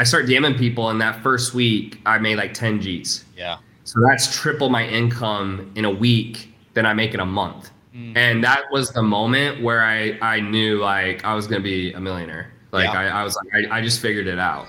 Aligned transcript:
I 0.00 0.02
start 0.02 0.24
DMing 0.24 0.56
people, 0.56 0.88
and 0.88 0.98
that 1.02 1.22
first 1.22 1.52
week 1.52 2.00
I 2.06 2.16
made 2.16 2.36
like 2.36 2.54
10 2.54 2.80
G's. 2.80 3.26
Yeah. 3.36 3.58
So 3.84 4.00
that's 4.00 4.34
triple 4.34 4.70
my 4.70 4.88
income 4.88 5.70
in 5.74 5.84
a 5.84 5.90
week 5.90 6.54
than 6.72 6.86
I 6.86 6.94
make 6.94 7.12
in 7.12 7.20
a 7.20 7.26
month. 7.26 7.70
Mm. 7.94 8.16
And 8.16 8.42
that 8.42 8.62
was 8.72 8.92
the 8.92 9.02
moment 9.02 9.62
where 9.62 9.84
I, 9.84 10.18
I 10.22 10.40
knew 10.40 10.80
like 10.80 11.22
I 11.22 11.34
was 11.34 11.46
going 11.46 11.60
to 11.60 11.62
be 11.62 11.92
a 11.92 12.00
millionaire. 12.00 12.50
Like 12.72 12.86
yeah. 12.86 12.98
I, 12.98 13.20
I 13.20 13.24
was 13.24 13.36
like, 13.36 13.70
I, 13.70 13.76
I 13.76 13.82
just 13.82 14.00
figured 14.00 14.26
it 14.26 14.38
out. 14.38 14.66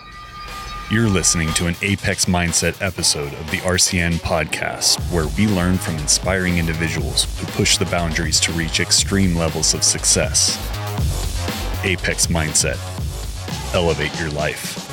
You're 0.92 1.08
listening 1.08 1.54
to 1.54 1.68
an 1.68 1.76
Apex 1.82 2.26
Mindset 2.26 2.82
episode 2.86 3.32
of 3.36 3.52
the 3.52 3.60
RCN 3.60 4.16
podcast, 4.16 5.00
where 5.14 5.28
we 5.38 5.48
learn 5.48 5.78
from 5.78 5.96
inspiring 5.96 6.58
individuals 6.58 7.24
who 7.40 7.46
push 7.54 7.78
the 7.78 7.86
boundaries 7.86 8.38
to 8.42 8.52
reach 8.52 8.82
extreme 8.82 9.38
levels 9.38 9.74
of 9.74 9.86
success. 9.86 10.58
Apex 11.86 12.28
Mindset. 12.28 12.78
Elevate 13.74 14.20
your 14.20 14.30
life. 14.32 14.91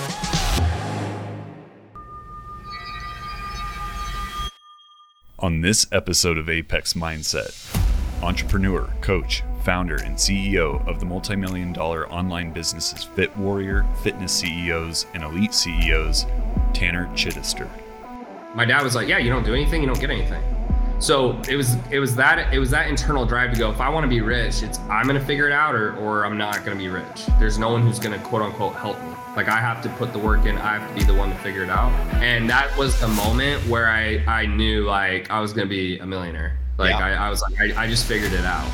On 5.40 5.60
this 5.60 5.86
episode 5.92 6.36
of 6.36 6.48
Apex 6.48 6.94
Mindset, 6.94 7.54
entrepreneur, 8.24 8.92
coach, 9.00 9.44
founder, 9.62 9.94
and 9.94 10.16
CEO 10.16 10.84
of 10.88 10.98
the 10.98 11.06
multi 11.06 11.36
million 11.36 11.72
dollar 11.72 12.10
online 12.10 12.52
businesses 12.52 13.04
Fit 13.04 13.36
Warrior, 13.36 13.86
Fitness 14.02 14.32
CEOs, 14.32 15.06
and 15.14 15.22
Elite 15.22 15.54
CEOs, 15.54 16.26
Tanner 16.74 17.06
Chidester. 17.14 17.70
My 18.56 18.64
dad 18.64 18.82
was 18.82 18.96
like, 18.96 19.06
Yeah, 19.06 19.18
you 19.18 19.30
don't 19.30 19.44
do 19.44 19.54
anything, 19.54 19.80
you 19.80 19.86
don't 19.86 20.00
get 20.00 20.10
anything. 20.10 20.42
So 21.00 21.40
it 21.48 21.54
was 21.54 21.76
it 21.92 22.00
was 22.00 22.16
that 22.16 22.52
it 22.52 22.58
was 22.58 22.70
that 22.70 22.88
internal 22.88 23.24
drive 23.24 23.52
to 23.52 23.58
go, 23.58 23.70
if 23.70 23.80
I 23.80 23.88
want 23.88 24.02
to 24.02 24.08
be 24.08 24.20
rich, 24.20 24.64
it's 24.64 24.80
I'm 24.90 25.06
gonna 25.06 25.24
figure 25.24 25.46
it 25.46 25.52
out 25.52 25.76
or 25.76 25.96
or 25.96 26.26
I'm 26.26 26.36
not 26.36 26.64
gonna 26.64 26.76
be 26.76 26.88
rich. 26.88 27.26
There's 27.38 27.56
no 27.56 27.70
one 27.70 27.82
who's 27.82 28.00
gonna 28.00 28.18
quote 28.18 28.42
unquote 28.42 28.74
help 28.74 29.00
me. 29.02 29.10
Like 29.36 29.48
I 29.48 29.60
have 29.60 29.80
to 29.82 29.88
put 29.90 30.12
the 30.12 30.18
work 30.18 30.44
in, 30.44 30.58
I 30.58 30.76
have 30.76 30.88
to 30.88 30.94
be 30.94 31.04
the 31.04 31.14
one 31.14 31.30
to 31.30 31.36
figure 31.36 31.62
it 31.62 31.70
out. 31.70 31.92
And 32.20 32.50
that 32.50 32.76
was 32.76 32.98
the 32.98 33.06
moment 33.06 33.64
where 33.68 33.88
I 33.88 34.24
I 34.26 34.46
knew 34.46 34.86
like 34.86 35.30
I 35.30 35.40
was 35.40 35.52
gonna 35.52 35.68
be 35.68 35.98
a 35.98 36.06
millionaire. 36.06 36.58
Like 36.78 36.90
yeah. 36.90 37.06
I, 37.06 37.26
I 37.26 37.30
was 37.30 37.42
like 37.42 37.76
I, 37.76 37.84
I 37.84 37.86
just 37.86 38.06
figured 38.06 38.32
it 38.32 38.44
out. 38.44 38.68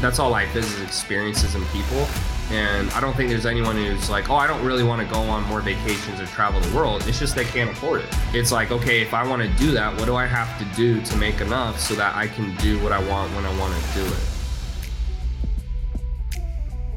that's 0.00 0.20
all 0.20 0.30
life 0.30 0.54
is, 0.54 0.72
is 0.72 0.82
experiences 0.82 1.56
and 1.56 1.66
people. 1.68 2.06
And 2.52 2.88
I 2.90 3.00
don't 3.00 3.16
think 3.16 3.28
there's 3.28 3.44
anyone 3.44 3.74
who's 3.74 4.08
like, 4.08 4.30
oh, 4.30 4.36
I 4.36 4.46
don't 4.46 4.64
really 4.64 4.84
want 4.84 5.04
to 5.04 5.12
go 5.12 5.18
on 5.18 5.42
more 5.48 5.60
vacations 5.60 6.20
or 6.20 6.26
travel 6.26 6.60
the 6.60 6.76
world. 6.76 7.04
It's 7.08 7.18
just 7.18 7.34
they 7.34 7.42
can't 7.42 7.70
afford 7.70 8.02
it. 8.02 8.08
It's 8.32 8.52
like, 8.52 8.70
okay, 8.70 9.02
if 9.02 9.12
I 9.12 9.26
want 9.26 9.42
to 9.42 9.48
do 9.58 9.72
that, 9.72 9.92
what 9.98 10.04
do 10.04 10.14
I 10.14 10.26
have 10.26 10.56
to 10.60 10.76
do 10.76 11.00
to 11.00 11.16
make 11.16 11.40
enough 11.40 11.80
so 11.80 11.96
that 11.96 12.14
I 12.14 12.28
can 12.28 12.54
do 12.58 12.80
what 12.84 12.92
I 12.92 13.00
want 13.08 13.34
when 13.34 13.44
I 13.44 13.58
want 13.58 13.74
to 13.74 13.94
do 13.94 14.06
it? 14.06 14.20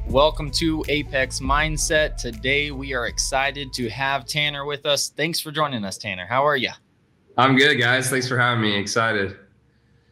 Welcome 0.06 0.52
to 0.52 0.86
Apex 0.88 1.40
Mindset. 1.40 2.18
Today 2.18 2.70
we 2.70 2.94
are 2.94 3.08
excited 3.08 3.74
to 3.74 3.90
have 3.90 4.28
Tanner 4.28 4.66
with 4.66 4.86
us. 4.86 5.10
Thanks 5.10 5.40
for 5.40 5.50
joining 5.50 5.84
us, 5.84 5.98
Tanner. 5.98 6.28
How 6.28 6.46
are 6.46 6.58
you? 6.58 6.70
I'm 7.40 7.58
good, 7.58 7.80
guys. 7.80 8.08
Thanks 8.08 8.28
for 8.28 8.38
having 8.38 8.62
me. 8.62 8.78
Excited. 8.78 9.36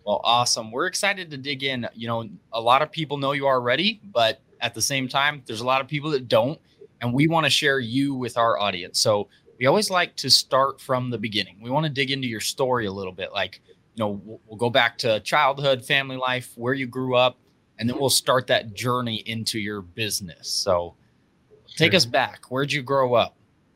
Well, 0.04 0.20
awesome. 0.24 0.72
We're 0.72 0.88
excited 0.88 1.30
to 1.30 1.38
dig 1.38 1.64
in. 1.64 1.88
You 1.94 2.08
know, 2.08 2.28
a 2.54 2.60
lot 2.60 2.82
of 2.82 2.92
people 2.92 3.18
know 3.18 3.34
you 3.34 3.46
already, 3.46 4.02
but 4.04 4.42
at 4.62 4.74
the 4.74 4.82
same 4.82 5.08
time, 5.08 5.44
there's 5.46 5.62
a 5.62 5.66
lot 5.66 5.82
of 5.82 5.88
people 5.88 6.10
that 6.12 6.28
don't. 6.28 6.60
And 7.02 7.14
we 7.14 7.28
want 7.28 7.46
to 7.46 7.50
share 7.50 7.80
you 7.80 8.16
with 8.16 8.38
our 8.38 8.60
audience. 8.60 9.00
So 9.00 9.30
we 9.60 9.68
always 9.68 9.90
like 9.90 10.16
to 10.18 10.30
start 10.30 10.82
from 10.82 11.10
the 11.10 11.18
beginning. 11.18 11.60
We 11.62 11.70
want 11.70 11.86
to 11.86 11.92
dig 11.92 12.12
into 12.12 12.28
your 12.28 12.40
story 12.40 12.88
a 12.88 12.92
little 12.92 13.12
bit. 13.12 13.32
Like, 13.32 13.62
you 13.68 14.04
know, 14.04 14.22
we'll, 14.24 14.42
we'll 14.48 14.58
go 14.58 14.70
back 14.70 14.98
to 15.00 15.20
childhood, 15.20 15.86
family 15.86 16.18
life, 16.18 16.54
where 16.56 16.74
you 16.74 16.88
grew 16.88 17.16
up, 17.16 17.38
and 17.78 17.88
then 17.88 18.00
we'll 18.00 18.10
start 18.10 18.48
that 18.48 18.74
journey 18.74 19.18
into 19.28 19.60
your 19.60 19.82
business. 19.82 20.50
So 20.50 20.96
take 21.76 21.94
us 21.94 22.06
back. 22.06 22.46
Where'd 22.50 22.72
you 22.72 22.82
grow 22.82 23.14
up? 23.14 23.36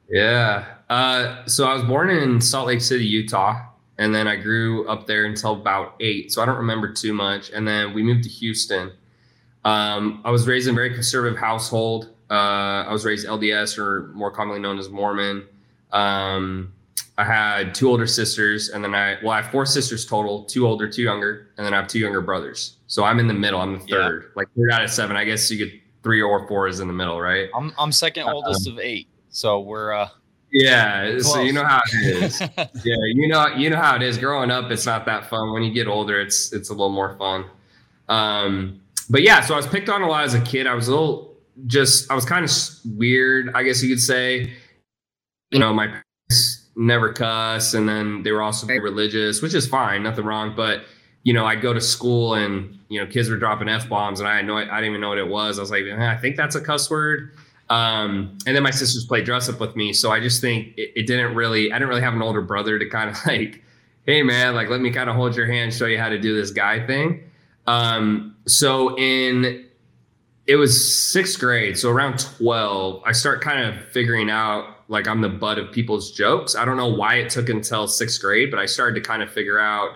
Yeah. 0.09 0.65
Uh, 0.89 1.45
so 1.45 1.65
I 1.65 1.73
was 1.73 1.83
born 1.83 2.09
in 2.09 2.41
Salt 2.41 2.67
Lake 2.67 2.81
City, 2.81 3.05
Utah 3.05 3.71
and 4.01 4.15
then 4.15 4.27
I 4.27 4.35
grew 4.35 4.87
up 4.87 5.05
there 5.05 5.25
until 5.25 5.53
about 5.53 5.93
eight. 5.99 6.31
So 6.31 6.41
I 6.41 6.45
don't 6.47 6.57
remember 6.57 6.91
too 6.91 7.13
much. 7.13 7.51
And 7.51 7.67
then 7.67 7.93
we 7.93 8.01
moved 8.01 8.23
to 8.23 8.29
Houston. 8.29 8.91
Um, 9.63 10.21
I 10.25 10.31
was 10.31 10.47
raised 10.47 10.67
in 10.67 10.73
a 10.73 10.75
very 10.75 10.93
conservative 10.93 11.37
household. 11.37 12.09
Uh, 12.29 12.85
I 12.87 12.91
was 12.91 13.05
raised 13.05 13.27
LDS, 13.27 13.77
or 13.77 14.07
more 14.13 14.31
commonly 14.31 14.59
known 14.59 14.79
as 14.79 14.89
Mormon. 14.89 15.45
Um, 15.91 16.73
I 17.17 17.23
had 17.23 17.75
two 17.75 17.89
older 17.89 18.07
sisters, 18.07 18.69
and 18.69 18.83
then 18.83 18.95
I 18.95 19.17
well, 19.21 19.31
I 19.31 19.41
have 19.41 19.51
four 19.51 19.65
sisters 19.65 20.05
total: 20.05 20.43
two 20.45 20.65
older, 20.65 20.89
two 20.89 21.03
younger, 21.03 21.49
and 21.57 21.65
then 21.65 21.73
I 21.73 21.77
have 21.77 21.87
two 21.87 21.99
younger 21.99 22.21
brothers. 22.21 22.77
So 22.87 23.03
I'm 23.03 23.19
in 23.19 23.27
the 23.27 23.33
middle. 23.33 23.59
I'm 23.59 23.73
the 23.73 23.85
third, 23.85 24.23
yeah. 24.23 24.29
like 24.35 24.47
third 24.57 24.71
out 24.71 24.83
of 24.83 24.89
seven. 24.89 25.15
I 25.15 25.25
guess 25.25 25.51
you 25.51 25.57
get 25.57 25.73
three 26.03 26.21
or 26.21 26.47
four 26.47 26.67
is 26.67 26.79
in 26.79 26.87
the 26.87 26.93
middle, 26.93 27.19
right? 27.21 27.49
I'm 27.53 27.73
I'm 27.77 27.91
second 27.91 28.27
oldest 28.27 28.67
um, 28.67 28.73
of 28.73 28.79
eight, 28.79 29.07
so 29.29 29.59
we're 29.59 29.91
uh, 29.93 30.09
yeah, 30.51 31.11
Close. 31.11 31.33
so 31.33 31.41
you 31.41 31.53
know 31.53 31.63
how 31.63 31.81
it 31.93 32.23
is. 32.23 32.41
yeah, 32.83 32.95
you 33.13 33.27
know 33.27 33.47
you 33.55 33.69
know 33.69 33.77
how 33.77 33.95
it 33.95 34.01
is. 34.01 34.17
Growing 34.17 34.51
up, 34.51 34.71
it's 34.71 34.85
not 34.85 35.05
that 35.05 35.29
fun. 35.29 35.53
When 35.53 35.63
you 35.63 35.73
get 35.73 35.87
older, 35.87 36.19
it's 36.19 36.51
it's 36.53 36.69
a 36.69 36.73
little 36.73 36.89
more 36.89 37.15
fun. 37.17 37.45
Um, 38.09 38.81
but 39.11 39.23
yeah, 39.23 39.41
so 39.41 39.53
I 39.53 39.57
was 39.57 39.67
picked 39.67 39.89
on 39.89 40.01
a 40.01 40.07
lot 40.07 40.23
as 40.23 40.33
a 40.33 40.41
kid. 40.41 40.67
I 40.67 40.73
was 40.73 40.87
a 40.87 40.91
little 40.91 41.37
just 41.67 42.09
I 42.09 42.15
was 42.15 42.25
kind 42.25 42.45
of 42.45 42.51
weird, 42.97 43.51
I 43.53 43.63
guess 43.63 43.83
you 43.83 43.89
could 43.89 44.01
say. 44.01 44.53
You 45.51 45.59
know, 45.59 45.73
my 45.73 45.87
parents 45.87 46.69
never 46.77 47.11
cuss, 47.11 47.73
and 47.73 47.87
then 47.87 48.23
they 48.23 48.31
were 48.31 48.41
also 48.41 48.67
religious, 48.67 49.41
which 49.41 49.53
is 49.53 49.67
fine, 49.67 50.01
nothing 50.01 50.23
wrong. 50.23 50.53
But 50.55 50.85
you 51.23 51.33
know, 51.33 51.45
I'd 51.45 51.61
go 51.61 51.73
to 51.73 51.81
school 51.81 52.35
and 52.35 52.79
you 52.87 52.99
know, 52.99 53.05
kids 53.05 53.29
were 53.29 53.37
dropping 53.37 53.67
f 53.67 53.89
bombs, 53.89 54.21
and 54.21 54.29
I 54.29 54.37
had 54.37 54.47
no, 54.47 54.57
I 54.57 54.63
didn't 54.63 54.85
even 54.85 55.01
know 55.01 55.09
what 55.09 55.17
it 55.17 55.27
was. 55.27 55.59
I 55.59 55.61
was 55.61 55.71
like, 55.71 55.83
I 55.85 56.17
think 56.17 56.37
that's 56.37 56.55
a 56.55 56.61
cuss 56.61 56.89
word. 56.89 57.33
Um, 57.69 58.37
and 58.45 58.53
then 58.53 58.63
my 58.63 58.71
sisters 58.71 59.05
played 59.05 59.23
dress 59.23 59.47
up 59.47 59.61
with 59.61 59.77
me. 59.77 59.93
So 59.93 60.11
I 60.11 60.19
just 60.19 60.41
think 60.41 60.77
it, 60.77 60.91
it, 60.93 61.07
didn't 61.07 61.35
really, 61.35 61.71
I 61.71 61.75
didn't 61.75 61.87
really 61.87 62.01
have 62.01 62.13
an 62.13 62.21
older 62.21 62.41
brother 62.41 62.77
to 62.77 62.89
kind 62.89 63.09
of 63.09 63.15
like, 63.25 63.63
hey 64.05 64.23
man, 64.23 64.55
like 64.55 64.67
let 64.69 64.81
me 64.81 64.91
kind 64.91 65.09
of 65.09 65.15
hold 65.15 65.37
your 65.37 65.47
hand, 65.47 65.73
show 65.73 65.85
you 65.85 65.97
how 65.97 66.09
to 66.09 66.19
do 66.19 66.35
this 66.35 66.51
guy 66.51 66.85
thing. 66.85 67.23
Um, 67.71 68.35
so 68.47 68.97
in 68.97 69.65
it 70.47 70.55
was 70.55 71.09
sixth 71.11 71.39
grade, 71.39 71.77
so 71.77 71.89
around 71.89 72.19
12, 72.19 73.03
I 73.05 73.13
start 73.13 73.41
kind 73.41 73.63
of 73.63 73.85
figuring 73.89 74.29
out 74.29 74.65
like 74.89 75.07
I'm 75.07 75.21
the 75.21 75.29
butt 75.29 75.57
of 75.57 75.71
people's 75.71 76.11
jokes. 76.11 76.53
I 76.53 76.65
don't 76.65 76.75
know 76.75 76.89
why 76.89 77.15
it 77.15 77.29
took 77.29 77.47
until 77.47 77.87
sixth 77.87 78.19
grade, 78.19 78.51
but 78.51 78.59
I 78.59 78.65
started 78.65 78.95
to 78.95 79.07
kind 79.07 79.23
of 79.23 79.31
figure 79.31 79.57
out 79.57 79.91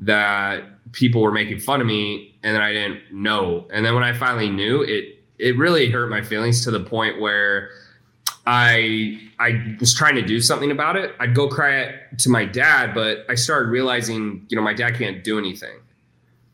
that 0.00 0.64
people 0.90 1.22
were 1.22 1.30
making 1.30 1.60
fun 1.60 1.80
of 1.80 1.86
me 1.86 2.34
and 2.42 2.56
then 2.56 2.62
I 2.62 2.72
didn't 2.72 3.00
know. 3.12 3.68
And 3.72 3.86
then 3.86 3.94
when 3.94 4.02
I 4.02 4.12
finally 4.12 4.50
knew, 4.50 4.82
it 4.82 5.20
it 5.38 5.56
really 5.56 5.90
hurt 5.90 6.10
my 6.10 6.22
feelings 6.22 6.64
to 6.64 6.72
the 6.72 6.80
point 6.80 7.20
where 7.20 7.70
I 8.46 9.20
I 9.38 9.76
was 9.78 9.94
trying 9.94 10.16
to 10.16 10.22
do 10.22 10.40
something 10.40 10.72
about 10.72 10.96
it. 10.96 11.14
I'd 11.20 11.36
go 11.36 11.46
cry 11.46 11.82
it 11.82 12.18
to 12.18 12.30
my 12.30 12.44
dad, 12.46 12.94
but 12.94 13.24
I 13.28 13.36
started 13.36 13.68
realizing, 13.68 14.44
you 14.48 14.56
know, 14.56 14.62
my 14.62 14.74
dad 14.74 14.98
can't 14.98 15.22
do 15.22 15.38
anything. 15.38 15.78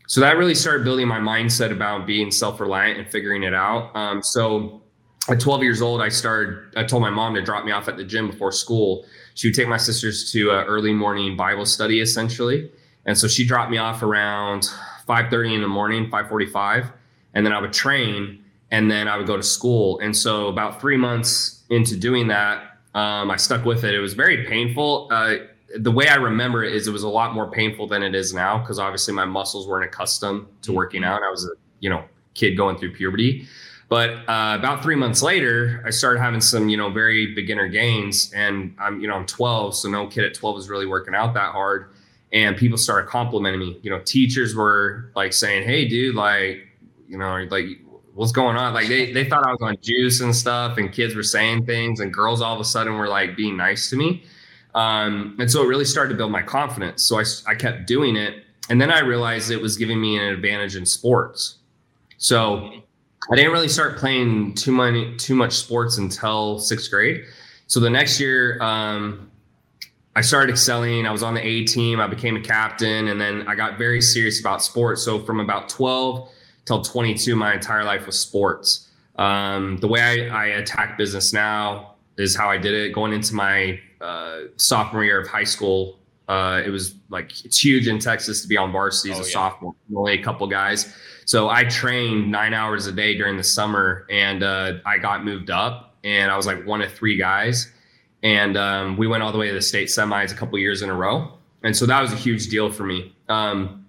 So 0.09 0.23
that 0.23 0.39
really 0.39 0.55
started 0.55 0.85
building 0.85 1.07
my 1.07 1.19
mindset 1.19 1.71
about 1.71 2.07
being 2.07 2.31
self-reliant 2.31 2.99
and 2.99 3.07
figuring 3.07 3.43
it 3.43 3.53
out. 3.53 3.95
Um, 3.95 4.23
so 4.23 4.81
at 5.29 5.39
12 5.39 5.63
years 5.63 5.83
old, 5.83 6.01
I 6.01 6.09
started. 6.09 6.73
I 6.77 6.85
told 6.85 7.03
my 7.03 7.11
mom 7.11 7.35
to 7.35 7.43
drop 7.43 7.67
me 7.67 7.73
off 7.73 7.89
at 7.89 7.99
the 7.99 8.05
gym 8.05 8.31
before 8.31 8.51
school. 8.51 9.05
She 9.35 9.49
would 9.49 9.55
take 9.55 9.69
my 9.69 9.77
sisters 9.77 10.33
to 10.33 10.51
an 10.51 10.65
early 10.65 10.95
morning 10.95 11.37
Bible 11.37 11.67
study, 11.67 12.01
essentially, 12.01 12.73
and 13.05 13.19
so 13.19 13.29
she 13.29 13.47
dropped 13.47 13.71
me 13.71 13.77
off 13.77 14.03
around 14.03 14.71
5:30 15.07 15.57
in 15.57 15.61
the 15.61 15.69
morning, 15.69 16.09
5:45, 16.11 16.91
and 17.35 17.45
then 17.45 17.53
I 17.53 17.61
would 17.61 17.75
train 17.75 18.43
and 18.71 18.91
then 18.91 19.09
I 19.09 19.19
would 19.19 19.27
go 19.27 19.37
to 19.37 19.43
school. 19.43 19.99
And 19.99 20.17
so 20.17 20.49
about 20.49 20.81
three 20.81 20.97
months 20.97 21.65
into 21.69 21.97
doing 21.97 22.29
that, 22.29 22.79
um, 22.95 23.31
I 23.31 23.37
stuck 23.37 23.65
with 23.67 23.85
it. 23.85 23.95
It 23.95 24.01
was 24.01 24.15
very 24.15 24.45
painful. 24.47 25.09
Uh, 25.11 25.37
the 25.77 25.91
way 25.91 26.09
I 26.09 26.15
remember 26.15 26.65
it 26.65 26.75
is 26.75 26.87
it 26.87 26.93
was 26.93 27.03
a 27.03 27.09
lot 27.09 27.35
more 27.35 27.51
painful 27.51 27.87
than 27.87 28.03
it 28.03 28.15
is 28.15 28.33
now 28.33 28.59
because 28.59 28.79
obviously 28.79 29.15
my 29.15 29.25
muscles 29.25 29.69
weren't 29.69 29.85
accustomed 29.85 30.47
to 30.63 30.73
working 30.73 31.05
out. 31.05 31.23
I 31.23 31.31
was 31.31 31.45
a 31.45 31.53
you 31.81 31.91
know 31.91 32.05
kid 32.35 32.57
going 32.57 32.79
through 32.79 32.95
puberty. 32.95 33.47
But 33.89 34.11
uh, 34.29 34.55
about 34.59 34.83
three 34.83 34.97
months 34.97 35.23
later, 35.23 35.83
I 35.87 35.91
started 35.91 36.21
having 36.21 36.43
some, 36.43 36.69
you 36.69 36.77
know, 36.77 36.91
very 36.91 37.35
beginner 37.35 37.69
gains, 37.69 38.31
and 38.35 38.75
I'm, 38.79 39.01
you 39.01 39.09
know, 39.09 39.15
I'm 39.15 39.25
12, 39.25 39.75
so 39.77 39.89
no 39.89 40.07
kid 40.07 40.25
at 40.25 40.35
12 40.35 40.59
is 40.59 40.69
really 40.69 40.85
working 40.85 41.15
out 41.15 41.33
that 41.35 41.53
hard. 41.53 41.91
And 42.31 42.55
people 42.55 42.77
started 42.77 43.09
complimenting 43.09 43.61
me. 43.61 43.79
You 43.81 43.91
know, 43.91 44.01
teachers 44.01 44.55
were 44.55 45.11
like 45.17 45.33
saying, 45.33 45.67
"Hey, 45.67 45.89
dude, 45.89 46.15
like, 46.15 46.67
you 47.09 47.17
know, 47.17 47.47
like 47.51 47.65
what's 48.13 48.33
going 48.33 48.57
on? 48.57 48.75
Like 48.75 48.89
they, 48.89 49.13
they 49.13 49.25
thought 49.25 49.47
I 49.47 49.51
was 49.51 49.63
on 49.63 49.77
juice 49.81 50.21
and 50.21 50.37
stuff, 50.37 50.77
and 50.77 50.93
kids 50.93 51.15
were 51.15 51.23
saying 51.23 51.65
things, 51.65 52.01
and 52.01 52.13
girls 52.13 52.43
all 52.43 52.53
of 52.53 52.61
a 52.61 52.65
sudden 52.65 52.99
were 52.99 53.09
like 53.09 53.35
being 53.35 53.57
nice 53.57 53.89
to 53.89 53.97
me. 53.97 54.25
Um, 54.75 55.37
and 55.39 55.51
so 55.51 55.63
it 55.63 55.67
really 55.67 55.85
started 55.85 56.11
to 56.11 56.17
build 56.17 56.31
my 56.31 56.43
confidence. 56.43 57.03
So 57.03 57.19
I, 57.19 57.25
I 57.47 57.55
kept 57.55 57.87
doing 57.87 58.17
it. 58.17 58.45
And 58.71 58.81
then 58.81 58.91
I 58.91 59.01
realized 59.01 59.51
it 59.51 59.61
was 59.61 59.77
giving 59.77 60.01
me 60.01 60.19
an 60.19 60.25
advantage 60.25 60.77
in 60.77 60.85
sports. 60.85 61.57
So 62.19 62.83
I 63.31 63.37
didn't 63.37 63.53
really 63.53 63.69
start 63.69 63.97
playing 63.97 64.55
too 64.55 64.73
many 64.73 65.17
too 65.17 65.35
much 65.35 65.55
sports 65.55 65.99
until 65.99 66.59
sixth 66.59 66.91
grade. 66.91 67.25
So 67.67 67.81
the 67.81 67.91
next 67.91 68.19
year, 68.21 68.61
um, 68.63 69.31
I 70.17 70.21
started 70.21 70.53
excelling. 70.53 71.07
I 71.07 71.13
was 71.13 71.23
on 71.23 71.35
the 71.35 71.47
A 71.47 71.65
team. 71.65 72.01
I 72.01 72.09
became 72.09 72.35
a 72.35 72.41
captain, 72.41 73.09
and 73.09 73.21
then 73.21 73.47
I 73.47 73.55
got 73.55 73.79
very 73.79 74.01
serious 74.01 74.41
about 74.41 74.63
sports. 74.63 75.03
So 75.03 75.21
from 75.21 75.39
about 75.39 75.69
12 75.69 76.29
till 76.65 76.83
22, 76.83 77.37
my 77.37 77.55
entire 77.55 77.85
life 77.85 78.05
was 78.07 78.19
sports. 78.19 78.89
Um, 79.17 79.77
the 79.79 79.87
way 79.87 80.29
I, 80.29 80.45
I 80.45 80.47
attack 80.47 80.99
business 80.99 81.33
now 81.33 81.95
is 82.17 82.35
how 82.35 82.51
I 82.51 82.59
did 82.59 82.75
it. 82.75 82.93
Going 82.93 83.13
into 83.13 83.35
my 83.35 83.79
uh, 84.01 84.41
sophomore 84.57 85.05
year 85.05 85.21
of 85.21 85.29
high 85.29 85.45
school, 85.45 85.99
uh, 86.29 86.63
it 86.65 86.71
was 86.71 86.95
like 87.09 87.45
it's 87.45 87.63
huge 87.63 87.89
in 87.89 87.99
Texas 87.99 88.43
to 88.43 88.49
be 88.49 88.57
on 88.57 88.71
varsity 88.71 89.13
as 89.13 89.19
oh, 89.19 89.23
a 89.23 89.25
yeah. 89.25 89.33
sophomore. 89.33 89.75
Only 89.95 90.15
a 90.15 90.23
couple 90.23 90.47
guys, 90.47 90.95
so 91.25 91.49
I 91.49 91.65
trained 91.65 92.31
nine 92.31 92.55
hours 92.55 92.87
a 92.87 92.93
day 92.93 93.17
during 93.17 93.37
the 93.37 93.45
summer, 93.45 94.07
and 94.11 94.43
uh, 94.43 94.75
I 94.85 94.99
got 94.99 95.25
moved 95.25 95.51
up, 95.51 95.97
and 96.05 96.31
I 96.31 96.37
was 96.37 96.47
like 96.47 96.67
one 96.67 96.83
of 96.83 96.93
three 96.93 97.17
guys, 97.17 97.73
and 98.23 98.57
um, 98.57 98.97
we 98.97 99.07
went 99.07 99.23
all 99.23 99.33
the 99.33 99.39
way 99.39 99.49
to 99.49 99.55
the 99.55 99.63
state 99.63 99.89
semis 99.89 100.33
a 100.33 100.35
couple 100.35 100.59
years 100.59 100.83
in 100.83 100.91
a 100.91 100.95
row, 100.95 101.33
and 101.65 101.77
so 101.77 101.87
that 101.87 102.01
was 102.01 102.13
a 102.13 102.17
huge 102.17 102.49
deal 102.49 102.71
for 102.71 102.85
me. 102.85 103.15
Um, 103.29 103.87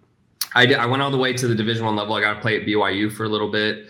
I 0.56 0.66
did, 0.66 0.78
I 0.78 0.86
went 0.86 1.02
all 1.02 1.12
the 1.12 1.18
way 1.18 1.34
to 1.34 1.48
the 1.48 1.56
Division 1.56 1.86
One 1.86 1.96
level. 1.96 2.16
I 2.16 2.22
got 2.22 2.36
to 2.36 2.40
play 2.40 2.60
at 2.60 2.66
BYU 2.66 3.12
for 3.12 3.26
a 3.26 3.30
little 3.30 3.52
bit. 3.52 3.88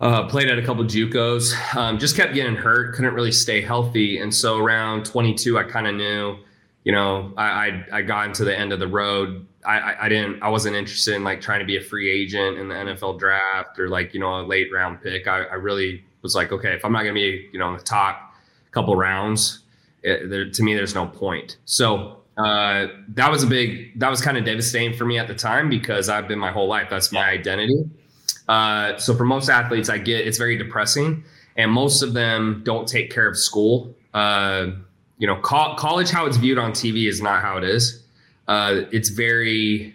Uh, 0.00 0.28
played 0.28 0.48
at 0.48 0.58
a 0.58 0.62
couple 0.62 0.84
JUCOs. 0.84 1.74
Um, 1.74 1.98
just 1.98 2.14
kept 2.14 2.32
getting 2.32 2.54
hurt. 2.54 2.94
Couldn't 2.94 3.14
really 3.14 3.32
stay 3.32 3.60
healthy, 3.60 4.18
and 4.18 4.32
so 4.32 4.56
around 4.56 5.04
22, 5.04 5.58
I 5.58 5.64
kind 5.64 5.88
of 5.88 5.96
knew, 5.96 6.36
you 6.84 6.92
know, 6.92 7.32
I, 7.36 7.44
I, 7.44 7.86
I 7.94 8.02
got 8.02 8.26
into 8.26 8.44
the 8.44 8.56
end 8.56 8.72
of 8.72 8.78
the 8.78 8.86
road. 8.86 9.44
I, 9.66 9.78
I, 9.78 10.04
I 10.04 10.08
didn't. 10.08 10.40
I 10.40 10.50
wasn't 10.50 10.76
interested 10.76 11.14
in 11.14 11.24
like 11.24 11.40
trying 11.40 11.60
to 11.60 11.66
be 11.66 11.76
a 11.76 11.80
free 11.80 12.08
agent 12.08 12.58
in 12.58 12.68
the 12.68 12.74
NFL 12.74 13.18
draft 13.18 13.78
or 13.78 13.88
like 13.88 14.14
you 14.14 14.20
know 14.20 14.40
a 14.40 14.42
late 14.42 14.72
round 14.72 15.02
pick. 15.02 15.26
I, 15.26 15.42
I 15.42 15.54
really 15.54 16.04
was 16.22 16.34
like, 16.34 16.52
okay, 16.52 16.74
if 16.74 16.84
I'm 16.84 16.92
not 16.92 17.02
to 17.02 17.12
be 17.12 17.48
you 17.52 17.58
know 17.58 17.68
in 17.70 17.76
the 17.76 17.82
top 17.82 18.32
couple 18.70 18.94
rounds, 18.94 19.60
it, 20.02 20.30
there, 20.30 20.48
to 20.48 20.62
me, 20.62 20.74
there's 20.74 20.94
no 20.94 21.06
point. 21.06 21.56
So 21.64 22.18
uh, 22.36 22.86
that 23.08 23.30
was 23.30 23.42
a 23.42 23.46
big. 23.46 23.98
That 23.98 24.10
was 24.10 24.20
kind 24.20 24.38
of 24.38 24.44
devastating 24.44 24.96
for 24.96 25.04
me 25.04 25.18
at 25.18 25.26
the 25.26 25.34
time 25.34 25.68
because 25.68 26.08
I've 26.08 26.28
been 26.28 26.38
my 26.38 26.52
whole 26.52 26.68
life. 26.68 26.88
That's 26.88 27.10
my 27.10 27.28
identity. 27.28 27.84
Uh, 28.48 28.96
so 28.96 29.14
for 29.14 29.24
most 29.24 29.48
athletes, 29.48 29.88
I 29.88 29.98
get 29.98 30.26
it's 30.26 30.38
very 30.38 30.56
depressing, 30.56 31.24
and 31.56 31.70
most 31.70 32.02
of 32.02 32.14
them 32.14 32.62
don't 32.64 32.88
take 32.88 33.10
care 33.10 33.28
of 33.28 33.36
school. 33.36 33.94
Uh, 34.14 34.68
you 35.18 35.26
know, 35.26 35.36
co- 35.36 35.74
college 35.76 36.10
how 36.10 36.26
it's 36.26 36.36
viewed 36.36 36.58
on 36.58 36.72
TV 36.72 37.08
is 37.08 37.20
not 37.20 37.42
how 37.42 37.58
it 37.58 37.64
is. 37.64 38.02
Uh, 38.46 38.82
it's 38.92 39.10
very, 39.10 39.94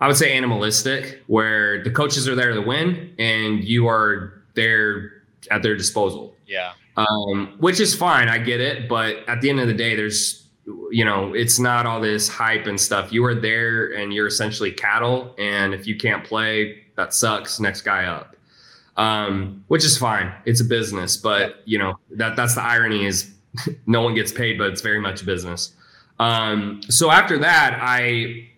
I 0.00 0.08
would 0.08 0.16
say, 0.16 0.36
animalistic, 0.36 1.22
where 1.26 1.82
the 1.84 1.90
coaches 1.90 2.26
are 2.26 2.34
there 2.34 2.52
to 2.52 2.60
win, 2.60 3.14
and 3.18 3.62
you 3.62 3.86
are 3.86 4.42
there 4.54 5.12
at 5.50 5.62
their 5.62 5.76
disposal. 5.76 6.34
Yeah. 6.46 6.72
Um, 6.96 7.54
which 7.60 7.78
is 7.78 7.94
fine, 7.94 8.28
I 8.28 8.38
get 8.38 8.60
it, 8.60 8.88
but 8.88 9.18
at 9.28 9.40
the 9.40 9.50
end 9.50 9.60
of 9.60 9.68
the 9.68 9.74
day, 9.74 9.94
there's 9.94 10.48
you 10.90 11.04
know, 11.04 11.32
it's 11.34 11.58
not 11.58 11.86
all 11.86 12.00
this 12.00 12.28
hype 12.28 12.66
and 12.66 12.80
stuff. 12.80 13.12
You 13.12 13.24
are 13.24 13.34
there 13.34 13.92
and 13.92 14.12
you're 14.12 14.26
essentially 14.26 14.70
cattle. 14.70 15.34
And 15.38 15.74
if 15.74 15.86
you 15.86 15.96
can't 15.96 16.24
play, 16.24 16.84
that 16.98 17.14
sucks. 17.14 17.60
Next 17.60 17.82
guy 17.82 18.04
up. 18.04 18.34
Um, 18.96 19.64
which 19.68 19.84
is 19.84 19.96
fine. 19.96 20.34
It's 20.44 20.60
a 20.60 20.64
business, 20.64 21.16
but 21.16 21.62
you 21.64 21.78
know, 21.78 21.98
that 22.10 22.34
that's 22.34 22.56
the 22.56 22.62
irony 22.62 23.06
is 23.06 23.32
no 23.86 24.02
one 24.02 24.14
gets 24.14 24.32
paid, 24.32 24.58
but 24.58 24.70
it's 24.70 24.82
very 24.82 25.00
much 25.00 25.24
business. 25.24 25.72
Um, 26.18 26.80
so 26.88 27.10
after 27.12 27.38
that, 27.38 27.78
I 27.80 28.48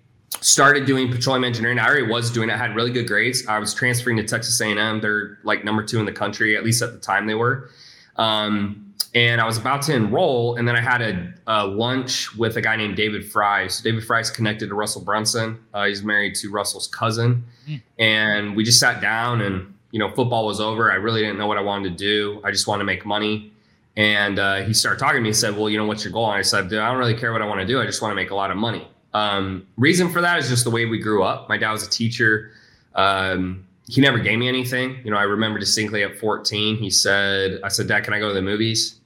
started 0.41 0.87
doing 0.87 1.11
petroleum 1.11 1.45
engineering. 1.45 1.79
I 1.79 1.87
already 1.87 2.07
was 2.07 2.31
doing 2.31 2.49
it. 2.49 2.55
I 2.55 2.57
had 2.57 2.75
really 2.75 2.91
good 2.91 3.07
grades. 3.07 3.47
I 3.47 3.59
was 3.59 3.75
transferring 3.75 4.17
to 4.17 4.25
Texas 4.25 4.59
A&M. 4.59 5.03
They're 5.03 5.39
like 5.45 5.63
number 5.63 5.83
two 5.85 5.99
in 5.99 6.07
the 6.07 6.13
country, 6.13 6.57
at 6.57 6.65
least 6.65 6.81
at 6.81 6.93
the 6.93 6.99
time 6.99 7.27
they 7.27 7.35
were. 7.35 7.69
Um, 8.17 8.90
and 9.15 9.41
I 9.41 9.45
was 9.45 9.59
about 9.59 9.83
to 9.83 9.95
enroll, 9.95 10.57
and 10.57 10.69
then 10.69 10.77
I 10.77 10.81
had 10.81 11.03
a, 11.03 11.35
a, 11.47 11.67
lunch 11.67 12.35
with 12.37 12.57
a 12.57 12.61
guy 12.61 12.77
named 12.77 12.97
David 12.97 13.25
Fry. 13.25 13.67
So 13.67 13.83
David 13.83 14.05
Fry's 14.05 14.31
connected 14.31 14.69
to 14.69 14.75
Russell 14.75 15.03
Brunson. 15.03 15.59
Uh, 15.75 15.87
he's 15.87 16.05
married 16.05 16.37
to 16.37 16.51
Russell's 16.51 16.87
cousin, 16.87 17.45
mm. 17.69 17.83
and 17.99 18.55
we 18.55 18.63
just 18.63 18.79
sat 18.79 19.01
down, 19.01 19.41
and 19.41 19.75
you 19.91 19.99
know, 19.99 20.11
football 20.11 20.47
was 20.47 20.61
over. 20.61 20.93
I 20.93 20.97
really 20.97 21.23
didn't 21.23 21.39
know 21.39 21.49
what 21.49 21.59
I 21.59 21.63
wanted 21.63 21.91
to 21.91 21.97
do. 21.97 22.41
I 22.45 22.53
just 22.53 22.69
wanted 22.69 22.83
to 22.83 22.87
make 22.87 23.05
money. 23.05 23.53
And 23.97 24.39
uh, 24.39 24.63
he 24.63 24.73
started 24.73 25.01
talking 25.01 25.17
to 25.17 25.21
me. 25.21 25.31
He 25.31 25.35
said, 25.35 25.57
"Well, 25.57 25.69
you 25.69 25.77
know, 25.77 25.87
what's 25.87 26.05
your 26.05 26.13
goal?" 26.13 26.27
And 26.27 26.39
I 26.39 26.43
said, 26.43 26.67
"I 26.67 26.89
don't 26.89 26.99
really 26.99 27.17
care 27.17 27.33
what 27.33 27.43
I 27.43 27.47
want 27.47 27.61
to 27.61 27.67
do. 27.67 27.81
I 27.81 27.87
just 27.87 28.01
want 28.01 28.13
to 28.13 28.17
make 28.17 28.31
a 28.31 28.37
lot 28.37 28.53
of 28.53 28.57
money." 28.57 28.87
Um, 29.13 29.67
reason 29.77 30.11
for 30.11 30.21
that 30.21 30.39
is 30.39 30.49
just 30.49 30.63
the 30.63 30.71
way 30.71 30.87
we 30.87 30.99
grew 30.99 31.25
up. 31.25 31.49
My 31.49 31.59
dad 31.59 31.73
was 31.73 31.85
a 31.85 31.91
teacher. 31.91 32.53
Um, 32.95 33.67
he 33.89 34.01
never 34.01 34.19
gave 34.19 34.39
me 34.39 34.47
anything. 34.47 35.01
You 35.05 35.11
know, 35.11 35.17
I 35.17 35.25
remember 35.25 35.59
distinctly 35.59 36.05
at 36.05 36.19
14, 36.19 36.77
he 36.77 36.91
said, 36.91 37.61
I 37.65 37.69
said, 37.69 37.89
Dad, 37.89 38.05
can 38.05 38.15
I 38.15 38.21
go 38.21 38.29
to 38.29 38.35
the 38.35 38.43
movies? 38.43 39.00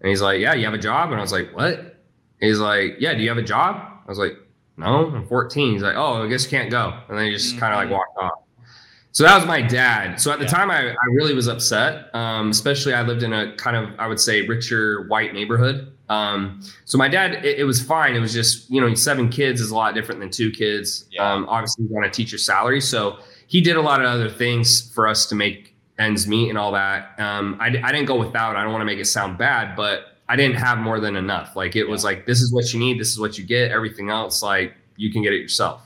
And 0.00 0.08
he's 0.08 0.22
like, 0.22 0.40
Yeah, 0.40 0.54
you 0.54 0.64
have 0.64 0.74
a 0.74 0.78
job? 0.78 1.10
And 1.10 1.18
I 1.18 1.22
was 1.22 1.32
like, 1.32 1.54
What? 1.54 2.00
He's 2.40 2.58
like, 2.58 2.96
Yeah, 2.98 3.14
do 3.14 3.22
you 3.22 3.28
have 3.28 3.38
a 3.38 3.42
job? 3.42 3.76
I 3.76 4.08
was 4.08 4.18
like, 4.18 4.34
No, 4.76 5.10
I'm 5.10 5.26
14. 5.26 5.72
He's 5.72 5.82
like, 5.82 5.96
Oh, 5.96 6.22
I 6.22 6.28
guess 6.28 6.44
you 6.44 6.50
can't 6.50 6.70
go. 6.70 6.98
And 7.08 7.18
then 7.18 7.26
he 7.26 7.32
just 7.32 7.50
mm-hmm. 7.50 7.60
kind 7.60 7.74
of 7.74 7.80
like 7.80 7.90
walked 7.90 8.18
off. 8.18 8.40
So 9.16 9.24
that 9.24 9.34
was 9.34 9.46
my 9.46 9.62
dad. 9.62 10.20
So 10.20 10.30
at 10.30 10.40
the 10.40 10.44
yeah. 10.44 10.50
time, 10.50 10.70
I, 10.70 10.90
I 10.90 11.06
really 11.10 11.32
was 11.32 11.48
upset. 11.48 12.14
Um, 12.14 12.50
especially, 12.50 12.92
I 12.92 13.00
lived 13.00 13.22
in 13.22 13.32
a 13.32 13.56
kind 13.56 13.74
of, 13.74 13.98
I 13.98 14.06
would 14.08 14.20
say, 14.20 14.46
richer 14.46 15.06
white 15.08 15.32
neighborhood. 15.32 15.90
Um, 16.10 16.60
so 16.84 16.98
my 16.98 17.08
dad, 17.08 17.42
it, 17.42 17.60
it, 17.60 17.64
was 17.64 17.80
fine. 17.80 18.14
It 18.14 18.20
was 18.20 18.34
just, 18.34 18.70
you 18.70 18.78
know, 18.78 18.92
seven 18.94 19.30
kids 19.30 19.62
is 19.62 19.70
a 19.70 19.74
lot 19.74 19.94
different 19.94 20.20
than 20.20 20.28
two 20.28 20.50
kids. 20.50 21.06
Yeah. 21.10 21.32
Um, 21.32 21.46
obviously, 21.48 21.86
he's 21.86 21.96
on 21.96 22.04
a 22.04 22.10
teacher 22.10 22.36
salary. 22.36 22.82
So 22.82 23.18
he 23.46 23.62
did 23.62 23.76
a 23.76 23.80
lot 23.80 24.02
of 24.02 24.06
other 24.06 24.28
things 24.28 24.92
for 24.92 25.08
us 25.08 25.24
to 25.26 25.34
make 25.34 25.74
ends 25.98 26.26
meet 26.26 26.48
and 26.48 26.58
all 26.58 26.72
that. 26.72 27.18
Um, 27.18 27.56
I, 27.60 27.66
I 27.66 27.92
didn't 27.92 28.06
go 28.06 28.16
without. 28.16 28.56
I 28.56 28.62
don't 28.62 28.72
want 28.72 28.82
to 28.82 28.86
make 28.86 28.98
it 28.98 29.06
sound 29.06 29.38
bad, 29.38 29.76
but 29.76 30.16
I 30.28 30.36
didn't 30.36 30.56
have 30.56 30.78
more 30.78 31.00
than 31.00 31.16
enough. 31.16 31.56
Like 31.56 31.76
it 31.76 31.84
was 31.84 32.04
like 32.04 32.26
this 32.26 32.40
is 32.40 32.52
what 32.52 32.72
you 32.72 32.80
need, 32.80 33.00
this 33.00 33.10
is 33.10 33.18
what 33.18 33.38
you 33.38 33.44
get. 33.44 33.70
Everything 33.70 34.10
else, 34.10 34.42
like 34.42 34.74
you 34.96 35.12
can 35.12 35.22
get 35.22 35.32
it 35.32 35.40
yourself. 35.40 35.82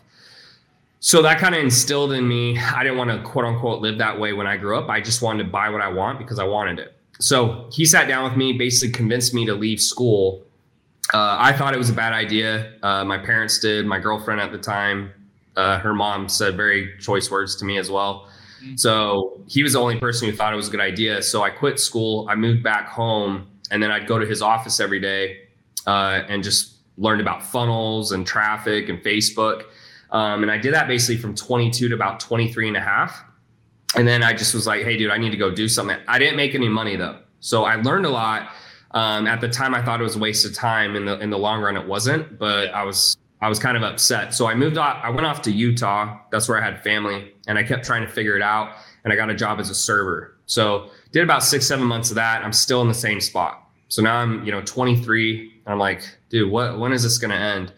So 1.01 1.23
that 1.23 1.39
kind 1.39 1.55
of 1.55 1.63
instilled 1.63 2.13
in 2.13 2.29
me. 2.29 2.59
I 2.59 2.83
didn't 2.83 2.99
want 2.99 3.11
to 3.11 3.23
quote 3.23 3.45
unquote 3.45 3.81
live 3.81 3.99
that 3.99 4.19
way 4.19 4.33
when 4.33 4.47
I 4.47 4.57
grew 4.57 4.79
up. 4.79 4.89
I 4.89 5.01
just 5.01 5.23
wanted 5.23 5.45
to 5.45 5.51
buy 5.51 5.71
what 5.71 5.81
I 5.81 5.89
want 5.89 6.19
because 6.19 6.39
I 6.39 6.45
wanted 6.45 6.79
it. 6.79 6.95
So 7.21 7.69
he 7.73 7.85
sat 7.85 8.09
down 8.09 8.25
with 8.25 8.37
me, 8.37 8.55
basically 8.55 8.93
convinced 8.93 9.35
me 9.35 9.47
to 9.47 9.55
leave 9.55 9.81
school. 9.81 10.43
Uh, 11.13 11.37
I 11.39 11.53
thought 11.53 11.75
it 11.75 11.79
was 11.79 11.91
a 11.91 11.95
bad 11.95 12.13
idea. 12.13 12.73
Uh, 12.83 13.05
my 13.05 13.19
parents 13.19 13.59
did. 13.59 13.87
My 13.87 13.99
girlfriend 13.99 14.41
at 14.41 14.53
the 14.53 14.59
time, 14.59 15.13
uh, 15.57 15.79
her 15.79 15.93
mom 15.93 16.29
said 16.29 16.57
very 16.57 16.97
choice 16.99 17.31
words 17.31 17.57
to 17.57 17.65
me 17.65 17.79
as 17.79 17.91
well. 17.91 18.29
Mm-hmm. 18.63 18.77
So 18.77 19.43
he 19.47 19.63
was 19.63 19.73
the 19.73 19.81
only 19.81 19.99
person 19.99 20.29
who 20.29 20.37
thought 20.37 20.53
it 20.53 20.57
was 20.57 20.69
a 20.69 20.71
good 20.71 20.81
idea. 20.81 21.23
So 21.23 21.43
I 21.43 21.51
quit 21.51 21.79
school. 21.81 22.27
I 22.29 22.35
moved 22.35 22.63
back 22.63 22.89
home, 22.89 23.49
and 23.71 23.83
then 23.83 23.91
I'd 23.91 24.07
go 24.07 24.19
to 24.19 24.27
his 24.27 24.43
office 24.43 24.81
every 24.81 25.01
day 25.01 25.49
uh, 25.87 26.23
and 26.29 26.43
just 26.43 26.77
learned 26.99 27.21
about 27.21 27.43
funnels 27.43 28.13
and 28.13 28.27
traffic 28.27 28.89
and 28.89 29.03
Facebook. 29.03 29.65
Um, 30.11 30.43
and 30.43 30.51
I 30.51 30.59
did 30.59 30.75
that 30.75 30.89
basically 30.89 31.17
from 31.17 31.35
22 31.35 31.89
to 31.89 31.95
about 31.95 32.21
23 32.21 32.69
and 32.69 32.77
a 32.77 32.81
half. 32.81 33.25
And 33.97 34.07
then 34.07 34.23
I 34.23 34.33
just 34.33 34.55
was 34.55 34.67
like, 34.67 34.85
hey, 34.85 34.97
dude, 34.97 35.11
I 35.11 35.19
need 35.19 35.31
to 35.31 35.37
go 35.37 35.51
do 35.51 35.69
something. 35.69 35.99
I 36.07 36.19
didn't 36.19 36.37
make 36.37 36.55
any 36.55 36.69
money 36.69 36.97
though. 36.97 37.19
So 37.41 37.65
I 37.65 37.77
learned 37.77 38.07
a 38.07 38.11
lot. 38.11 38.51
Um, 38.93 39.27
at 39.27 39.41
the 39.41 39.49
time, 39.49 39.75
I 39.75 39.83
thought 39.83 40.01
it 40.01 40.05
was 40.05 40.17
a 40.17 40.19
waste 40.19 40.45
of 40.45 40.55
time. 40.55 40.97
In 40.97 41.05
the 41.05 41.19
in 41.21 41.31
the 41.31 41.39
long 41.39 41.61
run, 41.61 41.77
it 41.77 41.87
wasn't. 41.87 42.39
But 42.39 42.75
I 42.75 42.83
was 42.83 43.17
I 43.43 43.49
was 43.49 43.59
kind 43.59 43.77
of 43.77 43.83
upset. 43.83 44.35
So 44.35 44.47
I 44.47 44.55
moved 44.55 44.77
off. 44.77 44.99
I 45.03 45.11
went 45.11 45.27
off 45.27 45.43
to 45.43 45.53
Utah. 45.53 46.19
That's 46.31 46.49
where 46.49 46.61
I 46.61 46.65
had 46.65 46.83
family, 46.83 47.33
and 47.47 47.59
I 47.59 47.63
kept 47.63 47.85
trying 47.85 48.03
to 48.03 48.09
figure 48.09 48.37
it 48.37 48.43
out. 48.43 48.75
And 49.03 49.13
I 49.13 49.17
got 49.17 49.31
a 49.31 49.35
job 49.35 49.61
as 49.61 49.71
a 49.71 49.75
server. 49.75 50.37
So 50.45 50.91
did 51.13 51.23
about 51.23 51.43
six, 51.43 51.67
seven 51.67 51.87
months 51.87 52.11
of 52.11 52.17
that. 52.17 52.45
I'm 52.45 52.53
still 52.53 52.83
in 52.83 52.89
the 52.89 52.95
same 52.95 53.21
spot. 53.21 53.67
So 53.89 54.03
now 54.03 54.17
I'm, 54.17 54.45
you 54.45 54.53
know, 54.53 54.61
23. 54.61 55.63
And 55.65 55.73
I'm 55.73 55.79
like, 55.79 56.03
dude, 56.29 56.51
what? 56.51 56.79
When 56.79 56.93
is 56.93 57.03
this 57.03 57.17
going 57.17 57.31
to 57.31 57.37
end? 57.37 57.73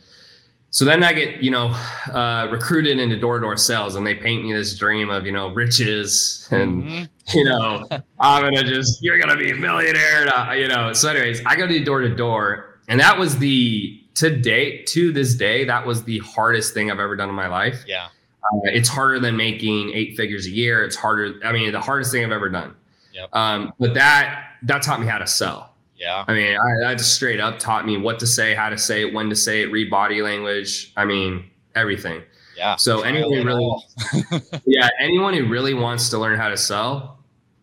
So 0.71 0.87
then 0.87 1.05
I 1.05 1.13
get, 1.13 1.43
you 1.43 1.51
know, 1.51 1.69
uh, 2.13 2.49
recruited 2.51 2.99
into 2.99 3.19
door 3.19 3.39
to 3.39 3.43
door 3.43 3.59
sales, 3.59 3.95
and 3.95 4.07
they 4.07 4.15
paint 4.15 4.43
me 4.43 4.55
this 4.55 4.77
dream 4.77 5.11
of, 5.11 5.27
you 5.27 5.33
know, 5.33 5.49
riches, 5.49 6.49
and 6.51 6.83
mm-hmm. 6.83 7.37
you 7.37 7.45
know, 7.45 7.87
I'm 8.19 8.43
gonna 8.43 8.65
just, 8.65 9.03
you're 9.03 9.21
gonna 9.21 9.37
be 9.37 9.51
a 9.51 9.55
millionaire, 9.55 10.57
you 10.57 10.69
know. 10.69 10.95
So, 10.95 11.11
anyways, 11.11 11.45
I 11.45 11.57
go 11.57 11.67
to 11.67 11.85
door 11.85 12.01
to 12.01 12.15
door, 12.15 12.81
and 12.89 12.99
that 13.01 13.19
was 13.19 13.37
the 13.37 14.02
to 14.15 14.37
date, 14.37 14.87
to 14.89 15.13
this 15.13 15.35
day, 15.35 15.65
that 15.65 15.87
was 15.87 16.05
the 16.05 16.19
hardest 16.19 16.75
thing 16.75 16.91
I've 16.91 17.01
ever 17.01 17.17
done 17.17 17.29
in 17.29 17.35
my 17.35 17.49
life. 17.49 17.85
Yeah. 17.87 18.07
Uh, 18.07 18.61
it's 18.65 18.89
harder 18.89 19.21
than 19.21 19.37
making 19.37 19.91
eight 19.95 20.17
figures 20.17 20.47
a 20.47 20.51
year. 20.51 20.85
It's 20.85 20.97
harder. 20.97 21.35
I 21.45 21.53
mean, 21.53 21.73
the 21.73 21.81
hardest 21.81 22.13
thing 22.13 22.25
I've 22.25 22.33
ever 22.33 22.49
done. 22.49 22.75
Yep. 23.13 23.35
Um, 23.35 23.73
but 23.79 23.95
that 23.95 24.45
that 24.63 24.83
taught 24.83 25.01
me 25.01 25.07
how 25.07 25.19
to 25.19 25.27
sell. 25.27 25.75
Yeah. 25.97 26.25
I 26.27 26.35
mean, 26.35 26.57
I, 26.57 26.81
that 26.81 26.99
just 26.99 27.15
straight 27.15 27.41
up 27.41 27.59
taught 27.59 27.87
me 27.87 27.97
what 27.97 28.19
to 28.21 28.27
say, 28.27 28.55
how 28.55 28.71
to 28.71 28.79
say 28.79 29.03
it, 29.03 29.15
when 29.15 29.29
to 29.31 29.37
say 29.37 29.63
it, 29.63 29.71
read 29.71 29.91
body 29.91 30.21
language. 30.21 30.93
I 30.97 31.05
mean, 31.05 31.49
everything. 31.77 32.23
Yeah. 32.57 32.77
So 32.77 33.03
anyone 33.03 33.33
who 33.33 33.45
really, 33.45 33.77
yeah, 34.67 34.89
anyone 35.01 35.35
who 35.35 35.49
really 35.49 35.75
wants 35.75 36.11
to 36.11 36.19
learn 36.19 36.39
how 36.39 36.49
to 36.49 36.57
sell, 36.57 37.19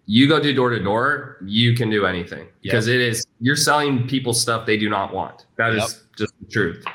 you 0.05 0.27
go 0.27 0.39
do 0.39 0.53
door 0.53 0.69
to 0.69 0.79
door, 0.79 1.37
you 1.45 1.75
can 1.75 1.89
do 1.89 2.05
anything 2.05 2.47
because 2.61 2.87
yep. 2.87 2.95
it 2.95 3.01
is 3.01 3.27
you're 3.39 3.55
selling 3.55 4.07
people 4.07 4.33
stuff 4.33 4.65
they 4.65 4.77
do 4.77 4.89
not 4.89 5.13
want. 5.13 5.45
That 5.57 5.73
yep. 5.73 5.83
is 5.83 6.03
just 6.19 6.33
the 6.39 6.47
truth. 6.47 6.85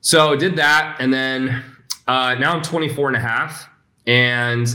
So 0.00 0.36
did 0.36 0.56
that, 0.56 0.96
and 1.00 1.12
then 1.12 1.64
uh, 2.06 2.34
now 2.34 2.54
I'm 2.54 2.62
24 2.62 3.08
and 3.08 3.16
a 3.16 3.20
half, 3.20 3.68
and 4.06 4.68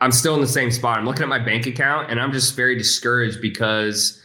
I'm 0.00 0.12
still 0.12 0.34
in 0.34 0.40
the 0.40 0.46
same 0.46 0.70
spot. 0.70 0.98
I'm 0.98 1.04
looking 1.04 1.22
at 1.22 1.28
my 1.28 1.38
bank 1.38 1.66
account, 1.66 2.10
and 2.10 2.20
I'm 2.20 2.32
just 2.32 2.56
very 2.56 2.76
discouraged 2.76 3.40
because 3.40 4.22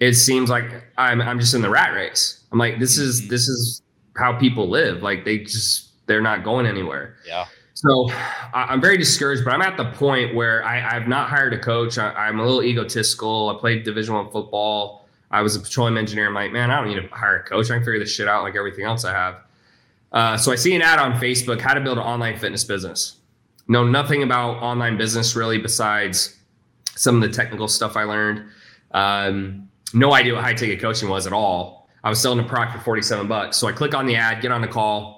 it 0.00 0.14
seems 0.14 0.50
like 0.50 0.84
I'm 0.98 1.20
I'm 1.20 1.40
just 1.40 1.54
in 1.54 1.62
the 1.62 1.70
rat 1.70 1.94
race. 1.94 2.44
I'm 2.52 2.58
like, 2.58 2.78
this 2.78 2.98
is 2.98 3.20
mm-hmm. 3.20 3.30
this 3.30 3.48
is 3.48 3.82
how 4.16 4.38
people 4.38 4.68
live. 4.68 5.02
Like 5.02 5.24
they 5.24 5.38
just 5.38 5.90
they're 6.06 6.22
not 6.22 6.44
going 6.44 6.66
anywhere. 6.66 7.16
Yeah. 7.26 7.46
So 7.74 8.08
I, 8.54 8.72
am 8.72 8.80
very 8.80 8.96
discouraged, 8.96 9.44
but 9.44 9.52
I'm 9.52 9.60
at 9.60 9.76
the 9.76 9.92
point 9.92 10.34
where 10.34 10.64
I, 10.64 10.78
have 10.78 11.08
not 11.08 11.28
hired 11.28 11.52
a 11.52 11.58
coach. 11.58 11.98
I, 11.98 12.26
am 12.26 12.40
a 12.40 12.42
little 12.42 12.62
egotistical. 12.62 13.50
I 13.54 13.60
played 13.60 13.84
Division 13.84 14.14
One 14.14 14.30
football. 14.30 15.05
I 15.36 15.42
was 15.42 15.54
a 15.54 15.60
petroleum 15.60 15.98
engineer. 15.98 16.28
I'm 16.28 16.34
like, 16.34 16.50
man, 16.50 16.70
I 16.70 16.80
don't 16.80 16.88
need 16.88 17.00
to 17.00 17.14
hire 17.14 17.36
a 17.36 17.42
coach. 17.42 17.70
I 17.70 17.74
can 17.74 17.84
figure 17.84 17.98
this 17.98 18.10
shit 18.10 18.26
out 18.26 18.42
like 18.42 18.56
everything 18.56 18.86
else 18.86 19.04
I 19.04 19.12
have. 19.12 19.36
Uh, 20.10 20.36
so 20.38 20.50
I 20.50 20.54
see 20.54 20.74
an 20.74 20.80
ad 20.80 20.98
on 20.98 21.12
Facebook: 21.20 21.60
how 21.60 21.74
to 21.74 21.80
build 21.80 21.98
an 21.98 22.04
online 22.04 22.38
fitness 22.38 22.64
business. 22.64 23.16
Know 23.68 23.84
nothing 23.84 24.22
about 24.22 24.62
online 24.62 24.96
business 24.96 25.36
really, 25.36 25.58
besides 25.58 26.36
some 26.94 27.16
of 27.16 27.20
the 27.20 27.28
technical 27.28 27.68
stuff 27.68 27.96
I 27.96 28.04
learned. 28.04 28.48
Um, 28.92 29.68
no 29.92 30.14
idea 30.14 30.34
what 30.34 30.42
high 30.42 30.54
ticket 30.54 30.80
coaching 30.80 31.10
was 31.10 31.26
at 31.26 31.34
all. 31.34 31.90
I 32.02 32.08
was 32.08 32.18
selling 32.18 32.40
a 32.40 32.48
product 32.48 32.78
for 32.78 32.82
47 32.82 33.28
bucks. 33.28 33.58
So 33.58 33.66
I 33.66 33.72
click 33.72 33.94
on 33.94 34.06
the 34.06 34.16
ad, 34.16 34.40
get 34.40 34.52
on 34.52 34.62
the 34.62 34.68
call 34.68 35.15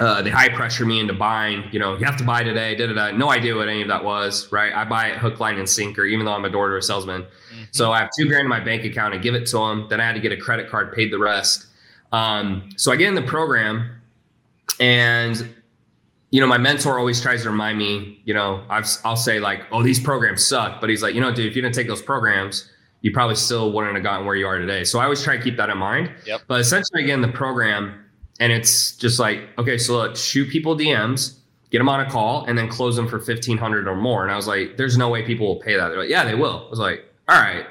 uh, 0.00 0.22
they 0.22 0.30
high 0.30 0.48
pressure 0.48 0.86
me 0.86 1.00
into 1.00 1.12
buying. 1.12 1.64
You 1.72 1.78
know, 1.80 1.96
you 1.96 2.04
have 2.04 2.16
to 2.18 2.24
buy 2.24 2.42
today. 2.42 2.74
Da 2.76 2.86
da 2.86 2.92
da. 2.92 3.16
No 3.16 3.30
idea 3.30 3.54
what 3.54 3.68
any 3.68 3.82
of 3.82 3.88
that 3.88 4.04
was. 4.04 4.50
Right? 4.52 4.72
I 4.72 4.84
buy 4.84 5.08
it 5.08 5.18
hook, 5.18 5.40
line, 5.40 5.58
and 5.58 5.68
sinker, 5.68 6.04
even 6.04 6.24
though 6.24 6.32
I'm 6.32 6.44
a 6.44 6.50
door 6.50 6.68
to 6.68 6.74
door 6.74 6.80
salesman. 6.80 7.22
Mm-hmm. 7.22 7.62
So 7.72 7.90
I 7.92 8.00
have 8.00 8.10
two 8.16 8.28
grand 8.28 8.42
in 8.42 8.48
my 8.48 8.60
bank 8.60 8.84
account. 8.84 9.14
I 9.14 9.18
give 9.18 9.34
it 9.34 9.46
to 9.46 9.58
them. 9.58 9.86
Then 9.90 10.00
I 10.00 10.04
had 10.04 10.14
to 10.14 10.20
get 10.20 10.32
a 10.32 10.36
credit 10.36 10.70
card, 10.70 10.92
paid 10.92 11.12
the 11.12 11.18
rest. 11.18 11.66
Um, 12.12 12.70
so 12.76 12.92
I 12.92 12.96
get 12.96 13.08
in 13.08 13.14
the 13.14 13.22
program, 13.22 13.90
and 14.78 15.54
you 16.30 16.40
know, 16.40 16.46
my 16.46 16.58
mentor 16.58 16.98
always 16.98 17.20
tries 17.20 17.42
to 17.42 17.50
remind 17.50 17.78
me. 17.78 18.20
You 18.24 18.34
know, 18.34 18.62
I've, 18.68 18.86
I'll 19.04 19.16
say 19.16 19.40
like, 19.40 19.64
"Oh, 19.72 19.82
these 19.82 20.00
programs 20.00 20.46
suck," 20.46 20.80
but 20.80 20.90
he's 20.90 21.02
like, 21.02 21.14
"You 21.14 21.20
know, 21.20 21.32
dude, 21.32 21.46
if 21.46 21.56
you 21.56 21.62
didn't 21.62 21.74
take 21.74 21.88
those 21.88 22.02
programs." 22.02 22.70
You 23.00 23.12
probably 23.12 23.36
still 23.36 23.70
wouldn't 23.70 23.94
have 23.94 24.02
gotten 24.02 24.26
where 24.26 24.34
you 24.34 24.44
are 24.48 24.58
today. 24.58 24.82
So 24.82 24.98
I 24.98 25.04
always 25.04 25.22
try 25.22 25.36
to 25.36 25.42
keep 25.42 25.56
that 25.56 25.70
in 25.70 25.78
mind. 25.78 26.10
Yep. 26.26 26.40
But 26.48 26.60
essentially, 26.60 27.04
again, 27.04 27.20
the 27.20 27.28
program, 27.28 28.04
and 28.40 28.52
it's 28.52 28.92
just 28.96 29.18
like, 29.18 29.48
okay, 29.58 29.78
so 29.78 29.94
look, 29.94 30.16
shoot 30.16 30.48
people 30.50 30.76
DMs, 30.76 31.36
get 31.70 31.78
them 31.78 31.88
on 31.88 32.00
a 32.00 32.10
call, 32.10 32.44
and 32.44 32.56
then 32.56 32.68
close 32.68 32.96
them 32.96 33.08
for 33.08 33.18
fifteen 33.18 33.58
hundred 33.58 33.88
or 33.88 33.96
more. 33.96 34.22
And 34.22 34.32
I 34.32 34.36
was 34.36 34.46
like, 34.46 34.76
there's 34.76 34.96
no 34.96 35.08
way 35.08 35.24
people 35.24 35.46
will 35.46 35.60
pay 35.60 35.76
that. 35.76 35.88
They're 35.88 36.00
like, 36.00 36.10
yeah, 36.10 36.24
they 36.24 36.34
will. 36.34 36.64
I 36.66 36.70
was 36.70 36.78
like, 36.78 37.04
all 37.28 37.40
right. 37.40 37.66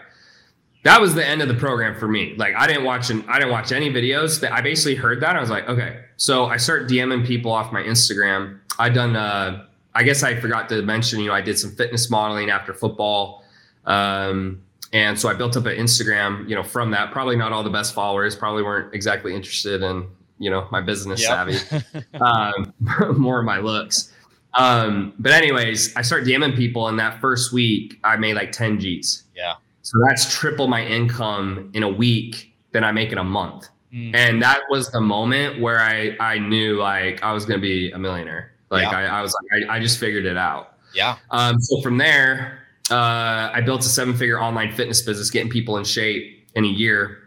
That 0.84 1.02
was 1.02 1.16
the 1.16 1.26
end 1.26 1.42
of 1.42 1.50
the 1.50 1.54
program 1.54 2.00
for 2.00 2.08
me. 2.08 2.36
Like 2.38 2.56
I 2.56 2.66
didn't 2.66 2.86
watch 2.86 3.10
and 3.10 3.26
I 3.28 3.40
didn't 3.40 3.52
watch 3.52 3.72
any 3.72 3.90
videos. 3.90 4.40
That 4.40 4.54
I 4.54 4.62
basically 4.62 4.96
heard 4.96 5.20
that. 5.22 5.36
I 5.36 5.42
was 5.42 5.50
like, 5.50 5.68
okay. 5.68 6.04
So 6.16 6.46
I 6.46 6.58
start 6.58 6.88
DMing 6.88 7.26
people 7.26 7.52
off 7.52 7.74
my 7.74 7.82
Instagram. 7.82 8.60
I 8.80 8.88
done 8.90 9.16
uh 9.16 9.66
I 9.98 10.04
guess 10.04 10.22
I 10.22 10.40
forgot 10.40 10.70
to 10.70 10.84
mention, 10.84 11.20
you 11.20 11.28
know, 11.28 11.34
I 11.34 11.42
did 11.42 11.58
some 11.58 11.72
fitness 11.72 12.12
modeling 12.12 12.52
after 12.52 12.72
football. 12.72 13.44
Um, 13.86 14.62
and 14.94 15.20
so 15.20 15.28
I 15.28 15.34
built 15.34 15.58
up 15.58 15.66
an 15.66 15.76
Instagram, 15.76 16.48
you 16.48 16.54
know, 16.56 16.62
from 16.62 16.92
that. 16.92 17.12
Probably 17.12 17.36
not 17.36 17.52
all 17.52 17.64
the 17.64 17.72
best 17.72 17.96
followers, 17.96 18.36
probably 18.36 18.62
weren't 18.62 18.94
exactly 18.94 19.34
interested 19.34 19.82
in 19.82 20.08
you 20.40 20.50
know 20.50 20.68
my 20.72 20.82
business 20.82 21.22
yep. 21.22 21.30
savvy, 21.30 22.06
um, 22.22 22.74
more 23.18 23.40
of 23.40 23.46
my 23.46 23.60
looks. 23.60 24.14
Um, 24.54 25.14
but 25.20 25.32
anyways, 25.32 25.96
I 25.96 26.02
start 26.02 26.24
DMing 26.24 26.56
people, 26.56 26.88
and 26.88 27.00
that 27.00 27.22
first 27.22 27.54
week 27.54 28.00
I 28.04 28.18
made 28.18 28.34
like 28.36 28.52
10 28.52 28.80
G's. 28.80 29.24
Yeah. 29.36 29.56
So 29.84 29.98
that's 30.08 30.34
triple 30.34 30.68
my 30.68 30.84
income 30.86 31.70
in 31.74 31.84
a 31.84 31.90
week 31.90 32.54
than 32.72 32.84
I 32.84 32.92
make 32.92 33.12
in 33.12 33.20
a 33.20 33.24
month. 33.24 33.70
Mm. 33.94 34.16
And 34.16 34.42
that 34.42 34.62
was 34.70 34.92
the 34.92 35.00
moment 35.00 35.62
where 35.62 35.80
I 35.80 36.18
I 36.20 36.40
knew 36.40 36.78
like 36.78 37.24
I 37.24 37.32
was 37.32 37.46
gonna 37.46 37.62
be 37.62 37.92
a 37.92 37.98
millionaire. 37.98 38.52
Like 38.70 38.92
yeah. 38.92 38.98
I, 38.98 39.04
I, 39.20 39.22
was 39.22 39.34
like 39.34 39.70
I, 39.70 39.76
I, 39.76 39.80
just 39.80 39.98
figured 39.98 40.26
it 40.26 40.36
out. 40.36 40.74
Yeah. 40.94 41.18
Um, 41.32 41.58
so 41.62 41.80
from 41.80 41.98
there, 41.98 42.60
uh, 42.92 43.50
I 43.54 43.62
built 43.62 43.80
a 43.82 43.90
seven 43.90 44.14
figure 44.14 44.42
online 44.42 44.74
fitness 44.74 45.02
business, 45.04 45.30
getting 45.30 45.50
people 45.50 45.78
in 45.78 45.86
shape 45.86 46.46
in 46.54 46.66
a 46.66 46.68
year. 46.68 47.20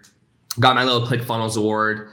Got 0.58 0.74
my 0.74 0.84
little 0.84 1.06
ClickFunnels 1.06 1.56
award 1.56 2.10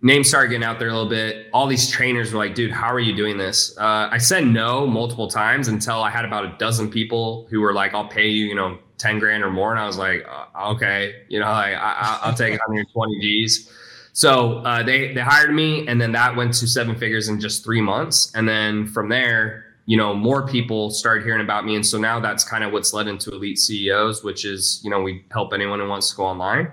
name 0.00 0.22
started 0.22 0.48
getting 0.48 0.64
out 0.64 0.78
there 0.78 0.88
a 0.88 0.92
little 0.92 1.08
bit. 1.08 1.48
All 1.52 1.66
these 1.66 1.90
trainers 1.90 2.32
were 2.32 2.38
like, 2.38 2.54
dude, 2.54 2.70
how 2.70 2.92
are 2.92 3.00
you 3.00 3.14
doing 3.14 3.36
this? 3.36 3.76
Uh, 3.78 4.08
I 4.10 4.18
said 4.18 4.46
no 4.46 4.86
multiple 4.86 5.28
times 5.28 5.68
until 5.68 6.02
I 6.02 6.10
had 6.10 6.24
about 6.24 6.44
a 6.44 6.56
dozen 6.58 6.88
people 6.88 7.46
who 7.50 7.60
were 7.60 7.72
like, 7.72 7.94
I'll 7.94 8.06
pay 8.06 8.28
you, 8.28 8.46
you 8.46 8.54
know, 8.54 8.78
10 8.98 9.18
grand 9.18 9.42
or 9.42 9.50
more. 9.50 9.72
And 9.72 9.80
I 9.80 9.86
was 9.86 9.98
like, 9.98 10.24
uh, 10.28 10.70
okay, 10.72 11.22
you 11.28 11.40
know, 11.40 11.46
like, 11.46 11.74
I, 11.74 12.20
will 12.26 12.34
take 12.34 12.52
120 12.52 13.20
G's. 13.20 13.72
So 14.12 14.58
uh, 14.58 14.82
they, 14.82 15.12
they 15.12 15.20
hired 15.20 15.54
me 15.54 15.86
and 15.86 16.00
then 16.00 16.12
that 16.12 16.34
went 16.34 16.54
to 16.54 16.66
seven 16.66 16.96
figures 16.96 17.28
in 17.28 17.40
just 17.40 17.64
three 17.64 17.80
months. 17.80 18.32
And 18.34 18.48
then 18.48 18.86
from 18.86 19.08
there, 19.08 19.64
you 19.86 19.96
know, 19.96 20.14
more 20.14 20.46
people 20.46 20.90
started 20.90 21.24
hearing 21.24 21.40
about 21.40 21.64
me. 21.64 21.74
And 21.74 21.86
so 21.86 21.98
now 21.98 22.20
that's 22.20 22.44
kind 22.44 22.62
of 22.62 22.72
what's 22.72 22.92
led 22.92 23.08
into 23.08 23.30
elite 23.30 23.58
CEOs, 23.58 24.22
which 24.22 24.44
is, 24.44 24.80
you 24.84 24.90
know, 24.90 25.00
we 25.00 25.24
help 25.30 25.52
anyone 25.52 25.80
who 25.80 25.88
wants 25.88 26.10
to 26.10 26.16
go 26.16 26.24
online. 26.24 26.70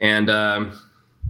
And, 0.00 0.30
um, 0.30 0.78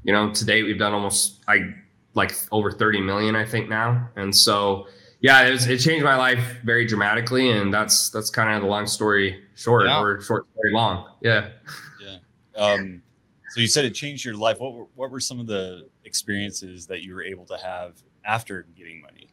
you 0.04 0.12
know, 0.12 0.30
today 0.30 0.62
we've 0.62 0.78
done 0.78 0.92
almost 0.92 1.40
I 1.48 1.74
like 2.14 2.32
over 2.52 2.70
30 2.70 3.00
million, 3.00 3.34
I 3.34 3.44
think 3.44 3.68
now. 3.68 4.08
And 4.16 4.34
so, 4.34 4.86
yeah, 5.20 5.42
it, 5.46 5.50
was, 5.50 5.66
it 5.66 5.78
changed 5.78 6.04
my 6.04 6.16
life 6.16 6.58
very 6.62 6.86
dramatically. 6.86 7.50
And 7.50 7.74
that's, 7.74 8.10
that's 8.10 8.30
kind 8.30 8.54
of 8.54 8.62
the 8.62 8.68
long 8.68 8.86
story 8.86 9.42
short 9.56 9.86
yeah. 9.86 10.00
or 10.00 10.20
short 10.20 10.46
story 10.52 10.72
long. 10.72 11.08
Yeah. 11.22 11.48
Yeah. 12.00 12.18
Um, 12.56 13.02
so 13.50 13.60
you 13.60 13.66
said 13.66 13.84
it 13.84 13.94
changed 13.94 14.24
your 14.24 14.36
life. 14.36 14.60
What 14.60 14.74
were, 14.74 14.86
what 14.94 15.10
were 15.10 15.20
some 15.20 15.40
of 15.40 15.46
the 15.46 15.88
experiences 16.04 16.86
that 16.86 17.02
you 17.02 17.14
were 17.14 17.22
able 17.24 17.46
to 17.46 17.56
have 17.56 17.94
after 18.24 18.66
getting 18.76 19.00
money? 19.00 19.28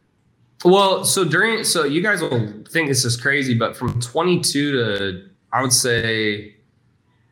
Well, 0.63 1.05
so 1.05 1.23
during, 1.23 1.63
so 1.63 1.85
you 1.85 2.01
guys 2.01 2.21
will 2.21 2.63
think 2.69 2.87
this 2.87 3.03
is 3.03 3.17
crazy, 3.17 3.55
but 3.55 3.75
from 3.75 3.99
22 3.99 4.71
to, 4.71 5.29
I 5.51 5.61
would 5.61 5.73
say 5.73 6.55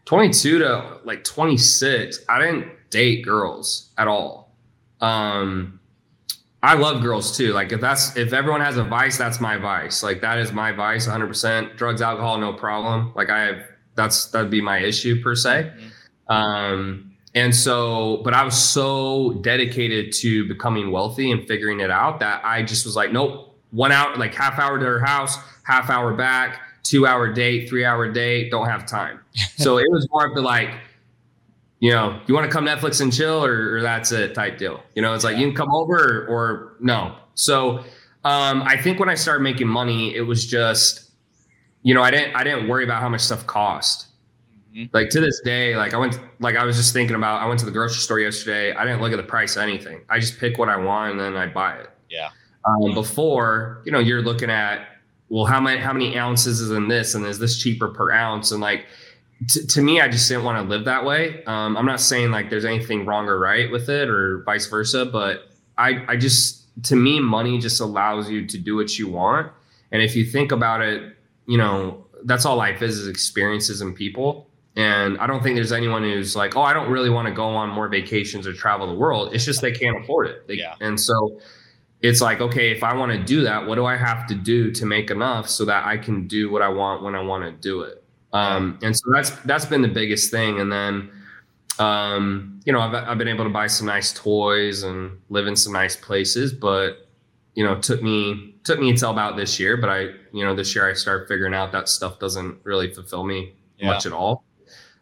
22 0.05 0.60
to 0.60 1.00
like 1.05 1.24
26, 1.24 2.25
I 2.27 2.39
didn't 2.39 2.72
date 2.89 3.24
girls 3.24 3.89
at 3.98 4.08
all. 4.08 4.53
Um, 5.01 5.79
I 6.62 6.74
love 6.74 7.01
girls 7.01 7.38
too. 7.38 7.53
Like 7.53 7.72
if 7.72 7.79
that's 7.79 8.17
if 8.17 8.34
everyone 8.34 8.62
has 8.62 8.77
a 8.77 8.84
vice, 8.84 9.17
that's 9.17 9.39
my 9.39 9.58
vice. 9.58 10.03
Like 10.03 10.22
that 10.22 10.39
is 10.39 10.51
my 10.51 10.72
vice, 10.72 11.08
100. 11.08 11.27
percent 11.27 11.77
Drugs, 11.77 12.01
alcohol, 12.01 12.38
no 12.38 12.53
problem. 12.53 13.13
Like 13.15 13.29
I 13.29 13.46
have 13.46 13.63
that's 13.96 14.25
that'd 14.27 14.51
be 14.51 14.62
my 14.62 14.79
issue 14.79 15.22
per 15.22 15.36
se. 15.36 15.72
Mm-hmm. 15.74 16.31
Um, 16.31 17.10
and 17.36 17.55
so, 17.55 18.22
but 18.24 18.34
I 18.34 18.43
was 18.43 18.58
so 18.58 19.34
dedicated 19.41 20.12
to 20.13 20.48
becoming 20.48 20.91
wealthy 20.91 21.31
and 21.31 21.48
figuring 21.48 21.79
it 21.79 21.91
out 21.91 22.19
that 22.19 22.43
I 22.43 22.63
just 22.63 22.86
was 22.86 22.96
like, 22.96 23.12
nope, 23.12 23.55
one 23.72 23.91
hour, 23.91 24.15
like 24.17 24.34
half 24.34 24.58
hour 24.58 24.79
to 24.79 24.86
her 24.86 25.00
house, 25.00 25.38
half 25.63 25.89
hour 25.89 26.13
back, 26.13 26.60
two 26.84 27.05
hour 27.05 27.31
date, 27.31 27.69
three 27.69 27.86
hour 27.86 28.12
date, 28.12 28.50
don't 28.50 28.67
have 28.67 28.86
time. 28.86 29.19
so 29.58 29.77
it 29.77 29.89
was 29.89 30.08
more 30.12 30.25
of 30.25 30.34
the 30.34 30.41
like, 30.41 30.72
you 31.79 31.91
know, 31.91 32.19
you 32.27 32.33
want 32.33 32.45
to 32.45 32.51
come 32.51 32.65
Netflix 32.65 33.01
and 33.01 33.13
chill 33.13 33.43
or, 33.43 33.77
or 33.77 33.81
that's 33.81 34.12
it 34.12 34.36
type 34.36 34.57
deal. 34.57 34.83
You 34.95 35.01
know, 35.01 35.13
it's 35.13 35.24
like 35.24 35.38
you 35.38 35.48
can 35.48 35.55
come 35.55 35.74
over 35.74 35.95
or, 35.98 36.27
or 36.27 36.75
no. 36.79 37.15
So 37.36 37.79
um, 38.25 38.62
I 38.63 38.75
think 38.77 39.00
when 39.00 39.09
I 39.09 39.15
started 39.15 39.43
making 39.43 39.67
money, 39.67 40.13
it 40.13 40.21
was 40.21 40.45
just, 40.45 41.12
you 41.83 41.93
know, 41.93 42.03
I 42.03 42.12
didn't 42.12 42.36
I 42.36 42.43
didn't 42.43 42.67
worry 42.67 42.83
about 42.83 43.01
how 43.01 43.07
much 43.07 43.21
stuff 43.21 43.48
cost. 43.48 44.07
Mm-hmm. 44.75 44.93
Like 44.93 45.09
to 45.12 45.21
this 45.21 45.39
day, 45.43 45.75
like 45.77 45.93
I 45.93 45.98
went 45.98 46.19
like 46.41 46.57
I 46.57 46.65
was 46.65 46.75
just 46.75 46.93
thinking 46.93 47.15
about 47.15 47.41
I 47.41 47.48
went 47.48 47.59
to 47.62 47.65
the 47.65 47.71
grocery 47.71 48.01
store 48.01 48.19
yesterday. 48.19 48.74
I 48.74 48.83
didn't 48.83 49.01
look 49.01 49.13
at 49.13 49.17
the 49.17 49.24
price 49.24 49.55
of 49.55 49.63
anything. 49.63 50.01
I 50.09 50.19
just 50.19 50.38
pick 50.38 50.57
what 50.57 50.67
I 50.67 50.75
want 50.75 51.12
and 51.12 51.19
then 51.19 51.38
I 51.38 51.48
buy 51.48 51.77
it. 51.77 51.89
Yeah. 52.09 52.29
Um, 52.65 52.93
before, 52.93 53.81
you 53.86 53.91
know, 53.93 54.00
you're 54.00 54.21
looking 54.21 54.50
at 54.50 54.86
well, 55.29 55.45
how 55.45 55.62
many 55.62 55.79
how 55.79 55.93
many 55.93 56.17
ounces 56.17 56.59
is 56.59 56.71
in 56.71 56.89
this 56.89 57.15
and 57.15 57.25
is 57.25 57.39
this 57.39 57.57
cheaper 57.57 57.88
per 57.88 58.12
ounce? 58.12 58.51
And 58.51 58.59
like 58.59 58.86
to, 59.48 59.67
to 59.67 59.81
me, 59.81 60.01
I 60.01 60.10
just 60.10 60.27
didn't 60.27 60.43
want 60.43 60.63
to 60.63 60.69
live 60.69 60.86
that 60.86 61.05
way. 61.05 61.43
Um, 61.46 61.77
I'm 61.77 61.86
not 61.86 62.01
saying 62.01 62.31
like 62.31 62.50
there's 62.50 62.65
anything 62.65 63.05
wrong 63.05 63.27
or 63.27 63.39
right 63.39 63.72
with 63.72 63.89
it 63.89 64.10
or 64.10 64.43
vice 64.43 64.67
versa, 64.67 65.05
but 65.05 65.50
I, 65.77 66.03
I 66.08 66.17
just, 66.17 66.67
to 66.84 66.96
me, 66.96 67.19
money 67.19 67.58
just 67.60 67.79
allows 67.79 68.29
you 68.29 68.46
to 68.48 68.58
do 68.58 68.75
what 68.75 68.98
you 69.00 69.08
want. 69.08 69.51
And 69.91 70.01
if 70.01 70.15
you 70.15 70.25
think 70.25 70.51
about 70.51 70.81
it, 70.81 71.15
you 71.48 71.58
know, 71.58 72.05
that's 72.25 72.46
all 72.46 72.58
life 72.58 72.81
is, 72.81 73.00
is 73.00 73.08
experiences 73.08 73.81
and 73.81 73.96
people. 73.96 74.50
And 74.75 75.17
I 75.17 75.27
don't 75.27 75.41
think 75.41 75.55
there's 75.55 75.72
anyone 75.72 76.03
who's 76.03 76.36
like, 76.36 76.55
oh, 76.55 76.62
I 76.62 76.74
don't 76.74 76.91
really 76.91 77.10
want 77.10 77.27
to 77.27 77.34
go 77.34 77.46
on 77.46 77.69
more 77.69 77.88
vacations 77.88 78.46
or 78.46 78.53
travel 78.53 78.88
the 78.88 78.93
world. 78.93 79.34
It's 79.34 79.46
just 79.46 79.62
they 79.62 79.72
can't 79.72 80.03
afford 80.03 80.27
it. 80.27 80.48
They, 80.48 80.55
yeah. 80.55 80.75
And 80.79 81.00
so 81.00 81.39
it's 82.01 82.22
like, 82.22 82.39
okay, 82.39 82.72
if 82.72 82.84
I 82.84 82.93
want 82.96 83.12
to 83.12 83.17
do 83.17 83.41
that, 83.41 83.67
what 83.67 83.75
do 83.75 83.86
I 83.86 83.98
have 83.98 84.27
to 84.27 84.36
do 84.36 84.72
to 84.72 84.86
make 84.86 85.12
enough 85.12 85.50
so 85.50 85.65
that 85.65 85.86
I 85.86 85.98
can 85.98 86.27
do 86.27 86.51
what 86.51 86.62
I 86.62 86.69
want 86.69 87.03
when 87.03 87.15
I 87.15 87.22
want 87.22 87.43
to 87.43 87.51
do 87.51 87.81
it? 87.81 87.98
Um, 88.33 88.79
and 88.81 88.95
so 88.95 89.12
that's 89.12 89.31
that's 89.41 89.65
been 89.65 89.81
the 89.81 89.88
biggest 89.88 90.31
thing. 90.31 90.59
And 90.59 90.71
then, 90.71 91.09
um, 91.79 92.62
you 92.65 92.74
know, 92.74 92.79
I've 92.79 92.93
I've 92.93 93.17
been 93.17 93.27
able 93.27 93.45
to 93.45 93.50
buy 93.50 93.67
some 93.67 93.88
nice 93.88 94.13
toys 94.13 94.83
and 94.83 95.19
live 95.29 95.48
in 95.48 95.55
some 95.55 95.74
nice 95.74 95.95
places, 95.95 96.53
but 96.53 97.07
you 97.55 97.63
know, 97.63 97.79
took 97.79 98.01
me 98.01 98.55
took 98.63 98.79
me 98.79 98.89
until 98.89 99.09
about 99.12 99.36
this 99.36 99.59
year. 99.59 99.77
But 99.77 99.89
I, 99.89 100.00
you 100.31 100.45
know, 100.45 100.55
this 100.55 100.75
year 100.75 100.89
I 100.89 100.93
started 100.93 101.27
figuring 101.27 101.53
out 101.53 101.71
that 101.71 101.89
stuff 101.89 102.19
doesn't 102.19 102.59
really 102.63 102.93
fulfill 102.93 103.24
me 103.24 103.53
yeah. 103.77 103.88
much 103.88 104.05
at 104.05 104.13
all. 104.13 104.43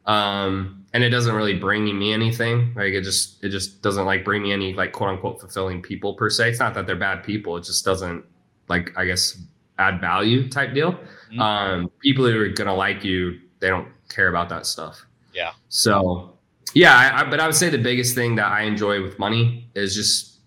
Um, 0.05 0.85
and 0.93 1.03
it 1.03 1.09
doesn't 1.09 1.35
really 1.35 1.53
bring 1.53 1.97
me 1.97 2.13
anything. 2.13 2.73
Like 2.75 2.93
it 2.93 3.03
just 3.03 3.43
it 3.43 3.49
just 3.49 3.81
doesn't 3.81 4.05
like 4.05 4.23
bring 4.23 4.41
me 4.41 4.53
any 4.53 4.73
like 4.73 4.93
quote 4.93 5.09
unquote 5.09 5.39
fulfilling 5.39 5.81
people 5.81 6.13
per 6.13 6.29
se. 6.29 6.49
It's 6.49 6.59
not 6.59 6.73
that 6.75 6.87
they're 6.87 6.95
bad 6.95 7.23
people. 7.23 7.57
It 7.57 7.65
just 7.65 7.83
doesn't 7.83 8.23
like 8.69 8.97
I 8.97 9.05
guess 9.05 9.37
add 9.77 9.99
value 9.99 10.49
type 10.49 10.73
deal. 10.73 10.97
Mm-hmm. 11.29 11.39
Um, 11.39 11.91
people 12.01 12.25
who 12.25 12.39
are 12.39 12.49
gonna 12.49 12.75
like 12.75 13.03
you, 13.03 13.39
they 13.59 13.69
don't 13.69 13.87
care 14.09 14.29
about 14.29 14.49
that 14.49 14.65
stuff. 14.65 15.05
Yeah. 15.33 15.51
So, 15.69 16.37
yeah, 16.73 16.95
I, 16.95 17.21
I, 17.21 17.29
but 17.29 17.39
I 17.39 17.45
would 17.45 17.55
say 17.55 17.69
the 17.69 17.77
biggest 17.77 18.15
thing 18.15 18.35
that 18.35 18.51
I 18.51 18.61
enjoy 18.61 19.01
with 19.01 19.19
money 19.19 19.69
is 19.75 19.95
just 19.95 20.37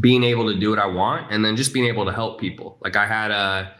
being 0.00 0.24
able 0.24 0.52
to 0.52 0.58
do 0.58 0.70
what 0.70 0.78
I 0.78 0.86
want 0.86 1.32
and 1.32 1.44
then 1.44 1.56
just 1.56 1.72
being 1.72 1.86
able 1.86 2.04
to 2.04 2.12
help 2.12 2.40
people. 2.40 2.78
Like 2.80 2.96
I 2.96 3.06
had 3.06 3.30
a 3.30 3.74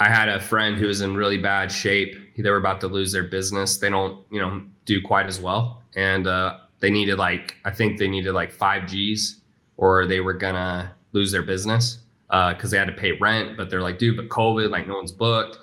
I 0.00 0.08
had 0.08 0.28
a 0.28 0.40
friend 0.40 0.76
who 0.76 0.86
was 0.86 1.00
in 1.00 1.14
really 1.14 1.38
bad 1.38 1.70
shape. 1.70 2.16
They 2.36 2.50
were 2.50 2.56
about 2.56 2.80
to 2.80 2.88
lose 2.88 3.12
their 3.12 3.24
business. 3.24 3.78
They 3.78 3.88
don't, 3.88 4.24
you 4.30 4.40
know, 4.40 4.62
do 4.84 5.00
quite 5.00 5.26
as 5.26 5.40
well. 5.40 5.82
And 5.94 6.26
uh, 6.26 6.58
they 6.80 6.90
needed 6.90 7.16
like 7.16 7.56
I 7.64 7.70
think 7.70 7.98
they 7.98 8.08
needed 8.08 8.32
like 8.32 8.52
five 8.52 8.86
G's 8.86 9.40
or 9.76 10.06
they 10.06 10.20
were 10.20 10.34
gonna 10.34 10.94
lose 11.12 11.32
their 11.32 11.42
business 11.42 11.98
because 12.28 12.64
uh, 12.64 12.68
they 12.68 12.78
had 12.78 12.88
to 12.88 12.94
pay 12.94 13.12
rent. 13.12 13.56
But 13.56 13.70
they're 13.70 13.82
like, 13.82 13.98
dude, 13.98 14.16
but 14.16 14.28
COVID, 14.28 14.70
like 14.70 14.86
no 14.86 14.96
one's 14.96 15.12
booked. 15.12 15.58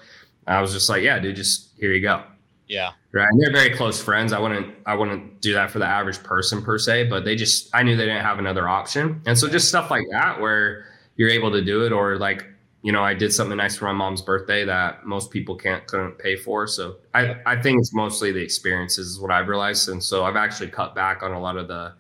I 0.47 0.61
was 0.61 0.73
just 0.73 0.89
like, 0.89 1.03
yeah, 1.03 1.19
dude, 1.19 1.35
just 1.35 1.71
here 1.77 1.93
you 1.93 2.01
go. 2.01 2.23
Yeah. 2.67 2.91
Right. 3.11 3.27
And 3.29 3.41
they're 3.41 3.51
very 3.51 3.75
close 3.75 4.01
friends. 4.01 4.31
I 4.31 4.39
wouldn't 4.39 4.73
I 4.85 4.95
wouldn't 4.95 5.41
do 5.41 5.53
that 5.53 5.71
for 5.71 5.79
the 5.79 5.85
average 5.85 6.23
person 6.23 6.61
per 6.61 6.77
se, 6.77 7.09
but 7.09 7.25
they 7.25 7.35
just 7.35 7.69
I 7.73 7.83
knew 7.83 7.97
they 7.97 8.05
didn't 8.05 8.23
have 8.23 8.39
another 8.39 8.69
option. 8.69 9.21
And 9.25 9.37
so 9.37 9.49
just 9.49 9.67
stuff 9.67 9.91
like 9.91 10.05
that 10.11 10.39
where 10.39 10.85
you're 11.17 11.29
able 11.29 11.51
to 11.51 11.61
do 11.61 11.85
it 11.85 11.91
or 11.91 12.17
like 12.17 12.45
you 12.83 12.91
know, 12.91 13.03
I 13.03 13.13
did 13.13 13.31
something 13.31 13.57
nice 13.57 13.75
for 13.75 13.85
my 13.85 13.91
mom's 13.91 14.23
birthday 14.23 14.65
that 14.65 15.05
most 15.05 15.29
people 15.29 15.55
can't 15.55 15.85
couldn't 15.85 16.17
pay 16.17 16.35
for. 16.35 16.65
So 16.65 16.95
I, 17.13 17.35
I 17.45 17.61
think 17.61 17.79
it's 17.79 17.93
mostly 17.93 18.31
the 18.31 18.41
experiences 18.41 19.07
is 19.07 19.19
what 19.19 19.31
I've 19.31 19.47
realized. 19.47 19.89
And 19.89 20.03
so 20.03 20.23
I've 20.23 20.35
actually 20.35 20.69
cut 20.69 20.95
back 20.95 21.21
on 21.21 21.31
a 21.31 21.39
lot 21.39 21.57
of 21.57 21.67
the 21.67 21.93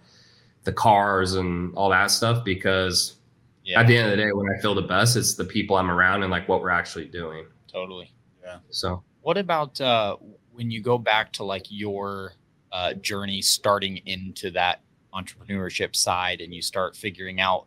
the 0.63 0.73
cars 0.73 1.35
and 1.35 1.73
all 1.75 1.89
that 1.89 2.11
stuff 2.11 2.45
because 2.45 3.15
yeah. 3.63 3.79
at 3.79 3.87
the 3.87 3.97
end 3.97 4.11
of 4.11 4.17
the 4.17 4.23
day, 4.23 4.31
when 4.31 4.47
I 4.49 4.59
feel 4.61 4.75
the 4.75 4.81
best, 4.81 5.15
it's 5.15 5.35
the 5.35 5.45
people 5.45 5.75
I'm 5.75 5.89
around 5.89 6.23
and 6.23 6.31
like 6.31 6.47
what 6.47 6.61
we're 6.61 6.69
actually 6.69 7.05
doing. 7.05 7.45
Totally. 7.71 8.11
Yeah. 8.43 8.57
So 8.69 9.03
what 9.21 9.37
about 9.37 9.79
uh 9.79 10.17
when 10.51 10.71
you 10.71 10.81
go 10.81 10.97
back 10.97 11.31
to 11.33 11.43
like 11.43 11.65
your 11.69 12.33
uh 12.71 12.93
journey 12.95 13.41
starting 13.41 13.97
into 14.05 14.51
that 14.51 14.81
entrepreneurship 15.13 15.95
side 15.95 16.41
and 16.41 16.53
you 16.53 16.61
start 16.61 16.95
figuring 16.95 17.39
out 17.39 17.65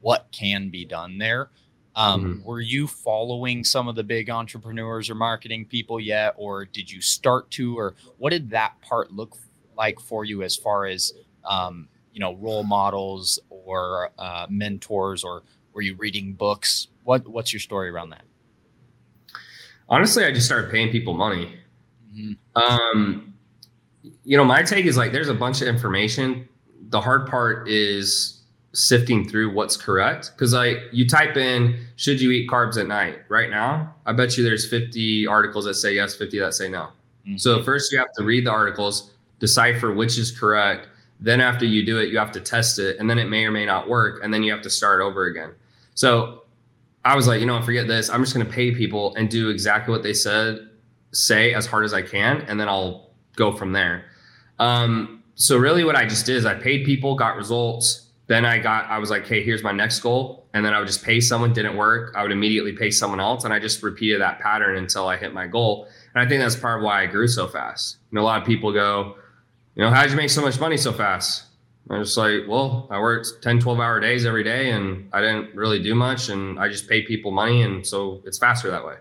what 0.00 0.28
can 0.32 0.68
be 0.68 0.84
done 0.84 1.18
there? 1.18 1.50
Um, 1.94 2.24
mm-hmm. 2.24 2.44
Were 2.44 2.60
you 2.60 2.86
following 2.86 3.64
some 3.64 3.88
of 3.88 3.96
the 3.96 4.02
big 4.02 4.30
entrepreneurs 4.30 5.10
or 5.10 5.14
marketing 5.14 5.66
people 5.66 6.00
yet, 6.00 6.34
or 6.38 6.64
did 6.64 6.90
you 6.90 7.00
start 7.02 7.50
to, 7.52 7.78
or 7.78 7.94
what 8.18 8.30
did 8.30 8.48
that 8.50 8.80
part 8.80 9.12
look 9.12 9.36
like 9.76 10.00
for 10.00 10.24
you 10.24 10.42
as 10.42 10.56
far 10.56 10.86
as 10.86 11.12
um, 11.44 11.88
you 12.12 12.20
know 12.20 12.34
role 12.34 12.64
models 12.64 13.38
or 13.48 14.10
uh, 14.18 14.46
mentors, 14.48 15.24
or 15.24 15.42
were 15.72 15.82
you 15.82 15.94
reading 15.96 16.34
books? 16.34 16.88
What 17.04 17.26
What's 17.28 17.52
your 17.52 17.60
story 17.60 17.88
around 17.88 18.10
that? 18.10 18.22
Honestly, 19.88 20.24
I 20.24 20.32
just 20.32 20.46
started 20.46 20.70
paying 20.70 20.90
people 20.90 21.14
money. 21.14 21.54
Mm-hmm. 22.14 22.58
Um, 22.62 23.34
you 24.24 24.36
know, 24.36 24.44
my 24.44 24.62
take 24.62 24.86
is 24.86 24.96
like 24.96 25.12
there's 25.12 25.28
a 25.28 25.34
bunch 25.34 25.60
of 25.60 25.68
information. 25.68 26.48
The 26.88 27.00
hard 27.00 27.26
part 27.26 27.68
is 27.68 28.42
sifting 28.74 29.28
through 29.28 29.52
what's 29.52 29.76
correct 29.76 30.32
because 30.34 30.54
like 30.54 30.78
you 30.92 31.06
type 31.06 31.36
in 31.36 31.78
should 31.96 32.20
you 32.20 32.30
eat 32.30 32.48
carbs 32.48 32.78
at 32.78 32.86
night 32.86 33.18
right 33.28 33.50
now 33.50 33.94
i 34.06 34.12
bet 34.12 34.36
you 34.38 34.42
there's 34.42 34.66
50 34.66 35.26
articles 35.26 35.66
that 35.66 35.74
say 35.74 35.94
yes 35.94 36.14
50 36.14 36.38
that 36.38 36.54
say 36.54 36.70
no 36.70 36.88
mm-hmm. 37.26 37.36
so 37.36 37.62
first 37.62 37.92
you 37.92 37.98
have 37.98 38.12
to 38.16 38.24
read 38.24 38.46
the 38.46 38.50
articles 38.50 39.10
decipher 39.40 39.92
which 39.92 40.16
is 40.16 40.30
correct 40.30 40.88
then 41.22 41.40
after 41.40 41.64
you 41.64 41.84
do 41.84 41.98
it 41.98 42.10
you 42.10 42.18
have 42.18 42.32
to 42.32 42.40
test 42.40 42.78
it 42.78 42.98
and 42.98 43.08
then 43.08 43.18
it 43.18 43.28
may 43.28 43.44
or 43.44 43.50
may 43.50 43.64
not 43.64 43.88
work 43.88 44.22
and 44.22 44.32
then 44.32 44.42
you 44.42 44.52
have 44.52 44.62
to 44.62 44.70
start 44.70 45.00
over 45.00 45.26
again 45.26 45.50
so 45.94 46.42
i 47.04 47.14
was 47.14 47.26
like 47.26 47.40
you 47.40 47.46
know 47.46 47.60
forget 47.62 47.86
this 47.86 48.10
i'm 48.10 48.22
just 48.22 48.34
going 48.34 48.44
to 48.44 48.52
pay 48.52 48.72
people 48.72 49.14
and 49.16 49.30
do 49.30 49.48
exactly 49.48 49.92
what 49.92 50.02
they 50.02 50.14
said 50.14 50.68
say 51.12 51.54
as 51.54 51.66
hard 51.66 51.84
as 51.84 51.94
i 51.94 52.02
can 52.02 52.42
and 52.42 52.58
then 52.60 52.68
i'll 52.68 53.10
go 53.36 53.52
from 53.52 53.72
there 53.72 54.04
um, 54.58 55.22
so 55.34 55.56
really 55.56 55.84
what 55.84 55.96
i 55.96 56.04
just 56.04 56.26
did 56.26 56.36
is 56.36 56.44
i 56.44 56.54
paid 56.54 56.84
people 56.84 57.14
got 57.14 57.36
results 57.36 58.02
then 58.32 58.46
I 58.46 58.58
got, 58.58 58.86
I 58.86 58.98
was 58.98 59.10
like, 59.10 59.26
hey, 59.26 59.42
here's 59.42 59.62
my 59.62 59.72
next 59.72 60.00
goal. 60.00 60.46
And 60.54 60.64
then 60.64 60.72
I 60.74 60.78
would 60.78 60.86
just 60.86 61.04
pay 61.04 61.20
someone, 61.20 61.52
didn't 61.52 61.76
work. 61.76 62.14
I 62.16 62.22
would 62.22 62.32
immediately 62.32 62.72
pay 62.72 62.90
someone 62.90 63.20
else. 63.20 63.44
And 63.44 63.52
I 63.52 63.58
just 63.58 63.82
repeated 63.82 64.20
that 64.20 64.38
pattern 64.38 64.76
until 64.76 65.08
I 65.08 65.16
hit 65.16 65.34
my 65.34 65.46
goal. 65.46 65.88
And 66.14 66.24
I 66.24 66.28
think 66.28 66.40
that's 66.40 66.56
part 66.56 66.78
of 66.78 66.84
why 66.84 67.02
I 67.02 67.06
grew 67.06 67.26
so 67.26 67.48
fast. 67.48 67.98
Know, 68.10 68.20
a 68.20 68.22
lot 68.22 68.40
of 68.40 68.46
people 68.46 68.72
go, 68.72 69.16
you 69.74 69.82
know, 69.82 69.90
how'd 69.90 70.10
you 70.10 70.16
make 70.16 70.30
so 70.30 70.42
much 70.42 70.60
money 70.60 70.76
so 70.76 70.92
fast? 70.92 71.44
I'm 71.90 72.02
just 72.02 72.16
like, 72.16 72.42
well, 72.48 72.86
I 72.90 72.98
worked 73.00 73.42
10, 73.42 73.60
12 73.60 73.80
hour 73.80 74.00
days 74.00 74.24
every 74.24 74.44
day 74.44 74.70
and 74.70 75.08
I 75.12 75.20
didn't 75.20 75.54
really 75.54 75.82
do 75.82 75.94
much. 75.94 76.28
And 76.28 76.58
I 76.58 76.68
just 76.68 76.88
paid 76.88 77.06
people 77.06 77.30
money. 77.30 77.62
And 77.62 77.86
so 77.86 78.22
it's 78.24 78.38
faster 78.38 78.70
that 78.70 78.84
way. 78.84 78.96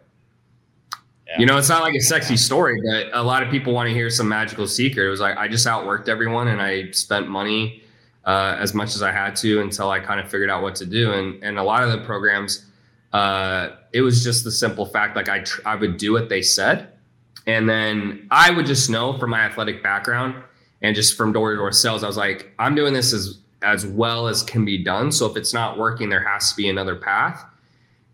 Yeah. 1.27 1.39
You 1.39 1.45
know, 1.45 1.57
it's 1.57 1.69
not 1.69 1.84
like 1.84 1.95
a 1.95 2.01
sexy 2.01 2.36
story, 2.36 2.81
but 2.84 3.10
a 3.13 3.23
lot 3.23 3.43
of 3.43 3.49
people 3.49 3.73
want 3.73 3.88
to 3.88 3.93
hear 3.93 4.10
some 4.10 4.27
magical 4.27 4.67
secret. 4.67 5.05
It 5.05 5.10
was 5.10 5.19
like, 5.19 5.38
I 5.38 5.47
just 5.47 5.65
outworked 5.67 6.10
everyone 6.10 6.47
and 6.47 6.62
I 6.62 6.91
spent 6.91 7.29
money 7.29 7.84
uh, 8.25 8.55
as 8.60 8.73
much 8.73 8.95
as 8.95 9.01
I 9.01 9.12
had 9.12 9.36
to 9.38 9.62
until 9.62 9.89
I 9.89 9.99
kind 9.99 10.19
of 10.19 10.29
figured 10.29 10.49
out 10.49 10.62
what 10.62 10.75
to 10.75 10.86
do. 10.86 11.12
And 11.13 11.43
and 11.43 11.57
a 11.57 11.63
lot 11.63 11.84
of 11.84 11.91
the 11.91 12.05
programs, 12.05 12.65
uh, 13.13 13.69
it 13.93 14.01
was 14.01 14.23
just 14.23 14.43
the 14.43 14.51
simple 14.51 14.86
fact 14.86 15.15
like 15.15 15.29
I 15.29 15.39
tr- 15.39 15.62
I 15.65 15.75
would 15.75 15.97
do 15.97 16.13
what 16.13 16.29
they 16.29 16.41
said, 16.41 16.89
and 17.47 17.67
then 17.67 18.27
I 18.29 18.51
would 18.51 18.65
just 18.65 18.89
know 18.89 19.17
from 19.17 19.31
my 19.31 19.41
athletic 19.41 19.81
background 19.81 20.36
and 20.82 20.96
just 20.96 21.15
from 21.15 21.32
door 21.32 21.52
to 21.52 21.58
door 21.58 21.72
sales, 21.72 22.04
I 22.04 22.08
was 22.08 22.17
like, 22.17 22.52
I'm 22.60 22.76
doing 22.76 22.94
this 22.94 23.13
as 23.13 23.39
as 23.63 23.86
well 23.86 24.28
as 24.28 24.41
can 24.41 24.65
be 24.65 24.84
done. 24.84 25.12
So 25.12 25.28
if 25.28 25.38
it's 25.38 25.54
not 25.54 25.78
working, 25.78 26.10
there 26.10 26.24
has 26.28 26.50
to 26.50 26.58
be 26.58 26.67
another 26.67 26.96
path. 26.96 27.46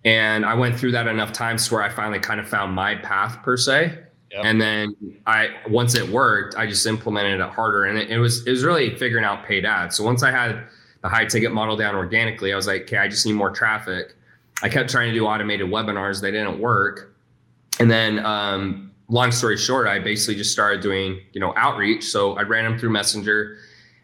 And 0.04 0.46
I 0.46 0.54
went 0.54 0.78
through 0.78 0.92
that 0.92 1.08
enough 1.08 1.32
times 1.32 1.72
where 1.72 1.82
I 1.82 1.90
finally 1.90 2.20
kind 2.20 2.40
of 2.40 2.48
found 2.48 2.74
my 2.74 2.96
path 2.96 3.42
per 3.44 3.58
se. 3.58 3.98
Yep. 4.32 4.42
And 4.44 4.62
then 4.62 4.96
I 5.26 5.50
once 5.70 5.96
it 5.96 6.08
worked, 6.10 6.56
I 6.56 6.68
just 6.68 6.86
implemented 6.86 7.40
it 7.40 7.50
harder, 7.50 7.86
and 7.86 7.98
it, 7.98 8.10
it, 8.10 8.18
was 8.18 8.46
it 8.46 8.52
was 8.52 8.64
really 8.64 8.96
figuring 8.96 9.24
out 9.24 9.46
paid 9.46 9.66
ads. 9.66 9.96
So 9.96 10.04
once 10.04 10.22
I 10.22 10.32
had 10.32 10.64
the 11.02 11.08
high 11.08 11.26
ticket 11.26 11.54
model 11.54 11.78
down 11.78 11.96
organically, 11.96 12.52
I 12.52 12.56
was 12.56 12.68
like, 12.68 12.84
okay, 12.84 12.98
I 12.98 13.08
just 13.08 13.26
need 13.26 13.34
more 13.34 13.52
traffic. 13.52 14.16
I 14.62 14.70
kept 14.70 14.90
trying 14.90 15.14
to 15.14 15.18
do 15.18 15.26
automated 15.26 15.68
webinars, 15.68 16.20
they 16.20 16.32
didn't 16.32 16.60
work, 16.60 17.16
and 17.80 17.90
then 17.90 18.20
um, 18.26 18.87
long 19.10 19.32
story 19.32 19.58
short, 19.58 19.88
I 19.88 20.00
basically 20.00 20.36
just 20.36 20.52
started 20.52 20.82
doing 20.82 21.20
you 21.34 21.42
know 21.42 21.54
outreach. 21.56 22.06
So 22.06 22.34
I 22.34 22.44
ran 22.44 22.64
them 22.64 22.78
through 22.78 22.92
Messenger, 22.92 23.58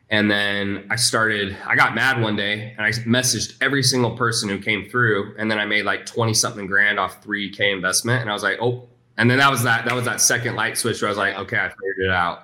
and 0.10 0.30
then 0.30 0.88
I 0.90 0.96
started. 0.96 1.58
I 1.66 1.76
got 1.76 1.96
mad 1.96 2.22
one 2.22 2.36
day, 2.36 2.74
and 2.78 2.86
I 2.86 2.92
messaged 2.92 3.58
every 3.62 3.84
single 3.84 4.16
person 4.18 4.50
who 4.50 4.60
came 4.60 4.90
through, 4.90 5.36
and 5.38 5.50
then 5.50 5.60
I 5.60 5.66
made 5.66 5.86
like 5.86 6.06
twenty 6.06 6.34
something 6.34 6.68
grand 6.68 7.00
off 7.00 7.24
three 7.24 7.50
k 7.50 7.72
investment, 7.72 8.22
and 8.22 8.30
I 8.30 8.34
was 8.34 8.44
like, 8.44 8.58
oh 8.62 8.88
and 9.18 9.30
then 9.30 9.38
that 9.38 9.52
was 9.52 9.64
that 9.64 9.86
that 9.86 9.94
was 9.94 10.06
that 10.06 10.22
second 10.22 10.56
light 10.56 10.78
switch 10.78 11.02
where 11.02 11.10
I 11.10 11.12
was 11.12 11.18
like, 11.18 11.36
okay, 11.36 11.58
I 11.58 11.70
figured 11.70 12.06
it 12.06 12.12
out. 12.12 12.44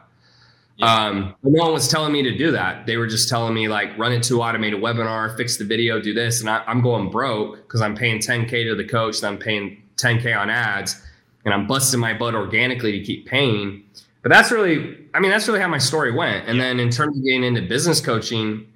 Yeah. 0.78 1.08
Um, 1.08 1.36
but 1.44 1.52
no 1.52 1.64
one 1.64 1.74
was 1.74 1.90
telling 1.90 2.14
me 2.14 2.24
to 2.24 2.38
do 2.38 2.52
that. 2.52 2.86
They 2.86 2.98
were 2.98 3.08
just 3.08 3.28
telling 3.28 3.54
me 3.54 3.68
like 3.68 3.98
run 3.98 4.14
it 4.14 4.24
to 4.24 4.42
automated 4.42 4.82
webinar, 4.82 5.36
fix 5.36 5.58
the 5.58 5.66
video, 5.66 6.00
do 6.00 6.14
this, 6.14 6.42
and 6.42 6.50
I, 6.50 6.64
am 6.68 6.82
going 6.82 7.10
broke 7.10 7.58
because 7.58 7.82
I'm 7.82 7.96
paying 7.96 8.20
10k 8.20 8.70
to 8.70 8.76
the 8.76 8.86
coach, 8.86 9.18
and 9.18 9.28
I'm 9.28 9.38
paying 9.38 9.84
10k 9.98 10.38
on 10.40 10.50
ads, 10.50 11.02
and 11.46 11.54
I'm 11.54 11.68
busting 11.68 12.00
my 12.00 12.14
butt 12.14 12.36
organically 12.36 12.92
to 13.00 13.04
keep 13.04 13.26
paying. 13.26 13.84
But 14.22 14.30
that's 14.30 14.52
really, 14.52 14.98
I 15.14 15.20
mean, 15.20 15.32
that's 15.32 15.48
really 15.48 15.62
how 15.62 15.68
my 15.68 15.78
story 15.78 16.12
went. 16.12 16.48
And 16.48 16.60
then 16.60 16.80
in 16.80 16.90
terms 16.90 17.18
of 17.18 17.24
getting 17.24 17.44
into 17.44 17.62
business 17.62 18.02
coaching, 18.02 18.68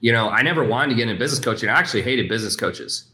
you 0.00 0.12
know, 0.12 0.28
I 0.28 0.42
never 0.42 0.64
wanted 0.64 0.90
to 0.90 0.94
get 0.94 1.08
into 1.08 1.18
business 1.18 1.40
coaching. 1.40 1.68
I 1.68 1.72
actually 1.72 2.02
hated 2.02 2.28
business 2.28 2.56
coaches. 2.56 3.04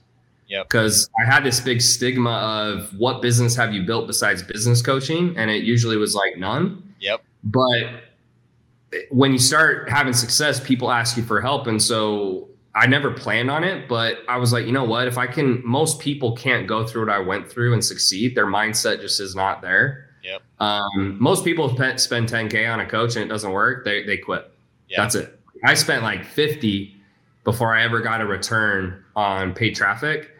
Yeah. 0.47 0.63
Because 0.63 1.09
I 1.21 1.25
had 1.25 1.45
this 1.45 1.61
big 1.61 1.81
stigma 1.81 2.31
of 2.31 2.97
what 2.99 3.23
business 3.23 3.57
have 3.57 3.73
you 3.73 3.85
built 3.85 4.07
besides 4.07 4.43
business 4.43 4.83
coaching? 4.83 5.37
And 5.37 5.51
it 5.51 5.65
usually 5.65 5.97
was 5.97 6.15
like 6.15 6.37
none. 6.37 6.95
Yep. 7.01 7.23
But 7.43 8.03
when 9.11 9.33
you 9.33 9.39
start 9.39 9.89
having 9.89 10.13
success, 10.13 10.61
people 10.61 10.91
ask 10.91 11.17
you 11.17 11.23
for 11.23 11.41
help. 11.41 11.67
And 11.67 11.83
so 11.83 12.49
I 12.75 12.87
never 12.87 13.11
planned 13.11 13.51
on 13.51 13.65
it, 13.65 13.87
but 13.89 14.19
I 14.29 14.39
was 14.39 14.53
like, 14.53 14.67
you 14.67 14.73
know 14.73 14.85
what? 14.85 15.07
If 15.07 15.19
I 15.19 15.27
can, 15.27 15.61
most 15.65 16.01
people 16.01 16.35
can't 16.35 16.67
go 16.67 16.87
through 16.87 17.07
what 17.07 17.15
I 17.15 17.19
went 17.19 17.51
through 17.51 17.75
and 17.75 17.85
succeed. 17.85 18.35
Their 18.35 18.47
mindset 18.47 19.01
just 19.01 19.21
is 19.21 19.35
not 19.35 19.61
there. 19.61 20.09
Yep. 20.23 20.43
Um, 20.61 21.17
most 21.21 21.45
people 21.45 21.69
spend 21.99 22.29
10K 22.29 22.73
on 22.73 22.81
a 22.81 22.87
coach 22.87 23.17
and 23.17 23.25
it 23.25 23.29
doesn't 23.29 23.53
work. 23.53 23.85
They, 23.85 24.05
they 24.05 24.17
quit. 24.17 24.51
Yep. 24.89 24.97
That's 24.97 25.15
it. 25.17 25.41
I 25.65 25.75
spent 25.75 26.03
like 26.03 26.25
50 26.25 26.97
before 27.45 27.75
I 27.75 27.83
ever 27.83 28.01
got 28.01 28.21
a 28.21 28.27
return 28.27 29.05
on 29.17 29.53
paid 29.53 29.75
traffic. 29.75 30.31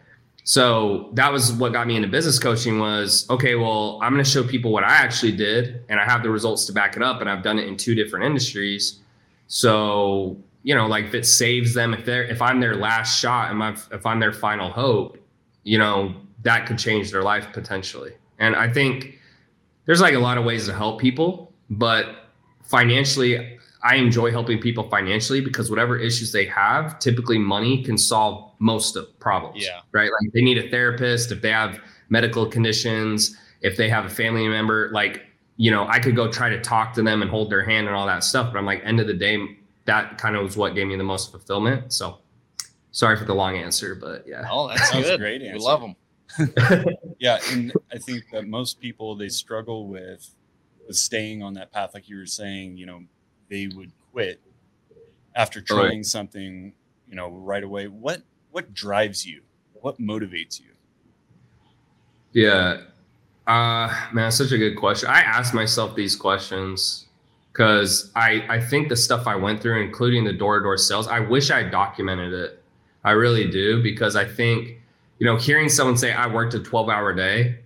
So 0.45 1.11
that 1.13 1.33
was 1.33 1.53
what 1.53 1.73
got 1.73 1.87
me 1.87 1.97
into 1.97 2.09
business 2.09 2.39
coaching 2.39 2.81
was 2.81 3.29
okay, 3.31 3.55
well, 3.55 4.01
I'm 4.03 4.13
going 4.13 4.25
to 4.25 4.29
show 4.29 4.43
people 4.43 4.73
what 4.73 4.85
I 4.85 4.95
actually 4.95 5.33
did 5.33 5.85
and 5.89 6.01
I 6.01 6.05
have 6.05 6.23
the 6.23 6.31
results 6.31 6.65
to 6.67 6.73
back 6.73 6.97
it 6.97 7.03
up 7.03 7.21
and 7.21 7.31
I've 7.31 7.43
done 7.43 7.59
it 7.59 7.69
in 7.69 7.77
two 7.77 7.95
different 7.95 8.25
industries. 8.25 8.99
So, 9.47 10.39
you 10.63 10.75
know, 10.75 10.87
like 10.87 11.07
if 11.07 11.15
it 11.15 11.27
saves 11.27 11.75
them 11.75 11.93
if 11.95 12.05
they're 12.05 12.25
if 12.25 12.41
I'm 12.41 12.61
their 12.61 12.77
last 12.77 13.19
shot 13.19 13.51
and 13.51 13.59
my, 13.59 13.77
if 13.91 14.07
I'm 14.07 14.21
their 14.21 14.33
final 14.33 14.71
hope, 14.71 15.19
you 15.65 15.79
know, 15.79 16.15
that 16.43 16.67
could 16.67 16.79
change 16.79 17.11
their 17.11 17.23
life 17.23 17.47
potentially. 17.53 18.13
And 18.39 18.57
I 18.57 18.73
think 18.73 19.19
there's 19.85 20.01
like 20.01 20.15
a 20.15 20.19
lot 20.19 20.39
of 20.39 20.45
ways 20.45 20.67
to 20.67 20.75
help 20.75 21.01
people, 21.01 21.53
but 21.71 22.29
financially 22.65 23.59
I 23.85 23.97
enjoy 23.97 24.31
helping 24.31 24.61
people 24.61 24.89
financially 24.89 25.41
because 25.41 25.69
whatever 25.69 25.99
issues 25.99 26.31
they 26.31 26.47
have, 26.47 26.99
typically 27.01 27.39
money 27.39 27.83
can 27.83 27.99
solve 27.99 28.53
most 28.61 28.95
of 28.95 29.19
problems. 29.19 29.65
Yeah. 29.65 29.81
Right. 29.91 30.11
Like 30.21 30.33
they 30.33 30.43
need 30.43 30.59
a 30.59 30.69
therapist 30.71 31.33
if 31.33 31.43
they 31.43 31.51
have 31.51 31.81
medical 32.09 32.47
conditions, 32.47 33.37
if 33.61 33.77
they 33.77 33.89
have 33.89 34.05
a 34.05 34.11
family 34.11 34.47
member, 34.47 34.91
like 34.93 35.23
you 35.57 35.71
know, 35.71 35.87
I 35.87 35.99
could 35.99 36.17
go 36.17 36.31
try 36.31 36.49
to 36.49 36.61
talk 36.61 36.95
to 36.95 37.03
them 37.03 37.23
and 37.23 37.31
hold 37.31 37.51
their 37.51 37.63
hand 37.63 37.87
and 37.87 37.95
all 37.95 38.07
that 38.07 38.25
stuff. 38.25 38.53
But 38.53 38.59
I'm 38.59 38.67
like, 38.67 38.83
end 38.85 39.01
of 39.01 39.07
the 39.07 39.15
day, 39.15 39.39
that 39.85 40.19
kind 40.19 40.37
of 40.37 40.45
was 40.45 40.57
what 40.57 40.75
gave 40.75 40.87
me 40.87 40.97
the 40.97 41.05
most 41.05 41.31
fulfillment. 41.31 41.93
So 41.93 42.19
sorry 42.93 43.17
for 43.17 43.25
the 43.25 43.35
long 43.35 43.57
answer, 43.57 43.95
but 43.95 44.25
yeah. 44.27 44.47
Oh, 44.51 44.69
that's 44.69 44.91
that 44.91 45.03
good. 45.03 45.21
great 45.21 45.43
answer. 45.43 45.59
We 45.59 45.65
love 45.65 45.81
them. 45.81 45.97
yeah, 47.19 47.39
and 47.51 47.73
I 47.93 47.99
think 47.99 48.25
that 48.33 48.47
most 48.47 48.81
people 48.81 49.15
they 49.17 49.29
struggle 49.29 49.87
with 49.87 50.35
with 50.87 50.97
staying 50.97 51.43
on 51.43 51.55
that 51.55 51.73
path, 51.73 51.93
like 51.95 52.09
you 52.09 52.17
were 52.17 52.27
saying. 52.27 52.77
You 52.77 52.87
know, 52.87 53.03
they 53.51 53.67
would 53.67 53.93
quit 54.13 54.41
after 55.35 55.61
trying 55.61 55.99
right. 55.99 56.07
something, 56.07 56.73
you 57.09 57.17
know, 57.17 57.29
right 57.29 57.63
away. 57.63 57.89
What 57.89 58.23
what 58.51 58.73
drives 58.73 59.27
you? 59.27 59.43
What 59.75 59.99
motivates 59.99 60.61
you? 60.61 60.67
Yeah, 62.33 62.83
uh, 63.47 63.89
man, 64.13 64.27
that's 64.27 64.37
such 64.37 64.53
a 64.53 64.59
good 64.59 64.77
question. 64.77 65.09
I 65.11 65.21
ask 65.21 65.53
myself 65.53 65.95
these 65.95 66.17
questions 66.17 67.02
because 67.53 68.11
I 68.17 68.45
I 68.49 68.61
think 68.61 68.89
the 68.89 68.97
stuff 68.97 69.27
I 69.27 69.37
went 69.37 69.61
through, 69.61 69.83
including 69.83 70.25
the 70.25 70.33
door 70.33 70.59
to 70.59 70.63
door 70.65 70.79
sales, 70.79 71.07
I 71.09 71.21
wish 71.21 71.51
I 71.51 71.63
documented 71.63 72.33
it. 72.33 72.63
I 73.05 73.13
really 73.13 73.51
do 73.51 73.83
because 73.83 74.17
I 74.17 74.25
think 74.25 74.83
you 75.23 75.27
know, 75.27 75.37
hearing 75.37 75.69
someone 75.69 75.97
say, 75.97 76.13
I 76.13 76.27
worked 76.27 76.53
a 76.55 76.59
12 76.59 76.89
hour 76.89 77.13
day, 77.13 77.57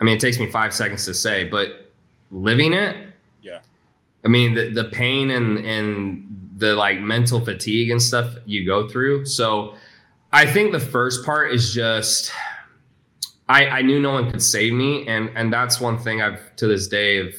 I 0.00 0.04
mean, 0.04 0.16
it 0.16 0.20
takes 0.20 0.38
me 0.38 0.50
five 0.50 0.72
seconds 0.72 1.04
to 1.04 1.12
say, 1.12 1.44
but 1.44 1.92
living 2.30 2.72
it, 2.72 2.96
yeah. 3.42 3.58
I 4.24 4.28
mean, 4.28 4.54
the, 4.54 4.70
the 4.70 4.84
pain 4.84 5.30
and, 5.30 5.58
and 5.58 6.52
the 6.56 6.74
like 6.74 6.98
mental 6.98 7.38
fatigue 7.38 7.90
and 7.90 8.00
stuff 8.00 8.34
you 8.46 8.64
go 8.64 8.88
through. 8.88 9.26
So 9.26 9.74
I 10.32 10.46
think 10.46 10.72
the 10.72 10.80
first 10.80 11.22
part 11.22 11.52
is 11.52 11.74
just, 11.74 12.32
I, 13.46 13.66
I 13.66 13.82
knew 13.82 14.00
no 14.00 14.12
one 14.12 14.30
could 14.30 14.42
save 14.42 14.72
me. 14.72 15.06
And, 15.06 15.30
and 15.34 15.52
that's 15.52 15.82
one 15.82 15.98
thing 15.98 16.22
I've 16.22 16.56
to 16.56 16.66
this 16.66 16.88
day 16.88 17.18
of, 17.18 17.34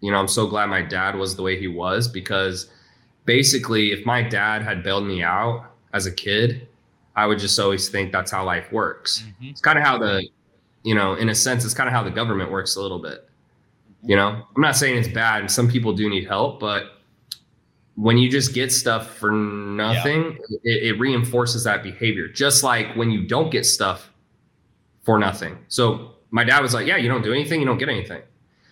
you 0.00 0.10
know, 0.10 0.18
I'm 0.18 0.28
so 0.28 0.46
glad 0.46 0.66
my 0.66 0.82
dad 0.82 1.16
was 1.16 1.36
the 1.36 1.42
way 1.42 1.58
he 1.58 1.68
was 1.68 2.08
because 2.08 2.68
basically 3.24 3.92
if 3.92 4.04
my 4.06 4.22
dad 4.22 4.62
had 4.62 4.82
bailed 4.82 5.06
me 5.06 5.22
out 5.22 5.66
as 5.92 6.06
a 6.06 6.12
kid, 6.12 6.66
I 7.16 7.26
would 7.26 7.38
just 7.38 7.58
always 7.58 7.88
think 7.88 8.12
that's 8.12 8.30
how 8.30 8.44
life 8.44 8.70
works. 8.72 9.24
Mm-hmm. 9.26 9.50
It's 9.50 9.60
kind 9.60 9.78
of 9.78 9.84
how 9.84 9.98
the, 9.98 10.26
you 10.82 10.94
know, 10.94 11.14
in 11.14 11.28
a 11.28 11.34
sense, 11.34 11.64
it's 11.64 11.74
kind 11.74 11.88
of 11.88 11.92
how 11.92 12.02
the 12.02 12.10
government 12.10 12.50
works 12.50 12.76
a 12.76 12.80
little 12.80 12.98
bit. 12.98 13.28
You 14.02 14.16
know, 14.16 14.46
I'm 14.56 14.62
not 14.62 14.76
saying 14.76 14.96
it's 14.96 15.08
bad, 15.08 15.40
and 15.40 15.50
some 15.50 15.68
people 15.68 15.92
do 15.92 16.08
need 16.08 16.26
help, 16.26 16.58
but 16.58 17.00
when 17.96 18.16
you 18.16 18.30
just 18.30 18.54
get 18.54 18.72
stuff 18.72 19.14
for 19.18 19.30
nothing, 19.30 20.38
yeah. 20.48 20.72
it, 20.72 20.82
it 20.84 20.98
reinforces 20.98 21.64
that 21.64 21.82
behavior. 21.82 22.26
Just 22.26 22.62
like 22.62 22.96
when 22.96 23.10
you 23.10 23.26
don't 23.26 23.50
get 23.50 23.66
stuff 23.66 24.10
for 25.02 25.18
nothing. 25.18 25.58
So 25.68 26.12
my 26.30 26.44
dad 26.44 26.62
was 26.62 26.72
like, 26.72 26.86
"Yeah, 26.86 26.96
you 26.96 27.08
don't 27.10 27.22
do 27.22 27.32
anything, 27.32 27.60
you 27.60 27.66
don't 27.66 27.76
get 27.76 27.90
anything." 27.90 28.22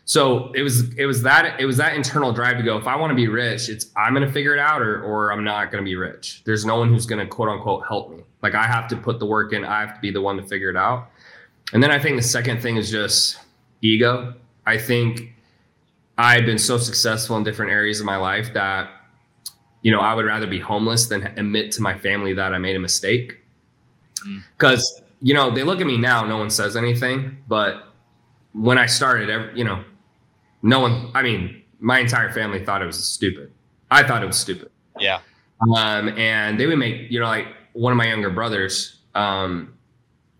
So 0.09 0.51
it 0.55 0.62
was 0.62 0.90
it 0.94 1.05
was 1.05 1.21
that 1.25 1.61
it 1.61 1.66
was 1.66 1.77
that 1.77 1.94
internal 1.94 2.33
drive 2.33 2.57
to 2.57 2.62
go. 2.62 2.79
If 2.79 2.87
I 2.87 2.97
want 2.97 3.11
to 3.11 3.14
be 3.14 3.29
rich, 3.29 3.68
it's 3.68 3.90
I'm 3.94 4.14
going 4.14 4.27
to 4.27 4.33
figure 4.33 4.55
it 4.55 4.59
out, 4.59 4.81
or 4.81 5.03
or 5.03 5.31
I'm 5.31 5.44
not 5.44 5.71
going 5.71 5.85
to 5.85 5.87
be 5.87 5.97
rich. 5.97 6.40
There's 6.47 6.64
no 6.64 6.79
one 6.79 6.88
who's 6.88 7.05
going 7.05 7.18
to 7.18 7.27
quote 7.27 7.51
unquote 7.51 7.87
help 7.87 8.11
me. 8.11 8.23
Like 8.42 8.55
I 8.55 8.62
have 8.62 8.88
to 8.88 8.97
put 8.97 9.18
the 9.18 9.27
work 9.27 9.53
in. 9.53 9.66
I 9.66 9.81
have 9.81 9.94
to 9.94 10.01
be 10.01 10.11
the 10.11 10.23
one 10.23 10.38
to 10.38 10.42
figure 10.42 10.71
it 10.71 10.77
out. 10.77 11.11
And 11.75 11.83
then 11.83 11.90
I 11.90 11.99
think 11.99 12.16
the 12.16 12.23
second 12.23 12.62
thing 12.62 12.79
is 12.79 12.90
just 12.90 13.38
ego. 13.83 14.33
I 14.64 14.79
think 14.79 15.35
I've 16.16 16.47
been 16.47 16.59
so 16.59 16.79
successful 16.79 17.37
in 17.37 17.44
different 17.44 17.71
areas 17.71 18.01
of 18.01 18.07
my 18.07 18.16
life 18.16 18.55
that 18.55 18.88
you 19.83 19.92
know 19.92 20.01
I 20.01 20.14
would 20.14 20.25
rather 20.25 20.47
be 20.47 20.59
homeless 20.59 21.05
than 21.09 21.25
admit 21.37 21.71
to 21.73 21.83
my 21.83 21.99
family 21.99 22.33
that 22.33 22.55
I 22.55 22.59
made 22.59 22.77
a 22.77 22.81
mistake. 22.81 23.40
Because 24.57 24.90
mm. 24.90 25.05
you 25.21 25.35
know 25.35 25.51
they 25.51 25.64
look 25.64 25.83
at 25.83 25.87
me 25.87 25.99
now, 25.99 26.25
no 26.25 26.38
one 26.38 26.49
says 26.49 26.77
anything, 26.77 27.37
but 27.47 27.85
when 28.53 28.79
I 28.79 28.87
started, 28.87 29.57
you 29.57 29.64
know, 29.64 29.85
no 30.62 30.81
one, 30.81 31.11
I 31.14 31.23
mean, 31.23 31.62
my 31.81 31.99
entire 31.99 32.31
family 32.33 32.64
thought 32.64 32.83
it 32.83 32.87
was 32.87 33.03
stupid. 33.03 33.53
I 33.90 34.03
thought 34.03 34.23
it 34.23 34.27
was 34.27 34.38
stupid. 34.38 34.71
Yeah. 34.99 35.21
Um, 35.77 36.09
and 36.11 36.59
they 36.59 36.66
would 36.66 36.79
make, 36.79 37.11
you 37.11 37.21
know, 37.21 37.27
like 37.27 37.47
one 37.73 37.92
of 37.92 37.97
my 37.97 38.09
younger 38.09 38.31
brothers, 38.31 38.99
um, 39.14 39.75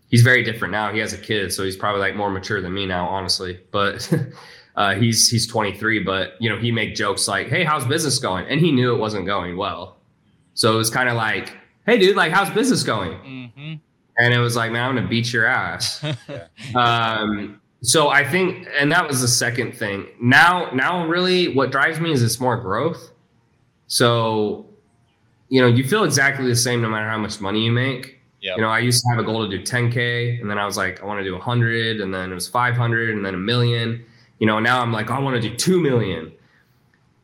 he's 0.09 0.21
very 0.21 0.43
different 0.43 0.71
now. 0.71 0.91
He 0.91 0.99
has 0.99 1.13
a 1.13 1.17
kid, 1.17 1.53
so 1.53 1.63
he's 1.63 1.77
probably 1.77 2.01
like 2.01 2.15
more 2.15 2.29
mature 2.29 2.61
than 2.61 2.73
me 2.73 2.85
now, 2.85 3.07
honestly. 3.07 3.59
But 3.71 4.11
uh, 4.75 4.95
he's 4.95 5.29
he's 5.29 5.47
23, 5.47 5.99
but 5.99 6.33
you 6.39 6.49
know, 6.49 6.57
he 6.57 6.71
make 6.71 6.95
jokes 6.95 7.27
like, 7.27 7.47
"Hey, 7.47 7.63
how's 7.63 7.85
business 7.85 8.19
going?" 8.19 8.47
And 8.47 8.59
he 8.59 8.71
knew 8.71 8.93
it 8.93 8.97
wasn't 8.97 9.25
going 9.25 9.57
well, 9.57 9.97
so 10.53 10.73
it 10.73 10.77
was 10.77 10.89
kind 10.89 11.09
of 11.09 11.15
like, 11.15 11.55
"Hey, 11.85 11.97
dude, 11.97 12.15
like, 12.15 12.31
how's 12.31 12.49
business 12.49 12.83
going?" 12.83 13.11
Mm-hmm. 13.11 13.73
And 14.17 14.33
it 14.33 14.39
was 14.39 14.55
like, 14.55 14.71
"Man, 14.71 14.83
I'm 14.83 14.95
gonna 14.95 15.07
beat 15.07 15.31
your 15.31 15.45
ass." 15.45 16.03
um, 16.75 17.61
so 17.81 18.09
I 18.09 18.27
think, 18.29 18.67
and 18.77 18.91
that 18.91 19.07
was 19.07 19.21
the 19.21 19.27
second 19.27 19.73
thing. 19.73 20.07
Now, 20.21 20.69
now 20.71 21.05
really, 21.07 21.53
what 21.55 21.71
drives 21.71 21.99
me 21.99 22.11
is 22.11 22.21
it's 22.21 22.39
more 22.39 22.57
growth. 22.57 23.11
So, 23.87 24.65
you 25.47 25.61
know, 25.61 25.67
you 25.67 25.83
feel 25.83 26.03
exactly 26.03 26.47
the 26.47 26.55
same 26.55 26.81
no 26.81 26.89
matter 26.89 27.09
how 27.09 27.17
much 27.17 27.39
money 27.39 27.63
you 27.63 27.71
make. 27.71 28.19
Yep. 28.41 28.57
You 28.57 28.63
know, 28.63 28.69
I 28.69 28.79
used 28.79 29.01
to 29.01 29.09
have 29.09 29.19
a 29.19 29.23
goal 29.23 29.47
to 29.47 29.57
do 29.57 29.63
10k, 29.63 30.41
and 30.41 30.49
then 30.49 30.57
I 30.57 30.65
was 30.65 30.77
like, 30.77 31.01
I 31.01 31.05
want 31.05 31.19
to 31.19 31.23
do 31.23 31.33
100, 31.33 32.01
and 32.01 32.13
then 32.13 32.31
it 32.31 32.35
was 32.35 32.47
500, 32.47 33.15
and 33.15 33.25
then 33.25 33.33
a 33.33 33.37
million. 33.37 34.05
You 34.39 34.47
know, 34.47 34.59
now 34.59 34.81
I'm 34.81 34.93
like, 34.93 35.09
I 35.09 35.19
want 35.19 35.41
to 35.41 35.49
do 35.49 35.55
2 35.55 35.81
million. 35.81 36.31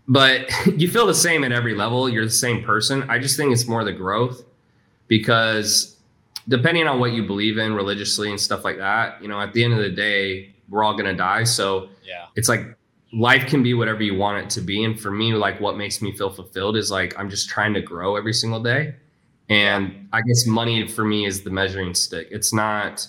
But 0.08 0.50
you 0.78 0.90
feel 0.90 1.06
the 1.06 1.14
same 1.14 1.44
at 1.44 1.52
every 1.52 1.76
level. 1.76 2.10
You're 2.10 2.26
the 2.26 2.32
same 2.32 2.64
person. 2.64 3.10
I 3.10 3.20
just 3.20 3.38
think 3.38 3.52
it's 3.52 3.68
more 3.68 3.84
the 3.84 3.94
growth 3.94 4.44
because 5.08 5.95
depending 6.48 6.88
on 6.88 7.00
what 7.00 7.14
you 7.14 7.26
believe 7.26 7.58
in 7.58 7.74
religiously 7.74 8.30
and 8.30 8.40
stuff 8.40 8.64
like 8.64 8.78
that, 8.78 9.22
you 9.22 9.28
know, 9.28 9.40
at 9.40 9.54
the 9.54 9.64
end 9.64 9.74
of 9.74 9.80
the 9.80 9.90
day, 9.90 10.54
we're 10.70 10.84
all 10.84 10.94
going 10.94 11.06
to 11.06 11.16
die. 11.16 11.44
So 11.44 11.90
yeah, 12.04 12.28
it's 12.36 12.50
like 12.50 12.76
life 13.14 13.48
can 13.48 13.64
be 13.64 13.74
whatever 13.74 14.04
you 14.04 14.16
want 14.16 14.44
it 14.44 14.50
to 14.52 14.62
be. 14.62 14.84
And 14.84 15.00
for 15.00 15.12
me, 15.12 15.34
like 15.34 15.60
what 15.62 15.78
makes 15.78 16.02
me 16.02 16.12
feel 16.12 16.30
fulfilled 16.30 16.76
is 16.76 16.92
like, 16.92 17.18
I'm 17.18 17.30
just 17.30 17.50
trying 17.50 17.74
to 17.74 17.82
grow 17.82 18.16
every 18.16 18.34
single 18.34 18.62
day. 18.62 18.96
And 19.50 20.08
I 20.12 20.22
guess 20.22 20.48
money 20.48 20.88
for 20.88 21.06
me 21.06 21.26
is 21.26 21.44
the 21.44 21.52
measuring 21.52 21.94
stick. 21.94 22.28
It's 22.32 22.54
not, 22.54 23.08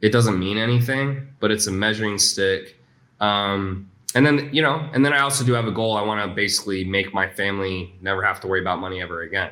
it 0.00 0.10
doesn't 0.10 0.38
mean 0.38 0.56
anything, 0.56 1.28
but 1.40 1.50
it's 1.50 1.66
a 1.66 1.72
measuring 1.72 2.18
stick. 2.18 2.78
Um, 3.20 3.90
and 4.14 4.24
then, 4.24 4.50
you 4.52 4.62
know, 4.62 4.88
and 4.92 5.04
then 5.04 5.12
I 5.12 5.20
also 5.20 5.44
do 5.44 5.52
have 5.52 5.66
a 5.66 5.72
goal. 5.72 5.96
I 5.96 6.02
want 6.02 6.26
to 6.26 6.34
basically 6.34 6.84
make 6.84 7.12
my 7.12 7.28
family 7.28 7.92
never 8.00 8.22
have 8.22 8.40
to 8.40 8.46
worry 8.46 8.60
about 8.60 8.78
money 8.78 9.02
ever 9.02 9.22
again. 9.22 9.50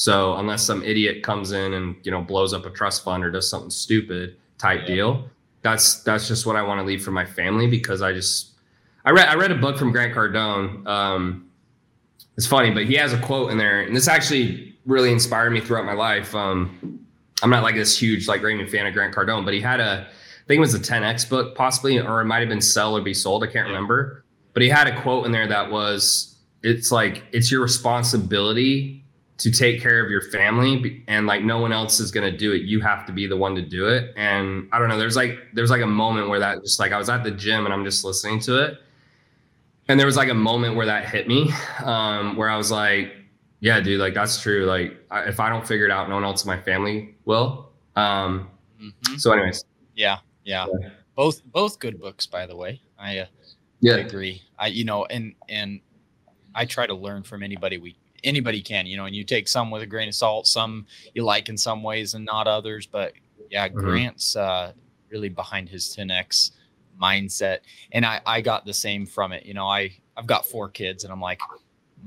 So 0.00 0.36
unless 0.36 0.64
some 0.64 0.82
idiot 0.82 1.22
comes 1.22 1.52
in 1.52 1.74
and 1.74 1.94
you 2.04 2.10
know 2.10 2.22
blows 2.22 2.54
up 2.54 2.64
a 2.64 2.70
trust 2.70 3.04
fund 3.04 3.22
or 3.22 3.30
does 3.30 3.50
something 3.50 3.68
stupid 3.68 4.34
type 4.56 4.80
yeah. 4.80 4.94
deal, 4.94 5.28
that's 5.60 6.02
that's 6.04 6.26
just 6.26 6.46
what 6.46 6.56
I 6.56 6.62
want 6.62 6.80
to 6.80 6.84
leave 6.86 7.04
for 7.04 7.10
my 7.10 7.26
family 7.26 7.66
because 7.66 8.00
I 8.00 8.14
just 8.14 8.52
I 9.04 9.10
read 9.10 9.28
I 9.28 9.34
read 9.34 9.50
a 9.50 9.56
book 9.56 9.76
from 9.76 9.92
Grant 9.92 10.14
Cardone. 10.14 10.86
Um, 10.86 11.50
it's 12.38 12.46
funny, 12.46 12.70
but 12.70 12.86
he 12.86 12.94
has 12.94 13.12
a 13.12 13.20
quote 13.20 13.50
in 13.50 13.58
there, 13.58 13.82
and 13.82 13.94
this 13.94 14.08
actually 14.08 14.74
really 14.86 15.12
inspired 15.12 15.50
me 15.50 15.60
throughout 15.60 15.84
my 15.84 15.92
life. 15.92 16.34
Um, 16.34 17.04
I'm 17.42 17.50
not 17.50 17.62
like 17.62 17.74
this 17.74 18.00
huge 18.00 18.26
like 18.26 18.42
raving 18.42 18.68
fan 18.68 18.86
of 18.86 18.94
Grant 18.94 19.14
Cardone, 19.14 19.44
but 19.44 19.52
he 19.52 19.60
had 19.60 19.80
a 19.80 20.08
I 20.08 20.46
think 20.46 20.56
it 20.56 20.60
was 20.60 20.72
a 20.72 20.80
10x 20.80 21.28
book 21.28 21.54
possibly, 21.54 22.00
or 22.00 22.22
it 22.22 22.24
might 22.24 22.38
have 22.38 22.48
been 22.48 22.62
Sell 22.62 22.96
or 22.96 23.02
Be 23.02 23.12
Sold. 23.12 23.44
I 23.44 23.48
can't 23.48 23.68
remember, 23.68 24.24
but 24.54 24.62
he 24.62 24.70
had 24.70 24.86
a 24.86 24.98
quote 25.02 25.26
in 25.26 25.32
there 25.32 25.46
that 25.46 25.70
was 25.70 26.38
it's 26.62 26.90
like 26.90 27.22
it's 27.32 27.52
your 27.52 27.60
responsibility 27.60 29.04
to 29.40 29.50
take 29.50 29.80
care 29.80 30.04
of 30.04 30.10
your 30.10 30.20
family 30.20 31.02
and 31.08 31.26
like 31.26 31.42
no 31.42 31.58
one 31.58 31.72
else 31.72 31.98
is 31.98 32.10
going 32.10 32.30
to 32.30 32.36
do 32.36 32.52
it. 32.52 32.62
You 32.62 32.80
have 32.80 33.06
to 33.06 33.12
be 33.12 33.26
the 33.26 33.38
one 33.38 33.54
to 33.54 33.62
do 33.62 33.88
it. 33.88 34.12
And 34.14 34.68
i 34.70 34.78
don't 34.78 34.88
know 34.88 34.98
there's 34.98 35.16
like 35.16 35.38
there's 35.54 35.70
like 35.70 35.80
a 35.80 35.86
moment 35.86 36.28
where 36.28 36.38
that 36.38 36.60
just 36.62 36.78
like 36.78 36.92
i 36.92 36.98
was 36.98 37.08
at 37.08 37.24
the 37.24 37.30
gym 37.30 37.64
and 37.64 37.72
i'm 37.72 37.84
just 37.84 38.04
listening 38.04 38.40
to 38.40 38.62
it. 38.62 38.78
And 39.88 39.98
there 39.98 40.06
was 40.06 40.16
like 40.16 40.28
a 40.28 40.34
moment 40.34 40.76
where 40.76 40.86
that 40.86 41.08
hit 41.08 41.26
me 41.26 41.50
um, 41.82 42.36
where 42.36 42.50
i 42.50 42.56
was 42.56 42.70
like 42.70 43.12
yeah 43.60 43.80
dude 43.80 43.98
like 43.98 44.14
that's 44.14 44.40
true. 44.40 44.66
Like 44.66 44.96
I, 45.10 45.22
if 45.22 45.40
i 45.40 45.48
don't 45.48 45.66
figure 45.66 45.86
it 45.86 45.90
out 45.90 46.08
no 46.08 46.16
one 46.16 46.24
else 46.24 46.44
in 46.44 46.48
my 46.48 46.60
family 46.60 47.14
will. 47.24 47.70
Um, 47.96 48.50
mm-hmm. 48.80 49.16
so 49.16 49.32
anyways. 49.32 49.64
Yeah, 49.96 50.18
yeah. 50.44 50.66
Yeah. 50.80 50.90
Both 51.16 51.42
both 51.44 51.78
good 51.78 51.98
books 51.98 52.26
by 52.26 52.44
the 52.46 52.56
way. 52.56 52.82
I 52.98 53.18
uh, 53.18 53.26
yeah. 53.80 53.94
I 53.94 53.98
agree. 54.00 54.42
I 54.58 54.66
you 54.66 54.84
know 54.84 55.06
and 55.06 55.34
and 55.48 55.80
i 56.54 56.64
try 56.66 56.86
to 56.86 56.94
learn 56.94 57.22
from 57.22 57.42
anybody 57.42 57.78
we 57.78 57.96
anybody 58.24 58.62
can, 58.62 58.86
you 58.86 58.96
know, 58.96 59.06
and 59.06 59.14
you 59.14 59.24
take 59.24 59.48
some 59.48 59.70
with 59.70 59.82
a 59.82 59.86
grain 59.86 60.08
of 60.08 60.14
salt, 60.14 60.46
some 60.46 60.86
you 61.14 61.24
like 61.24 61.48
in 61.48 61.56
some 61.56 61.82
ways 61.82 62.14
and 62.14 62.24
not 62.24 62.46
others. 62.46 62.86
But 62.86 63.12
yeah, 63.50 63.68
mm-hmm. 63.68 63.78
Grant's 63.78 64.36
uh, 64.36 64.72
really 65.10 65.28
behind 65.28 65.68
his 65.68 65.94
10x 65.96 66.52
mindset. 67.00 67.58
And 67.92 68.04
I, 68.04 68.20
I 68.26 68.40
got 68.40 68.64
the 68.64 68.74
same 68.74 69.06
from 69.06 69.32
it. 69.32 69.44
You 69.46 69.54
know, 69.54 69.66
I, 69.66 69.92
I've 70.16 70.26
got 70.26 70.46
four 70.46 70.68
kids 70.68 71.04
and 71.04 71.12
I'm 71.12 71.20
like, 71.20 71.40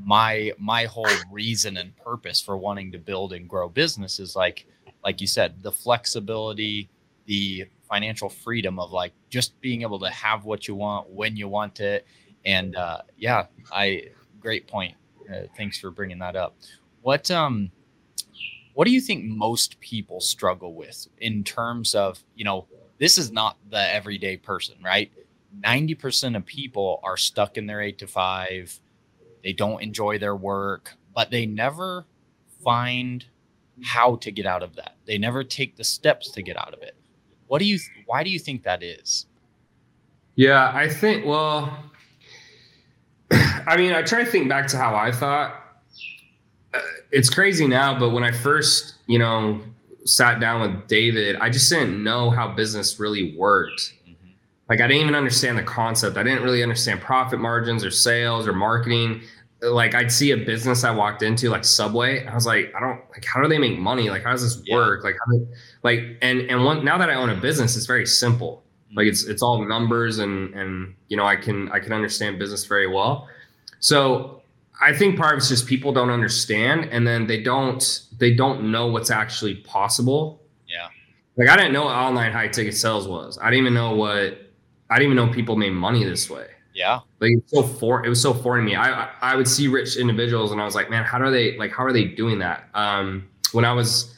my 0.04 0.52
my 0.58 0.86
whole 0.86 1.06
reason 1.32 1.78
and 1.78 1.96
purpose 1.98 2.42
for 2.42 2.58
wanting 2.58 2.92
to 2.92 2.98
build 2.98 3.34
and 3.34 3.48
grow 3.48 3.70
business 3.70 4.20
is 4.20 4.36
like 4.36 4.66
like 5.04 5.22
you 5.22 5.28
said 5.28 5.62
the 5.62 5.72
flexibility 5.72 6.90
the 7.26 7.66
financial 7.88 8.30
freedom 8.30 8.80
of 8.80 8.92
like 8.92 9.14
just 9.30 9.60
being 9.62 9.82
able 9.82 10.00
to 10.00 10.10
have 10.10 10.46
what 10.46 10.68
you 10.68 10.76
want 10.76 11.08
when 11.10 11.36
you 11.36 11.48
want 11.48 11.80
it 11.80 12.06
and 12.46 12.76
uh 12.76 13.02
yeah 13.18 13.46
i 13.72 14.04
great 14.40 14.68
point 14.68 14.96
uh, 15.34 15.48
thanks 15.58 15.80
for 15.80 15.92
bringing 15.92 16.20
that 16.20 16.36
up. 16.36 16.56
What 17.02 17.30
um, 17.32 17.72
what 18.74 18.86
do 18.86 18.92
you 18.92 19.02
think 19.02 19.26
most 19.26 19.80
people 19.80 20.20
struggle 20.20 20.74
with 20.74 21.08
in 21.20 21.44
terms 21.44 21.96
of 21.96 22.24
you 22.36 22.46
know 22.46 22.68
this 23.00 23.18
is 23.18 23.32
not 23.32 23.58
the 23.70 23.94
everyday 23.94 24.38
person, 24.38 24.76
right? 24.84 25.12
90% 25.62 26.36
of 26.36 26.46
people 26.46 27.00
are 27.04 27.18
stuck 27.18 27.58
in 27.58 27.68
their 27.68 27.82
eight 27.82 27.98
to 28.00 28.08
five. 28.08 28.80
They 29.44 29.54
don't 29.54 29.82
enjoy 29.82 30.18
their 30.18 30.36
work, 30.36 30.94
but 31.14 31.30
they 31.30 31.46
never 31.46 32.06
find 32.64 33.26
how 33.84 34.16
to 34.18 34.32
get 34.32 34.46
out 34.46 34.64
of 34.64 34.76
that. 34.76 34.96
They 35.06 35.18
never 35.18 35.44
take 35.44 35.76
the 35.76 35.84
steps 35.84 36.32
to 36.32 36.42
get 36.42 36.58
out 36.58 36.74
of 36.74 36.82
it. 36.82 36.96
What 37.48 37.60
do 37.60 37.66
you, 37.66 37.78
why 38.06 38.24
do 38.24 38.30
you 38.30 38.40
think 38.40 38.64
that 38.64 38.82
is? 38.82 39.28
Yeah, 40.36 40.72
I 40.74 40.90
think, 40.90 41.26
well, 41.26 41.78
I 43.68 43.78
mean, 43.78 43.94
I 43.94 44.02
try 44.02 44.24
to 44.24 44.30
think 44.30 44.50
back 44.50 44.68
to 44.68 44.78
how 44.78 44.96
I 44.96 45.12
thought. 45.12 45.60
Uh, 46.74 46.80
it's 47.12 47.30
crazy 47.30 47.68
now, 47.68 47.98
but 47.98 48.10
when 48.10 48.24
I 48.24 48.32
first, 48.32 48.96
you 49.08 49.20
know, 49.20 49.62
sat 50.06 50.40
down 50.40 50.62
with 50.62 50.88
David, 50.88 51.36
I 51.38 51.50
just 51.50 51.70
didn't 51.70 52.04
know 52.04 52.30
how 52.30 52.50
business 52.50 53.00
really 53.00 53.36
worked. 53.38 53.94
Mm-hmm. 54.08 54.32
Like 54.70 54.82
I 54.82 54.88
didn't 54.88 55.04
even 55.04 55.16
understand 55.16 55.58
the 55.58 55.64
concept. 55.64 56.18
I 56.18 56.24
didn't 56.24 56.44
really 56.44 56.64
understand 56.64 57.02
profit 57.02 57.40
margins 57.40 57.84
or 57.84 57.92
sales 57.92 58.48
or 58.48 58.54
marketing. 58.54 59.22
Like 59.62 59.96
I'd 59.96 60.12
see 60.12 60.32
a 60.32 60.38
business 60.38 60.84
I 60.84 60.92
walked 60.92 61.24
into, 61.24 61.50
like 61.50 61.64
Subway. 61.64 62.26
I 62.26 62.34
was 62.34 62.46
like, 62.46 62.74
I 62.76 62.80
don't 62.80 63.00
like 63.12 63.24
how 63.26 63.42
do 63.42 63.48
they 63.48 63.58
make 63.58 63.80
money? 63.80 64.10
Like 64.10 64.24
how 64.24 64.32
does 64.32 64.42
this 64.42 64.62
yeah. 64.66 64.76
work? 64.76 65.04
Like 65.04 65.16
how 65.26 65.32
do, 65.32 65.48
like 65.84 66.18
and 66.22 66.42
and 66.42 66.66
one 66.66 66.84
now 66.84 66.98
that 66.98 67.10
I 67.10 67.16
own 67.16 67.30
a 67.30 67.36
business, 67.36 67.78
it's 67.78 67.86
very 67.86 68.06
simple. 68.06 68.64
Mm-hmm. 68.88 68.98
Like 68.98 69.08
it's 69.08 69.24
it's 69.26 69.42
all 69.42 69.64
numbers 69.66 70.20
and 70.20 70.54
and 70.54 70.96
you 71.08 71.16
know 71.16 71.26
I 71.26 71.38
can 71.38 71.72
I 71.72 71.80
can 71.80 71.94
understand 71.94 72.40
business 72.40 72.66
very 72.66 72.88
well. 72.88 73.30
So 73.84 74.42
I 74.82 74.94
think 74.94 75.18
part 75.18 75.34
of 75.34 75.40
it's 75.40 75.50
just 75.50 75.68
people 75.68 75.92
don't 75.92 76.10
understand, 76.10 76.86
and 76.86 77.06
then 77.06 77.28
they 77.28 77.44
don't 77.44 78.02
they 78.18 78.34
don't 78.34 78.72
know 78.72 78.88
what's 78.88 79.12
actually 79.12 79.56
possible. 79.56 80.42
Yeah. 80.66 80.88
Like 81.36 81.50
I 81.50 81.58
didn't 81.58 81.74
know 81.74 81.84
what 81.84 81.96
online 81.96 82.32
high 82.32 82.48
ticket 82.48 82.78
sales 82.78 83.10
was. 83.10 83.38
I 83.42 83.50
didn't 83.50 83.66
even 83.66 83.74
know 83.74 83.94
what 83.94 84.40
I 84.90 85.00
didn't 85.00 85.12
even 85.12 85.18
know 85.18 85.34
people 85.34 85.58
made 85.58 85.72
money 85.72 86.06
this 86.06 86.30
way. 86.30 86.48
Yeah. 86.74 87.02
Like 87.20 87.32
it's 87.34 87.52
so 87.52 87.62
for 87.62 88.06
it 88.06 88.10
was 88.10 88.22
so 88.22 88.34
foreign 88.34 88.64
to 88.64 88.72
me. 88.72 88.78
I 88.78 89.10
I 89.22 89.36
would 89.36 89.50
see 89.50 89.68
rich 89.68 89.98
individuals 89.98 90.54
and 90.54 90.62
I 90.62 90.66
was 90.66 90.76
like, 90.76 90.90
man, 90.90 91.04
how 91.04 91.18
do 91.18 91.30
they 91.30 91.58
like 91.58 91.74
how 91.74 91.84
are 91.84 91.92
they 91.92 92.06
doing 92.06 92.40
that? 92.40 92.70
Um, 92.74 93.28
when 93.52 93.66
I 93.66 93.74
was 93.74 94.16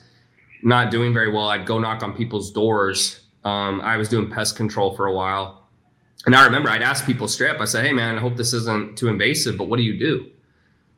not 0.62 0.92
doing 0.92 1.12
very 1.12 1.32
well, 1.32 1.50
I'd 1.50 1.66
go 1.66 1.80
knock 1.80 2.04
on 2.04 2.16
people's 2.16 2.52
doors. 2.52 3.22
Um, 3.44 3.82
I 3.82 3.98
was 3.98 4.10
doing 4.10 4.30
pest 4.30 4.58
control 4.58 4.96
for 4.96 5.08
a 5.08 5.14
while. 5.14 5.65
And 6.26 6.36
I 6.36 6.46
remember 6.46 6.70
I'd 6.70 6.82
ask 6.82 7.06
people 7.06 7.28
straight 7.28 7.52
up, 7.52 7.62
I 7.62 7.66
said, 7.66 7.86
Hey 7.86 7.94
man, 7.94 8.18
I 8.18 8.22
hope 8.22 8.36
this 8.36 8.54
isn't 8.54 8.98
too 8.98 9.08
invasive, 9.08 9.58
but 9.58 9.68
what 9.68 9.78
do 9.78 9.84
you 9.84 9.98
do? 9.98 10.32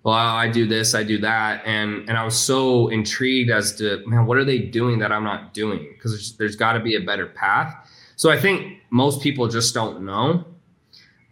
well, 0.08 0.16
I 0.16 0.48
do 0.48 0.66
this, 0.66 0.96
I 0.96 1.04
do 1.04 1.18
that, 1.18 1.64
and 1.66 2.08
and 2.08 2.18
I 2.18 2.24
was 2.24 2.40
so 2.40 2.88
intrigued 2.88 3.50
as 3.50 3.76
to 3.76 4.02
man, 4.08 4.26
what 4.26 4.38
are 4.38 4.46
they 4.46 4.58
doing 4.58 5.00
that 5.00 5.12
I'm 5.12 5.26
not 5.26 5.54
doing? 5.54 5.86
Because 5.94 6.12
there's, 6.14 6.38
there's 6.38 6.56
got 6.56 6.74
to 6.74 6.80
be 6.80 6.96
a 6.96 7.02
better 7.02 7.26
path. 7.26 7.76
So 8.16 8.32
I 8.32 8.40
think 8.40 8.78
most 8.90 9.22
people 9.22 9.50
just 9.50 9.74
don't 9.74 10.04
know. 10.04 10.46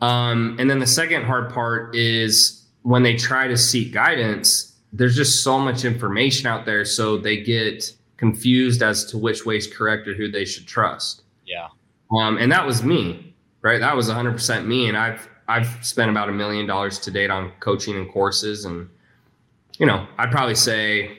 Um, 0.02 0.58
and 0.60 0.70
then 0.70 0.80
the 0.80 0.88
second 0.88 1.24
hard 1.24 1.54
part 1.54 1.96
is 1.96 2.66
when 2.82 3.02
they 3.02 3.16
try 3.16 3.48
to 3.48 3.56
seek 3.56 3.94
guidance, 3.94 4.76
there's 4.92 5.16
just 5.16 5.42
so 5.42 5.58
much 5.58 5.86
information 5.86 6.48
out 6.48 6.66
there, 6.66 6.84
so 6.84 7.18
they 7.18 7.38
get 7.38 7.94
confused 8.18 8.84
as 8.84 9.06
to 9.06 9.18
which 9.18 9.46
way 9.46 9.56
is 9.56 9.68
correct 9.68 10.06
or 10.06 10.16
who 10.16 10.30
they 10.30 10.44
should 10.44 10.68
trust. 10.68 11.24
Yeah. 11.46 11.70
Um, 12.12 12.38
and 12.38 12.52
that 12.52 12.66
was 12.66 12.84
me, 12.84 13.25
right? 13.66 13.80
That 13.80 13.96
was 13.96 14.10
100% 14.10 14.68
me, 14.68 14.88
and 14.88 14.96
I've 14.96 15.28
I've 15.48 15.84
spent 15.86 16.10
about 16.10 16.30
a 16.30 16.32
million 16.32 16.68
dollars 16.68 17.00
to 17.00 17.12
date 17.12 17.32
on 17.32 17.52
coaching 17.60 17.96
and 17.98 18.10
courses, 18.10 18.66
and 18.66 18.88
you 19.80 19.88
know, 19.88 20.08
I'd 20.18 20.32
probably 20.32 20.56
say, 20.56 21.18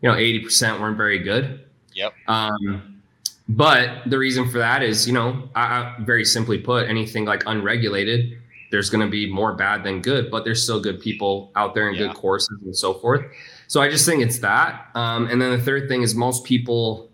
you 0.00 0.08
know, 0.08 0.14
eighty 0.14 0.38
percent 0.38 0.80
weren't 0.80 0.96
very 0.96 1.18
good. 1.18 1.66
Yep. 1.94 2.14
Um, 2.28 3.02
but 3.48 4.08
the 4.08 4.18
reason 4.18 4.48
for 4.48 4.58
that 4.58 4.82
is, 4.82 5.06
you 5.06 5.12
know, 5.12 5.48
I, 5.56 5.62
I 5.62 5.96
very 6.00 6.24
simply 6.24 6.58
put, 6.58 6.88
anything 6.88 7.24
like 7.24 7.42
unregulated, 7.46 8.38
there's 8.70 8.88
going 8.90 9.04
to 9.04 9.10
be 9.10 9.28
more 9.28 9.54
bad 9.54 9.82
than 9.82 10.00
good, 10.00 10.30
but 10.30 10.44
there's 10.44 10.62
still 10.62 10.80
good 10.80 11.00
people 11.00 11.50
out 11.56 11.74
there 11.74 11.88
and 11.88 11.96
yeah. 11.96 12.08
good 12.08 12.16
courses 12.16 12.56
and 12.62 12.76
so 12.76 12.94
forth. 12.94 13.24
So 13.66 13.80
I 13.80 13.88
just 13.88 14.04
think 14.04 14.22
it's 14.22 14.38
that. 14.40 14.88
Um, 14.94 15.26
and 15.28 15.40
then 15.40 15.50
the 15.50 15.64
third 15.64 15.88
thing 15.88 16.02
is 16.02 16.14
most 16.14 16.44
people, 16.44 17.10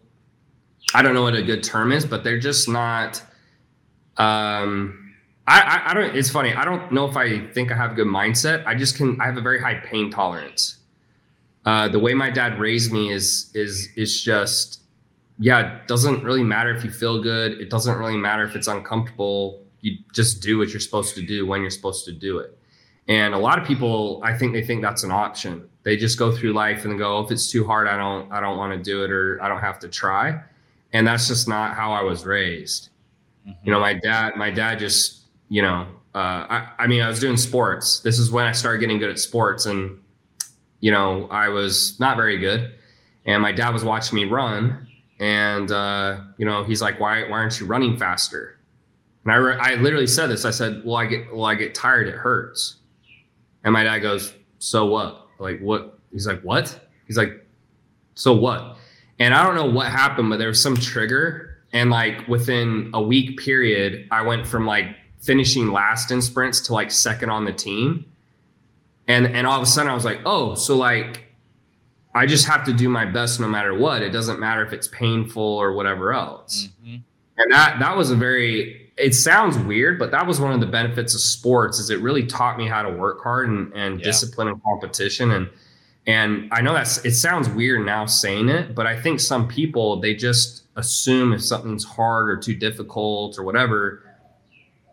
I 0.92 1.02
don't 1.02 1.14
know 1.14 1.22
what 1.22 1.36
a 1.36 1.42
good 1.42 1.62
term 1.62 1.92
is, 1.92 2.04
but 2.04 2.24
they're 2.24 2.40
just 2.40 2.68
not. 2.68 3.22
Um, 4.16 5.14
I, 5.46 5.82
I, 5.86 5.94
don't. 5.94 6.16
It's 6.16 6.30
funny. 6.30 6.54
I 6.54 6.64
don't 6.64 6.90
know 6.92 7.06
if 7.08 7.16
I 7.16 7.46
think 7.48 7.70
I 7.70 7.76
have 7.76 7.92
a 7.92 7.94
good 7.94 8.06
mindset. 8.06 8.66
I 8.66 8.74
just 8.74 8.96
can. 8.96 9.20
I 9.20 9.26
have 9.26 9.36
a 9.36 9.42
very 9.42 9.60
high 9.60 9.74
pain 9.74 10.10
tolerance. 10.10 10.78
Uh, 11.66 11.88
the 11.88 11.98
way 11.98 12.14
my 12.14 12.30
dad 12.30 12.58
raised 12.58 12.92
me 12.92 13.12
is 13.12 13.50
is 13.54 13.88
is 13.96 14.22
just 14.22 14.82
yeah. 15.38 15.80
It 15.80 15.88
doesn't 15.88 16.24
really 16.24 16.44
matter 16.44 16.74
if 16.74 16.84
you 16.84 16.90
feel 16.90 17.22
good. 17.22 17.60
It 17.60 17.68
doesn't 17.68 17.98
really 17.98 18.16
matter 18.16 18.44
if 18.44 18.56
it's 18.56 18.68
uncomfortable. 18.68 19.62
You 19.82 19.98
just 20.14 20.42
do 20.42 20.56
what 20.58 20.70
you're 20.70 20.80
supposed 20.80 21.14
to 21.16 21.22
do 21.22 21.46
when 21.46 21.60
you're 21.60 21.70
supposed 21.70 22.06
to 22.06 22.12
do 22.12 22.38
it. 22.38 22.56
And 23.06 23.34
a 23.34 23.38
lot 23.38 23.58
of 23.58 23.66
people, 23.66 24.20
I 24.24 24.32
think 24.32 24.54
they 24.54 24.64
think 24.64 24.80
that's 24.80 25.02
an 25.02 25.10
option. 25.10 25.68
They 25.82 25.98
just 25.98 26.18
go 26.18 26.32
through 26.32 26.54
life 26.54 26.86
and 26.86 26.98
go, 26.98 27.22
if 27.22 27.30
it's 27.30 27.50
too 27.50 27.66
hard, 27.66 27.86
I 27.86 27.98
don't 27.98 28.32
I 28.32 28.40
don't 28.40 28.56
want 28.56 28.72
to 28.72 28.82
do 28.82 29.04
it 29.04 29.10
or 29.10 29.42
I 29.42 29.48
don't 29.48 29.60
have 29.60 29.78
to 29.80 29.88
try. 29.88 30.40
And 30.94 31.06
that's 31.06 31.28
just 31.28 31.48
not 31.48 31.74
how 31.74 31.92
I 31.92 32.02
was 32.02 32.24
raised. 32.24 32.88
Mm-hmm. 33.46 33.66
You 33.66 33.72
know, 33.72 33.80
my 33.80 33.94
dad 33.94 34.36
my 34.36 34.50
dad 34.50 34.78
just 34.78 35.22
you 35.48 35.62
know, 35.62 35.86
uh, 36.14 36.46
I, 36.48 36.68
I 36.78 36.86
mean, 36.86 37.02
I 37.02 37.08
was 37.08 37.20
doing 37.20 37.36
sports. 37.36 38.00
This 38.00 38.18
is 38.18 38.30
when 38.30 38.46
I 38.46 38.52
started 38.52 38.78
getting 38.78 38.98
good 38.98 39.10
at 39.10 39.18
sports, 39.18 39.66
and 39.66 40.00
you 40.80 40.90
know, 40.90 41.28
I 41.30 41.48
was 41.48 41.98
not 42.00 42.16
very 42.16 42.38
good. 42.38 42.74
And 43.26 43.40
my 43.40 43.52
dad 43.52 43.70
was 43.70 43.84
watching 43.84 44.16
me 44.16 44.26
run, 44.26 44.86
and 45.18 45.70
uh, 45.70 46.20
you 46.36 46.44
know, 46.44 46.64
he's 46.64 46.82
like, 46.82 47.00
"Why, 47.00 47.22
why 47.22 47.38
aren't 47.38 47.58
you 47.58 47.66
running 47.66 47.96
faster?" 47.96 48.58
And 49.24 49.32
I, 49.32 49.36
re- 49.36 49.58
I 49.58 49.74
literally 49.76 50.06
said 50.06 50.28
this. 50.28 50.44
I 50.44 50.50
said, 50.50 50.82
"Well, 50.84 50.96
I 50.96 51.06
get, 51.06 51.32
well, 51.34 51.46
I 51.46 51.54
get 51.54 51.74
tired. 51.74 52.08
It 52.08 52.14
hurts." 52.14 52.76
And 53.64 53.72
my 53.72 53.84
dad 53.84 54.00
goes, 54.00 54.34
"So 54.58 54.86
what? 54.86 55.26
Like 55.38 55.60
what?" 55.60 55.98
He's 56.12 56.26
like, 56.26 56.42
"What?" 56.42 56.78
He's 57.06 57.16
like, 57.16 57.46
"So 58.14 58.34
what?" 58.34 58.76
And 59.18 59.34
I 59.34 59.42
don't 59.42 59.54
know 59.54 59.70
what 59.70 59.86
happened, 59.86 60.28
but 60.28 60.38
there 60.38 60.48
was 60.48 60.62
some 60.62 60.76
trigger, 60.76 61.53
and 61.74 61.90
like 61.90 62.26
within 62.28 62.90
a 62.94 63.02
week 63.02 63.38
period, 63.38 64.06
I 64.10 64.22
went 64.22 64.46
from 64.46 64.64
like 64.64 64.96
finishing 65.20 65.72
last 65.72 66.10
in 66.12 66.22
sprints 66.22 66.60
to 66.62 66.72
like 66.72 66.90
second 66.90 67.30
on 67.30 67.44
the 67.44 67.52
team. 67.52 68.06
And 69.08 69.26
and 69.26 69.46
all 69.46 69.56
of 69.56 69.62
a 69.62 69.66
sudden 69.66 69.90
I 69.90 69.94
was 69.94 70.04
like, 70.04 70.20
oh, 70.24 70.54
so 70.54 70.76
like 70.76 71.24
I 72.14 72.26
just 72.26 72.46
have 72.46 72.64
to 72.66 72.72
do 72.72 72.88
my 72.88 73.04
best 73.04 73.40
no 73.40 73.48
matter 73.48 73.76
what. 73.76 74.02
It 74.02 74.10
doesn't 74.10 74.38
matter 74.38 74.64
if 74.64 74.72
it's 74.72 74.86
painful 74.86 75.42
or 75.42 75.72
whatever 75.72 76.12
else. 76.12 76.68
Mm-hmm. 76.80 76.96
And 77.36 77.52
that 77.52 77.80
that 77.80 77.96
was 77.96 78.12
a 78.12 78.16
very 78.16 78.92
it 78.96 79.12
sounds 79.12 79.58
weird, 79.58 79.98
but 79.98 80.12
that 80.12 80.24
was 80.28 80.40
one 80.40 80.52
of 80.52 80.60
the 80.60 80.66
benefits 80.66 81.12
of 81.14 81.20
sports 81.20 81.80
is 81.80 81.90
it 81.90 82.00
really 82.00 82.24
taught 82.24 82.56
me 82.56 82.68
how 82.68 82.82
to 82.82 82.90
work 82.90 83.20
hard 83.24 83.48
and, 83.48 83.72
and 83.74 83.98
yeah. 83.98 84.04
discipline 84.04 84.46
and 84.46 84.62
competition. 84.62 85.32
And 85.32 85.50
and 86.06 86.48
I 86.52 86.60
know 86.60 86.72
that's 86.72 87.04
it 87.04 87.16
sounds 87.16 87.48
weird 87.48 87.84
now 87.84 88.06
saying 88.06 88.48
it, 88.48 88.76
but 88.76 88.86
I 88.86 89.00
think 89.00 89.18
some 89.18 89.48
people 89.48 90.00
they 90.00 90.14
just 90.14 90.63
assume 90.76 91.32
if 91.32 91.42
something's 91.42 91.84
hard 91.84 92.28
or 92.28 92.36
too 92.36 92.54
difficult 92.54 93.38
or 93.38 93.44
whatever, 93.44 94.02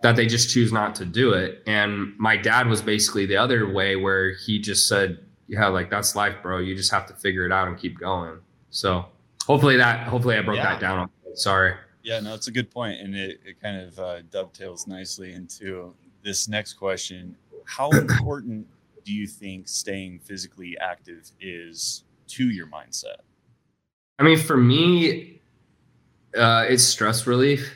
that 0.02 0.16
they 0.16 0.26
just 0.26 0.50
choose 0.50 0.72
not 0.72 0.96
to 0.96 1.06
do 1.06 1.34
it. 1.34 1.64
And 1.68 2.14
my 2.18 2.38
dad 2.38 2.68
was 2.68 2.82
basically 2.82 3.26
the 3.26 3.38
other 3.38 3.72
way 3.72 3.96
where 3.96 4.34
he 4.34 4.60
just 4.60 4.88
said, 4.88 5.20
yeah, 5.48 5.68
like 5.68 5.90
that's 5.90 6.16
life, 6.16 6.36
bro. 6.42 6.60
You 6.60 6.76
just 6.76 6.92
have 6.92 7.06
to 7.08 7.14
figure 7.14 7.46
it 7.46 7.52
out 7.52 7.68
and 7.68 7.78
keep 7.78 8.00
going. 8.00 8.40
So 8.70 9.06
hopefully 9.46 9.78
that, 9.78 10.08
hopefully 10.08 10.38
I 10.38 10.42
broke 10.42 10.58
yeah. 10.58 10.74
that 10.74 10.80
down. 10.80 11.10
Sorry. 11.34 11.76
Yeah, 12.04 12.20
no, 12.20 12.34
it's 12.34 12.48
a 12.48 12.52
good 12.52 12.72
point, 12.72 13.00
and 13.00 13.16
it, 13.16 13.42
it 13.46 13.62
kind 13.62 13.80
of 13.80 14.00
uh, 14.00 14.22
dovetails 14.32 14.88
nicely 14.88 15.34
into 15.34 15.94
this 16.24 16.48
next 16.48 16.74
question. 16.74 17.36
How 17.66 17.90
important 17.92 18.66
do 19.06 19.14
you 19.14 19.28
think 19.28 19.68
staying 19.68 20.20
physically 20.20 20.78
active 20.80 21.30
is 21.40 22.04
to 22.30 22.50
your 22.50 22.68
mindset? 22.68 23.18
I 24.18 24.24
mean, 24.24 24.38
for 24.38 24.58
me, 24.58 25.41
uh, 26.36 26.66
it's 26.68 26.84
stress 26.84 27.28
relief. 27.28 27.72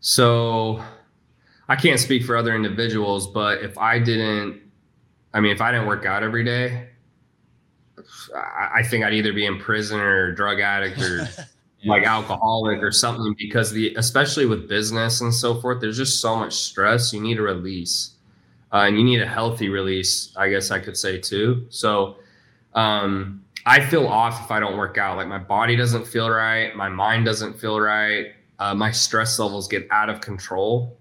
So 0.00 0.82
I 1.68 1.76
can't 1.76 2.00
speak 2.00 2.24
for 2.24 2.36
other 2.36 2.54
individuals, 2.54 3.26
but 3.26 3.62
if 3.62 3.76
I 3.78 3.98
didn't, 3.98 4.60
I 5.34 5.40
mean, 5.40 5.52
if 5.52 5.60
I 5.60 5.72
didn't 5.72 5.86
work 5.86 6.06
out 6.06 6.22
every 6.22 6.44
day, 6.44 6.88
I, 8.34 8.82
think 8.82 9.04
I'd 9.04 9.14
either 9.14 9.32
be 9.32 9.44
in 9.44 9.58
prison 9.58 10.00
or 10.00 10.32
drug 10.32 10.60
addict 10.60 11.00
or 11.00 11.18
yeah. 11.18 11.44
like 11.84 12.04
alcoholic 12.04 12.82
or 12.82 12.92
something 12.92 13.34
because 13.38 13.70
the, 13.70 13.94
especially 13.96 14.46
with 14.46 14.68
business 14.68 15.20
and 15.20 15.34
so 15.34 15.60
forth, 15.60 15.80
there's 15.80 15.96
just 15.96 16.20
so 16.20 16.36
much 16.36 16.54
stress. 16.54 17.12
You 17.12 17.20
need 17.20 17.38
a 17.38 17.42
release 17.42 18.12
uh, 18.72 18.84
and 18.86 18.96
you 18.96 19.04
need 19.04 19.20
a 19.20 19.26
healthy 19.26 19.68
release, 19.68 20.32
I 20.36 20.48
guess 20.48 20.70
I 20.70 20.78
could 20.78 20.96
say 20.96 21.18
too. 21.18 21.66
So, 21.70 22.16
um, 22.74 23.44
I 23.68 23.84
feel 23.84 24.06
off 24.06 24.44
if 24.44 24.50
I 24.50 24.60
don't 24.60 24.76
work 24.76 24.98
out. 24.98 25.16
Like 25.16 25.28
my 25.28 25.38
body 25.38 25.76
doesn't 25.76 26.06
feel 26.06 26.30
right. 26.30 26.74
My 26.74 26.88
mind 26.88 27.26
doesn't 27.26 27.60
feel 27.60 27.78
right. 27.78 28.32
Uh, 28.58 28.74
my 28.74 28.90
stress 28.90 29.38
levels 29.38 29.68
get 29.68 29.86
out 29.90 30.08
of 30.08 30.20
control 30.20 30.98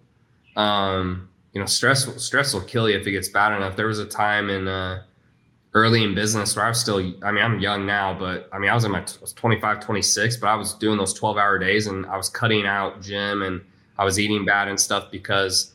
um, 0.57 1.29
you 1.53 1.61
know, 1.61 1.67
stress 1.67 2.05
stress 2.21 2.53
will 2.53 2.61
kill 2.61 2.89
you 2.89 2.97
if 2.97 3.07
it 3.07 3.11
gets 3.11 3.29
bad 3.29 3.55
enough. 3.55 3.75
There 3.75 3.87
was 3.87 3.99
a 3.99 4.05
time 4.05 4.49
in 4.49 4.67
uh, 4.67 5.03
early 5.73 6.03
in 6.03 6.13
business 6.15 6.55
where 6.55 6.65
I 6.65 6.69
was 6.69 6.81
still, 6.81 6.97
I 6.97 7.31
mean, 7.31 7.43
I'm 7.43 7.59
young 7.59 7.85
now, 7.85 8.17
but 8.17 8.49
I 8.51 8.57
mean, 8.57 8.69
I 8.69 8.73
was 8.73 8.83
in 8.83 8.91
my 8.91 8.99
I 8.99 9.21
was 9.21 9.33
25, 9.33 9.79
26, 9.79 10.37
but 10.37 10.47
I 10.47 10.55
was 10.55 10.73
doing 10.73 10.97
those 10.97 11.13
12 11.13 11.37
hour 11.37 11.57
days 11.59 11.87
and 11.87 12.05
I 12.07 12.17
was 12.17 12.27
cutting 12.27 12.65
out 12.65 13.01
gym 13.01 13.43
and 13.43 13.61
I 13.97 14.03
was 14.03 14.19
eating 14.19 14.45
bad 14.45 14.67
and 14.67 14.79
stuff 14.79 15.09
because 15.11 15.73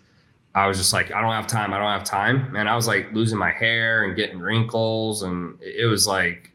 I 0.54 0.66
was 0.66 0.76
just 0.76 0.92
like, 0.92 1.12
I 1.12 1.20
don't 1.20 1.32
have 1.32 1.46
time. 1.46 1.72
I 1.72 1.78
don't 1.78 1.86
have 1.86 2.04
time. 2.04 2.54
And 2.56 2.68
I 2.68 2.76
was 2.76 2.86
like 2.86 3.12
losing 3.12 3.38
my 3.38 3.50
hair 3.50 4.04
and 4.04 4.16
getting 4.16 4.38
wrinkles. 4.38 5.22
And 5.22 5.58
it 5.62 5.86
was 5.86 6.06
like, 6.06 6.51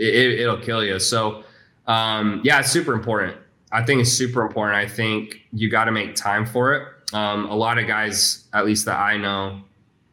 it, 0.00 0.46
will 0.46 0.58
kill 0.58 0.84
you. 0.84 0.98
So, 0.98 1.44
um, 1.86 2.40
yeah, 2.44 2.60
it's 2.60 2.70
super 2.70 2.94
important. 2.94 3.36
I 3.72 3.84
think 3.84 4.00
it's 4.00 4.12
super 4.12 4.42
important. 4.42 4.76
I 4.76 4.88
think 4.88 5.40
you 5.52 5.70
got 5.70 5.84
to 5.84 5.92
make 5.92 6.14
time 6.14 6.44
for 6.46 6.74
it. 6.74 6.88
Um, 7.14 7.46
a 7.46 7.54
lot 7.54 7.78
of 7.78 7.86
guys, 7.86 8.44
at 8.52 8.64
least 8.64 8.84
that 8.86 8.98
I 8.98 9.16
know, 9.16 9.60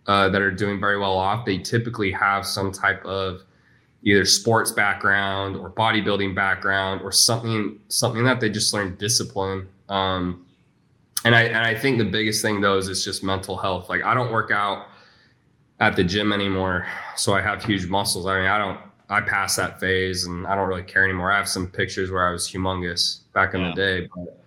uh, 0.08 0.30
that 0.30 0.42
are 0.42 0.52
doing 0.52 0.80
very 0.80 0.98
well 0.98 1.18
off, 1.18 1.46
they 1.46 1.58
typically 1.58 2.12
have 2.12 2.46
some 2.46 2.72
type 2.72 3.04
of 3.06 3.42
either 4.04 4.26
sports 4.26 4.72
background 4.72 5.56
or 5.56 5.70
bodybuilding 5.70 6.34
background 6.34 7.02
or 7.02 7.12
something 7.12 7.80
something 7.90 8.24
that 8.24 8.40
they 8.40 8.50
just 8.50 8.74
learned 8.74 8.98
discipline. 8.98 9.68
Um, 9.90 10.46
and 11.26 11.36
I 11.36 11.44
and 11.44 11.58
I 11.58 11.76
think 11.76 11.98
the 11.98 12.06
biggest 12.06 12.42
thing 12.42 12.62
though 12.62 12.78
is 12.78 12.88
it's 12.88 13.04
just 13.04 13.24
mental 13.24 13.58
health. 13.58 13.90
Like 13.90 14.04
I 14.04 14.14
don't 14.14 14.32
work 14.32 14.52
out 14.52 14.88
at 15.80 15.96
the 15.96 16.04
gym 16.04 16.32
anymore, 16.32 16.88
so 17.16 17.34
I 17.34 17.42
have 17.42 17.64
huge 17.64 17.88
muscles. 17.88 18.26
I 18.26 18.40
mean, 18.40 18.48
I 18.48 18.58
don't. 18.58 18.80
I 19.10 19.22
passed 19.22 19.58
that 19.58 19.80
phase, 19.80 20.26
and 20.26 20.46
I 20.46 20.56
don't 20.56 20.68
really 20.68 20.84
care 20.84 21.04
anymore. 21.04 21.32
I 21.32 21.38
have 21.38 21.48
some 21.48 21.68
pictures 21.68 22.12
where 22.12 22.28
I 22.28 22.32
was 22.32 22.50
humongous 22.50 23.22
back 23.34 23.54
in 23.54 23.62
yeah. 23.62 23.70
the 23.70 23.76
day, 23.76 24.10
but 24.14 24.44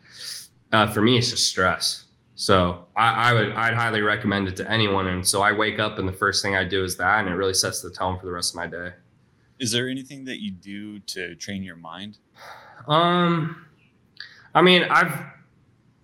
uh, 0.73 0.87
for 0.87 1.01
me, 1.01 1.19
it's 1.19 1.31
just 1.31 1.49
stress. 1.49 2.05
So 2.41 2.87
I, 2.97 3.31
I, 3.31 3.33
would 3.35 3.53
I'd 3.53 3.75
highly 3.75 4.01
recommend 4.01 4.49
it 4.49 4.57
to 4.57 4.71
anyone. 4.71 5.09
And 5.09 5.27
so 5.27 5.43
I 5.43 5.53
wake 5.53 5.79
up 5.79 5.99
and 5.99 6.09
the 6.09 6.13
first 6.13 6.43
thing 6.43 6.57
I 6.57 6.65
do 6.65 6.83
is 6.83 6.97
that, 6.97 7.21
and 7.21 7.29
it 7.29 7.35
really 7.35 7.53
sets 7.53 7.83
the 7.83 7.91
tone 7.91 8.19
for 8.19 8.25
the 8.25 8.33
rest 8.33 8.53
of 8.53 8.57
my 8.57 8.67
day. 8.67 8.93
Is 9.59 9.73
there 9.73 9.91
anything 9.91 10.25
that 10.25 10.41
you 10.41 10.51
do 10.51 11.01
to 11.01 11.35
train 11.35 11.63
your 11.63 11.77
mind? 11.77 12.17
Um, 12.89 13.67
I 14.55 14.63
mean, 14.63 14.85
I've 14.85 15.23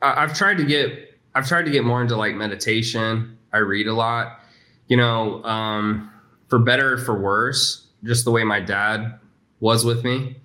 I've 0.03 0.35
tried 0.35 0.59
to 0.59 0.65
get 0.65 1.19
I've 1.35 1.49
tried 1.49 1.65
to 1.65 1.71
get 1.71 1.85
more 1.85 2.03
into 2.03 2.17
like 2.17 2.35
meditation. 2.35 3.39
I 3.55 3.59
read 3.59 3.87
a 3.87 3.95
lot. 3.95 4.41
You 4.89 4.99
know, 4.99 5.43
um, 5.43 6.13
for 6.49 6.59
better 6.59 6.95
or 6.95 6.99
for 6.99 7.19
worse, 7.19 7.86
just 8.07 8.25
the 8.25 8.31
way 8.31 8.45
my 8.45 8.61
dad 8.61 9.19
was 9.61 9.85
with 9.85 10.05
me. 10.05 10.37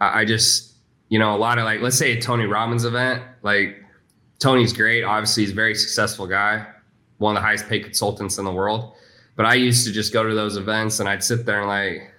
I, 0.00 0.20
I 0.20 0.24
just, 0.24 0.74
you 1.08 1.18
know, 1.18 1.34
a 1.34 1.38
lot 1.38 1.58
of 1.58 1.64
like, 1.64 1.80
let's 1.80 1.98
say 1.98 2.16
a 2.16 2.20
Tony 2.20 2.44
Robbins 2.44 2.84
event. 2.84 3.22
Like, 3.42 3.82
Tony's 4.38 4.72
great. 4.72 5.02
Obviously, 5.02 5.44
he's 5.44 5.52
a 5.52 5.54
very 5.54 5.74
successful 5.74 6.26
guy, 6.26 6.66
one 7.18 7.36
of 7.36 7.42
the 7.42 7.46
highest 7.46 7.68
paid 7.68 7.84
consultants 7.84 8.38
in 8.38 8.44
the 8.44 8.52
world. 8.52 8.94
But 9.36 9.46
I 9.46 9.54
used 9.54 9.86
to 9.86 9.92
just 9.92 10.12
go 10.12 10.28
to 10.28 10.34
those 10.34 10.56
events 10.56 11.00
and 11.00 11.08
I'd 11.08 11.22
sit 11.22 11.46
there 11.46 11.60
and 11.60 11.68
like, 11.68 12.12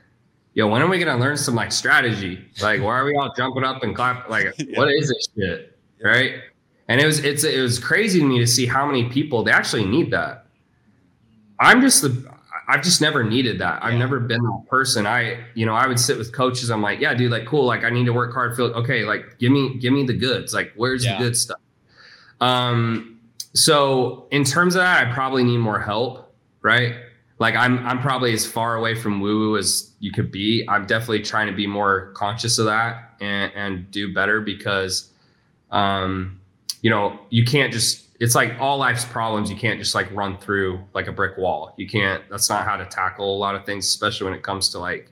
yo, 0.53 0.67
when 0.67 0.81
are 0.81 0.87
we 0.87 0.99
gonna 0.99 1.19
learn 1.19 1.37
some 1.37 1.55
like 1.55 1.71
strategy? 1.71 2.45
Like, 2.61 2.81
why 2.81 2.97
are 2.97 3.05
we 3.05 3.15
all 3.15 3.33
jumping 3.35 3.63
up 3.63 3.83
and 3.83 3.95
clap? 3.95 4.29
Like, 4.29 4.53
yeah. 4.57 4.77
what 4.77 4.89
is 4.89 5.09
this 5.09 5.27
shit? 5.37 5.77
Right? 6.03 6.35
And 6.87 6.99
it 6.99 7.05
was 7.05 7.19
it's 7.23 7.43
it 7.43 7.61
was 7.61 7.77
crazy 7.77 8.19
to 8.19 8.25
me 8.25 8.39
to 8.39 8.47
see 8.47 8.65
how 8.65 8.85
many 8.85 9.09
people 9.09 9.43
they 9.43 9.51
actually 9.51 9.85
need 9.85 10.11
that. 10.11 10.47
I'm 11.59 11.81
just 11.81 12.01
the 12.01 12.33
I've 12.69 12.83
just 12.83 13.01
never 13.01 13.23
needed 13.23 13.59
that. 13.61 13.83
I've 13.83 13.95
never 13.95 14.19
been 14.19 14.43
that 14.43 14.65
person. 14.69 15.07
I, 15.07 15.43
you 15.55 15.65
know, 15.65 15.73
I 15.73 15.87
would 15.87 15.99
sit 15.99 16.19
with 16.19 16.31
coaches. 16.31 16.69
I'm 16.69 16.83
like, 16.83 16.99
yeah, 16.99 17.15
dude, 17.15 17.31
like, 17.31 17.47
cool. 17.47 17.65
Like, 17.65 17.83
I 17.83 17.89
need 17.89 18.05
to 18.05 18.13
work 18.13 18.31
hard. 18.31 18.55
Feel 18.55 18.67
okay. 18.67 19.05
Like, 19.05 19.39
give 19.39 19.51
me, 19.51 19.79
give 19.79 19.91
me 19.91 20.05
the 20.05 20.13
goods. 20.13 20.53
Like, 20.53 20.71
where's 20.75 21.03
yeah. 21.03 21.17
the 21.17 21.23
good 21.23 21.35
stuff? 21.35 21.59
Um, 22.39 23.19
so 23.55 24.27
in 24.29 24.43
terms 24.43 24.75
of 24.75 24.81
that, 24.81 25.07
I 25.07 25.11
probably 25.11 25.43
need 25.43 25.57
more 25.57 25.79
help, 25.79 26.31
right? 26.61 26.93
Like, 27.39 27.55
I'm, 27.55 27.83
I'm 27.87 28.01
probably 28.01 28.33
as 28.33 28.45
far 28.45 28.75
away 28.75 28.93
from 28.93 29.19
woo 29.19 29.39
woo 29.39 29.57
as 29.57 29.91
you 29.99 30.11
could 30.11 30.31
be. 30.31 30.63
I'm 30.69 30.85
definitely 30.85 31.23
trying 31.23 31.47
to 31.47 31.53
be 31.53 31.65
more 31.65 32.11
conscious 32.13 32.59
of 32.59 32.65
that 32.65 33.15
and, 33.19 33.51
and 33.55 33.89
do 33.89 34.13
better 34.13 34.41
because, 34.41 35.09
um, 35.71 36.39
you 36.83 36.91
know, 36.91 37.17
you 37.31 37.45
can't 37.45 37.73
just, 37.73 38.08
it's 38.19 38.35
like 38.35 38.55
all 38.59 38.77
life's 38.77 39.05
problems. 39.05 39.49
You 39.49 39.55
can't 39.55 39.79
just 39.79 39.95
like 39.95 40.11
run 40.11 40.37
through 40.37 40.83
like 40.93 41.07
a 41.07 41.11
brick 41.11 41.37
wall. 41.37 41.73
You 41.77 41.87
can't, 41.87 42.23
that's 42.29 42.49
not 42.49 42.65
how 42.65 42.75
to 42.75 42.85
tackle 42.85 43.35
a 43.35 43.37
lot 43.37 43.55
of 43.55 43.65
things, 43.65 43.87
especially 43.87 44.25
when 44.25 44.33
it 44.33 44.43
comes 44.43 44.69
to 44.69 44.79
like, 44.79 45.09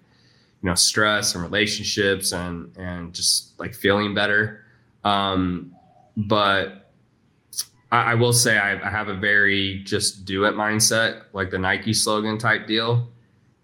you 0.61 0.69
know, 0.69 0.75
stress 0.75 1.33
and 1.33 1.43
relationships 1.43 2.31
and, 2.33 2.75
and 2.77 3.13
just 3.13 3.57
like 3.59 3.73
feeling 3.73 4.13
better. 4.13 4.65
Um, 5.03 5.73
but 6.17 6.91
I, 7.91 8.11
I 8.11 8.13
will 8.15 8.33
say 8.33 8.57
I, 8.57 8.85
I 8.85 8.89
have 8.89 9.07
a 9.07 9.15
very 9.15 9.83
just 9.83 10.25
do 10.25 10.43
it 10.43 10.55
mindset, 10.55 11.23
like 11.31 11.49
the 11.49 11.59
Nike 11.59 11.93
slogan 11.93 12.37
type 12.37 12.67
deal. 12.67 13.07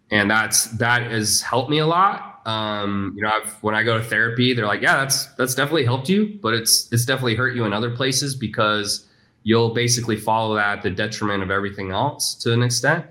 And 0.10 0.32
that's, 0.32 0.65
that 0.77 1.12
has 1.12 1.41
helped 1.41 1.69
me 1.69 1.79
a 1.79 1.88
lot 1.88 2.34
um, 2.45 3.13
you 3.15 3.23
know, 3.23 3.29
I've, 3.29 3.51
when 3.63 3.73
I 3.73 3.84
go 3.84 3.97
to 3.97 4.03
therapy, 4.03 4.53
they're 4.53 4.67
like, 4.67 4.82
yeah, 4.82 4.97
that's 4.97 5.27
that's 5.36 5.56
definitely 5.56 5.86
helped 5.86 6.10
you, 6.10 6.38
but 6.41 6.53
it's 6.53 6.91
it's 6.91 7.06
definitely 7.06 7.36
hurt 7.36 7.56
you 7.56 7.63
in 7.65 7.73
other 7.73 7.89
places 7.89 8.36
because 8.36 9.08
you'll 9.43 9.73
basically 9.73 10.17
follow 10.17 10.56
that 10.56 10.77
at 10.77 10.84
the 10.84 10.89
detriment 10.89 11.43
of 11.43 11.51
everything 11.51 11.91
else 11.91 12.34
to 12.36 12.53
an 12.53 12.63
extent. 12.63 13.06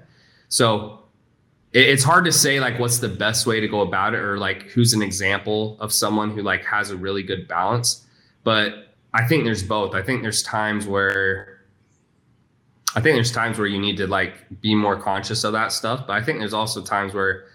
So 0.48 1.04
it, 1.72 1.88
it's 1.88 2.02
hard 2.02 2.24
to 2.24 2.32
say 2.32 2.60
like 2.60 2.78
what's 2.78 2.98
the 2.98 3.08
best 3.08 3.46
way 3.46 3.60
to 3.60 3.68
go 3.68 3.80
about 3.82 4.14
it 4.14 4.20
or 4.20 4.38
like 4.38 4.62
who's 4.70 4.92
an 4.92 5.02
example 5.02 5.76
of 5.80 5.92
someone 5.92 6.30
who 6.30 6.42
like 6.42 6.64
has 6.64 6.90
a 6.90 6.96
really 6.96 7.22
good 7.22 7.46
balance. 7.46 8.06
But 8.44 8.94
I 9.14 9.26
think 9.26 9.44
there's 9.44 9.62
both. 9.62 9.94
I 9.94 10.02
think 10.02 10.22
there's 10.22 10.42
times 10.42 10.86
where 10.86 11.60
I 12.94 13.00
think 13.00 13.16
there's 13.16 13.32
times 13.32 13.58
where 13.58 13.66
you 13.66 13.78
need 13.78 13.96
to 13.98 14.06
like 14.06 14.60
be 14.60 14.74
more 14.74 14.98
conscious 15.00 15.44
of 15.44 15.52
that 15.52 15.72
stuff, 15.72 16.06
but 16.06 16.14
I 16.14 16.22
think 16.22 16.38
there's 16.38 16.54
also 16.54 16.82
times 16.82 17.14
where 17.14 17.46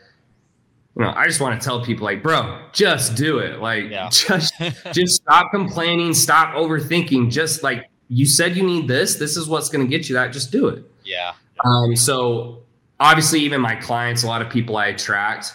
you 0.98 1.04
know, 1.04 1.14
I 1.16 1.28
just 1.28 1.40
want 1.40 1.62
to 1.62 1.64
tell 1.64 1.86
people 1.86 2.06
like, 2.06 2.24
bro, 2.24 2.60
just 2.74 3.16
do 3.16 3.38
it. 3.38 3.60
Like, 3.60 3.92
yeah. 3.92 4.10
just 4.10 4.52
just 4.94 5.22
stop 5.22 5.52
complaining, 5.52 6.16
stop 6.16 6.56
overthinking. 6.56 7.30
Just 7.30 7.62
like 7.62 7.88
you 8.08 8.26
said, 8.26 8.56
you 8.56 8.64
need 8.64 8.88
this. 8.88 9.16
This 9.16 9.38
is 9.38 9.48
what's 9.48 9.70
going 9.70 9.86
to 9.86 9.90
get 9.90 10.10
you 10.10 10.16
that. 10.16 10.32
Just 10.32 10.52
do 10.52 10.68
it. 10.68 10.84
Yeah. 11.04 11.34
Um. 11.64 11.96
So 11.96 12.64
obviously, 13.00 13.42
even 13.42 13.62
my 13.62 13.76
clients, 13.76 14.24
a 14.24 14.28
lot 14.28 14.42
of 14.42 14.50
people 14.50 14.78
I 14.78 14.88
attract, 14.88 15.54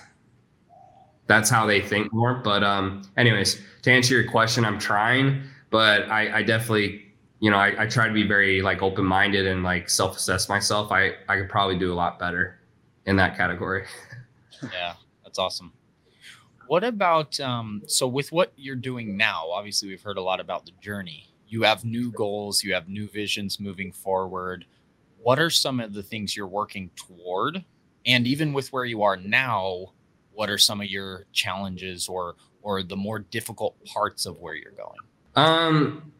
that's 1.27 1.49
how 1.49 1.67
they 1.67 1.81
think 1.81 2.13
more. 2.13 2.35
But 2.35 2.63
um. 2.63 3.03
Anyways, 3.17 3.61
to 3.83 3.93
answer 3.93 4.15
your 4.15 4.31
question, 4.31 4.65
I'm 4.65 4.79
trying, 4.79 5.43
but 5.71 6.09
I, 6.09 6.39
I 6.39 6.43
definitely. 6.43 7.07
You 7.41 7.51
know, 7.51 7.57
I, 7.57 7.83
I 7.83 7.87
try 7.89 8.07
to 8.07 8.15
be 8.15 8.23
very 8.23 8.63
like 8.63 8.83
open 8.83 9.05
minded 9.05 9.49
and 9.49 9.65
like 9.65 9.91
self 9.91 10.17
assess 10.17 10.49
myself. 10.49 10.93
I, 10.93 11.15
I 11.29 11.39
could 11.39 11.49
probably 11.49 11.77
do 11.77 11.93
a 11.93 11.97
lot 11.97 12.21
better 12.21 12.61
in 13.05 13.17
that 13.17 13.37
category. 13.37 13.87
yeah. 14.73 14.95
That's 15.25 15.39
awesome. 15.39 15.73
What 16.67 16.85
about 16.85 17.41
um, 17.41 17.83
so 17.87 18.07
with 18.07 18.33
what 18.33 18.53
you're 18.57 18.77
doing 18.77 19.17
now? 19.17 19.51
Obviously, 19.51 19.89
we've 19.89 20.03
heard 20.03 20.19
a 20.19 20.23
lot 20.23 20.41
about 20.41 20.67
the 20.67 20.73
journey. 20.81 21.32
You 21.53 21.65
have 21.65 21.85
new 21.85 22.11
goals, 22.11 22.65
you 22.65 22.73
have 22.73 22.89
new 22.89 23.07
visions 23.07 23.61
moving 23.61 23.93
forward. 23.93 24.65
What 25.21 25.39
are 25.39 25.51
some 25.51 25.81
of 25.81 25.93
the 25.93 26.03
things 26.03 26.35
you're 26.35 26.47
working 26.47 26.91
toward? 26.97 27.63
And 28.07 28.27
even 28.27 28.55
with 28.55 28.73
where 28.73 28.87
you 28.87 29.03
are 29.03 29.19
now, 29.19 29.93
what 30.33 30.49
are 30.49 30.57
some 30.57 30.81
of 30.81 30.87
your 30.87 31.27
challenges 31.33 32.09
or 32.09 32.37
or 32.63 32.83
the 32.83 32.97
more 32.97 33.19
difficult 33.19 33.77
parts 33.85 34.25
of 34.25 34.41
where 34.41 34.55
you're 34.55 34.73
going? 34.73 34.99
Um, 35.37 36.13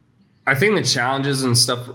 I 0.47 0.55
think 0.55 0.77
the 0.77 0.83
challenges 0.83 1.45
and 1.45 1.57
stuff 1.57 1.89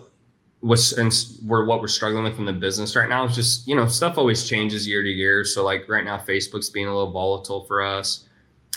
was 0.62 0.94
and 0.94 1.14
we're 1.46 1.68
what 1.68 1.80
we're 1.80 1.88
struggling 1.88 2.24
with 2.24 2.40
in 2.40 2.46
the 2.46 2.54
business 2.54 2.96
right 2.96 3.08
now 3.08 3.24
is 3.26 3.36
just 3.36 3.68
you 3.68 3.76
know 3.76 3.88
stuff 3.88 4.18
always 4.18 4.50
changes 4.50 4.88
year 4.88 5.04
to 5.04 5.10
year 5.10 5.46
so 5.46 5.64
like 5.64 5.88
right 5.88 6.04
now 6.04 6.18
facebook's 6.18 6.72
being 6.72 6.88
a 6.88 6.90
little 6.90 7.12
volatile 7.12 7.64
for 7.66 7.84
us 7.84 8.27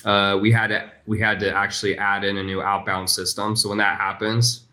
uh, 0.04 0.38
we 0.40 0.50
had 0.50 0.68
to 0.68 0.90
we 1.06 1.18
had 1.18 1.38
to 1.40 1.54
actually 1.54 1.96
add 1.98 2.24
in 2.24 2.38
a 2.38 2.42
new 2.42 2.62
outbound 2.62 3.08
system 3.08 3.54
so 3.54 3.68
when 3.68 3.78
that 3.78 3.98
happens 3.98 4.64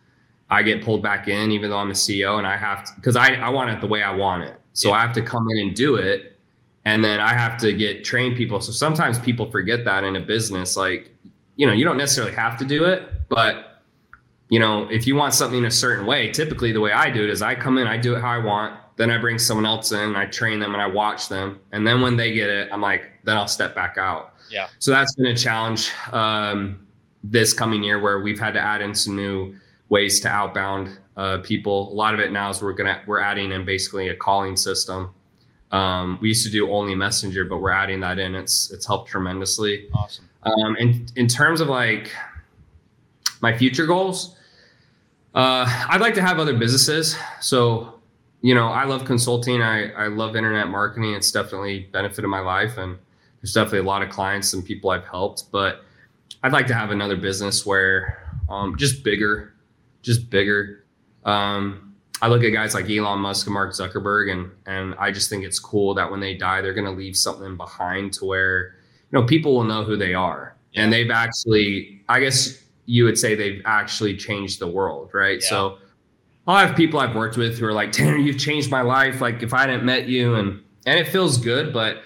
i 0.49 0.61
get 0.63 0.83
pulled 0.83 1.03
back 1.03 1.27
in 1.27 1.51
even 1.51 1.69
though 1.69 1.77
i'm 1.77 1.89
a 1.89 1.93
ceo 1.93 2.37
and 2.37 2.47
i 2.47 2.55
have 2.55 2.83
to 2.83 2.91
because 2.95 3.15
I, 3.15 3.33
I 3.35 3.49
want 3.49 3.69
it 3.69 3.81
the 3.81 3.87
way 3.87 4.03
i 4.03 4.13
want 4.13 4.43
it 4.43 4.59
so 4.73 4.89
yeah. 4.89 4.95
i 4.95 5.01
have 5.01 5.13
to 5.13 5.21
come 5.21 5.49
in 5.49 5.57
and 5.59 5.75
do 5.75 5.95
it 5.95 6.37
and 6.85 7.03
then 7.03 7.19
i 7.19 7.33
have 7.33 7.57
to 7.59 7.73
get 7.73 8.03
trained 8.03 8.37
people 8.37 8.61
so 8.61 8.71
sometimes 8.71 9.19
people 9.19 9.49
forget 9.51 9.83
that 9.85 10.03
in 10.03 10.15
a 10.15 10.21
business 10.21 10.77
like 10.77 11.13
you 11.55 11.67
know 11.67 11.73
you 11.73 11.83
don't 11.83 11.97
necessarily 11.97 12.33
have 12.33 12.57
to 12.57 12.65
do 12.65 12.85
it 12.85 13.09
but 13.29 13.77
you 14.49 14.59
know, 14.59 14.87
if 14.89 15.05
you 15.05 15.15
want 15.15 15.33
something 15.33 15.59
in 15.59 15.65
a 15.65 15.71
certain 15.71 16.05
way, 16.05 16.31
typically 16.31 16.71
the 16.71 16.79
way 16.79 16.91
I 16.91 17.09
do 17.09 17.23
it 17.23 17.29
is 17.29 17.41
I 17.41 17.55
come 17.55 17.77
in, 17.77 17.87
I 17.87 17.97
do 17.97 18.15
it 18.15 18.21
how 18.21 18.29
I 18.29 18.37
want. 18.37 18.79
Then 18.95 19.11
I 19.11 19.17
bring 19.17 19.37
someone 19.37 19.65
else 19.65 19.91
in, 19.91 20.15
I 20.15 20.25
train 20.25 20.59
them 20.59 20.73
and 20.73 20.81
I 20.81 20.87
watch 20.87 21.27
them. 21.27 21.59
And 21.71 21.85
then 21.85 22.01
when 22.01 22.15
they 22.17 22.33
get 22.33 22.49
it, 22.49 22.69
I'm 22.71 22.81
like, 22.81 23.11
then 23.23 23.37
I'll 23.37 23.47
step 23.47 23.75
back 23.75 23.97
out. 23.97 24.33
Yeah. 24.49 24.67
So 24.79 24.91
that's 24.91 25.13
been 25.15 25.27
a 25.27 25.35
challenge 25.35 25.91
um, 26.11 26.87
this 27.23 27.53
coming 27.53 27.83
year 27.83 27.99
where 27.99 28.21
we've 28.21 28.39
had 28.39 28.53
to 28.53 28.59
add 28.59 28.81
in 28.81 28.93
some 28.93 29.15
new 29.15 29.55
ways 29.89 30.19
to 30.21 30.29
outbound 30.29 30.97
uh, 31.15 31.39
people. 31.39 31.91
A 31.91 31.95
lot 31.95 32.13
of 32.13 32.19
it 32.19 32.31
now 32.31 32.49
is 32.49 32.61
we're 32.61 32.73
gonna 32.73 33.01
we're 33.05 33.19
adding 33.19 33.51
in 33.51 33.65
basically 33.65 34.09
a 34.09 34.15
calling 34.15 34.55
system. 34.55 35.13
Um, 35.71 36.17
we 36.21 36.29
used 36.29 36.45
to 36.45 36.51
do 36.51 36.71
only 36.71 36.95
messenger, 36.95 37.43
but 37.45 37.57
we're 37.57 37.71
adding 37.71 37.99
that 38.01 38.19
in. 38.19 38.35
It's 38.35 38.71
it's 38.71 38.85
helped 38.85 39.09
tremendously. 39.09 39.89
Awesome. 39.93 40.29
Um, 40.43 40.75
and 40.79 41.11
in 41.15 41.27
terms 41.27 41.59
of 41.59 41.67
like 41.67 42.13
my 43.41 43.57
future 43.57 43.85
goals, 43.85 44.35
uh, 45.35 45.85
I'd 45.89 46.01
like 46.01 46.13
to 46.15 46.21
have 46.21 46.39
other 46.39 46.57
businesses. 46.57 47.17
So, 47.41 47.99
you 48.41 48.55
know, 48.55 48.67
I 48.67 48.85
love 48.85 49.05
consulting. 49.05 49.61
I, 49.61 49.91
I 49.91 50.07
love 50.07 50.35
internet 50.35 50.69
marketing. 50.69 51.13
It's 51.13 51.31
definitely 51.31 51.89
benefited 51.91 52.29
my 52.29 52.39
life. 52.39 52.77
And 52.77 52.97
there's 53.41 53.53
definitely 53.53 53.79
a 53.79 53.83
lot 53.83 54.01
of 54.01 54.09
clients 54.09 54.53
and 54.53 54.63
people 54.63 54.89
I've 54.89 55.05
helped. 55.05 55.51
But 55.51 55.83
I'd 56.43 56.53
like 56.53 56.67
to 56.67 56.73
have 56.73 56.91
another 56.91 57.15
business 57.15 57.65
where 57.65 58.31
um, 58.49 58.77
just 58.77 59.03
bigger, 59.03 59.53
just 60.01 60.29
bigger. 60.29 60.85
Um, 61.25 61.95
I 62.21 62.27
look 62.27 62.43
at 62.43 62.49
guys 62.49 62.73
like 62.73 62.89
Elon 62.89 63.19
Musk 63.19 63.45
and 63.45 63.53
Mark 63.53 63.73
Zuckerberg, 63.73 64.31
and 64.31 64.51
and 64.65 64.95
I 64.97 65.11
just 65.11 65.29
think 65.29 65.43
it's 65.43 65.59
cool 65.59 65.93
that 65.95 66.09
when 66.09 66.19
they 66.19 66.33
die, 66.33 66.61
they're 66.61 66.73
going 66.73 66.85
to 66.85 66.91
leave 66.91 67.15
something 67.15 67.57
behind 67.57 68.13
to 68.13 68.25
where 68.25 68.75
you 69.11 69.19
know 69.19 69.25
people 69.25 69.55
will 69.55 69.63
know 69.63 69.83
who 69.83 69.97
they 69.97 70.13
are, 70.13 70.55
yeah. 70.71 70.83
and 70.83 70.93
they've 70.93 71.11
actually, 71.11 72.01
I 72.09 72.19
guess 72.19 72.63
you 72.85 73.03
would 73.03 73.17
say 73.17 73.35
they've 73.35 73.61
actually 73.65 74.15
changed 74.15 74.59
the 74.59 74.67
world, 74.67 75.11
right? 75.13 75.39
Yeah. 75.41 75.49
So 75.49 75.77
I'll 76.47 76.65
have 76.65 76.75
people 76.75 76.99
I've 76.99 77.15
worked 77.15 77.37
with 77.37 77.59
who 77.59 77.65
are 77.65 77.73
like, 77.73 77.91
Tanner, 77.91 78.17
you've 78.17 78.39
changed 78.39 78.71
my 78.71 78.81
life. 78.81 79.21
Like 79.21 79.43
if 79.43 79.53
I 79.53 79.61
hadn't 79.61 79.85
met 79.85 80.07
you, 80.07 80.35
and 80.35 80.63
and 80.87 80.99
it 80.99 81.07
feels 81.09 81.37
good, 81.37 81.71
but 81.71 82.01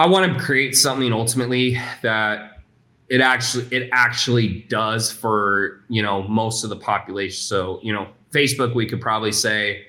I 0.00 0.06
want 0.06 0.32
to 0.32 0.42
create 0.42 0.74
something 0.78 1.12
ultimately 1.12 1.78
that 2.00 2.62
it 3.10 3.20
actually 3.20 3.66
it 3.70 3.90
actually 3.92 4.64
does 4.70 5.12
for 5.12 5.84
you 5.90 6.00
know 6.00 6.22
most 6.22 6.64
of 6.64 6.70
the 6.70 6.76
population. 6.76 7.36
So 7.36 7.80
you 7.82 7.92
know, 7.92 8.08
Facebook, 8.30 8.74
we 8.74 8.86
could 8.86 9.02
probably 9.02 9.30
say 9.30 9.84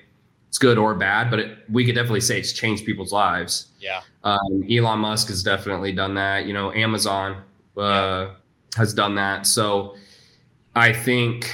it's 0.48 0.58
good 0.58 0.76
or 0.76 0.94
bad, 0.94 1.30
but 1.30 1.38
it, 1.38 1.58
we 1.70 1.86
could 1.86 1.94
definitely 1.94 2.20
say 2.20 2.38
it's 2.38 2.52
changed 2.52 2.84
people's 2.84 3.10
lives. 3.10 3.68
Yeah. 3.80 4.02
Um, 4.22 4.62
Elon 4.70 4.98
Musk 4.98 5.28
has 5.28 5.42
definitely 5.42 5.92
done 5.92 6.14
that. 6.16 6.44
You 6.44 6.52
know, 6.52 6.70
Amazon 6.72 7.42
uh, 7.78 7.80
yeah. 7.80 8.30
has 8.76 8.92
done 8.92 9.14
that. 9.14 9.46
So 9.46 9.96
I 10.74 10.92
think 10.92 11.50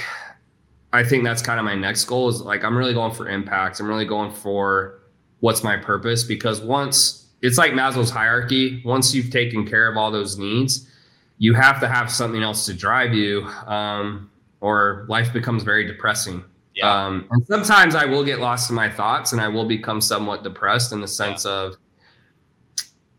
I 0.91 1.05
think 1.05 1.23
that's 1.23 1.41
kind 1.41 1.59
of 1.59 1.65
my 1.65 1.75
next 1.75 2.03
goal 2.03 2.27
is 2.27 2.41
like 2.41 2.65
I'm 2.65 2.77
really 2.77 2.93
going 2.93 3.13
for 3.13 3.29
impact. 3.29 3.79
I'm 3.79 3.87
really 3.87 4.03
going 4.03 4.33
for 4.33 4.99
what's 5.39 5.63
my 5.63 5.77
purpose 5.77 6.25
because 6.25 6.59
once 6.59 7.28
it's 7.41 7.57
like 7.57 7.71
Maslow's 7.71 8.09
hierarchy, 8.09 8.81
once 8.83 9.13
you've 9.13 9.31
taken 9.31 9.65
care 9.67 9.89
of 9.89 9.97
all 9.97 10.11
those 10.11 10.37
needs, 10.37 10.89
you 11.37 11.53
have 11.53 11.79
to 11.79 11.87
have 11.87 12.11
something 12.11 12.43
else 12.43 12.65
to 12.65 12.73
drive 12.73 13.13
you, 13.13 13.43
um, 13.65 14.29
or 14.59 15.05
life 15.07 15.31
becomes 15.31 15.63
very 15.63 15.87
depressing. 15.87 16.43
Yeah. 16.75 17.05
Um, 17.05 17.27
and 17.31 17.45
sometimes 17.47 17.95
I 17.95 18.05
will 18.05 18.23
get 18.23 18.39
lost 18.39 18.69
in 18.69 18.75
my 18.75 18.89
thoughts 18.89 19.31
and 19.31 19.41
I 19.41 19.47
will 19.47 19.65
become 19.65 20.01
somewhat 20.01 20.43
depressed 20.43 20.91
in 20.91 21.01
the 21.01 21.07
sense 21.07 21.45
yeah. 21.45 21.51
of, 21.51 21.77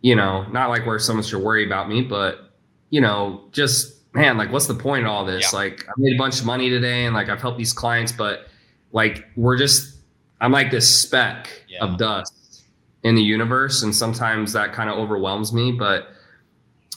you 0.02 0.14
know, 0.14 0.44
not 0.50 0.68
like 0.68 0.86
where 0.86 0.98
someone 0.98 1.24
should 1.24 1.42
worry 1.42 1.64
about 1.64 1.88
me, 1.88 2.02
but, 2.02 2.52
you 2.90 3.00
know, 3.00 3.44
just 3.52 3.96
man, 4.12 4.36
like, 4.36 4.52
what's 4.52 4.66
the 4.66 4.74
point 4.74 5.04
of 5.04 5.10
all 5.10 5.24
this? 5.24 5.52
Yeah. 5.52 5.58
Like, 5.58 5.86
I 5.88 5.92
made 5.96 6.14
a 6.14 6.18
bunch 6.18 6.40
of 6.40 6.46
money 6.46 6.68
today 6.68 7.06
and 7.06 7.14
like 7.14 7.28
I've 7.28 7.40
helped 7.40 7.58
these 7.58 7.72
clients, 7.72 8.12
but 8.12 8.48
like, 8.92 9.26
we're 9.36 9.56
just, 9.56 9.96
I'm 10.40 10.52
like 10.52 10.70
this 10.70 10.88
speck 10.88 11.48
of 11.80 11.96
dust 11.96 12.34
in 13.02 13.14
the 13.14 13.22
universe. 13.22 13.82
And 13.82 13.94
sometimes 13.94 14.52
that 14.52 14.72
kind 14.72 14.90
of 14.90 14.98
overwhelms 14.98 15.52
me. 15.52 15.72
But 15.72 16.08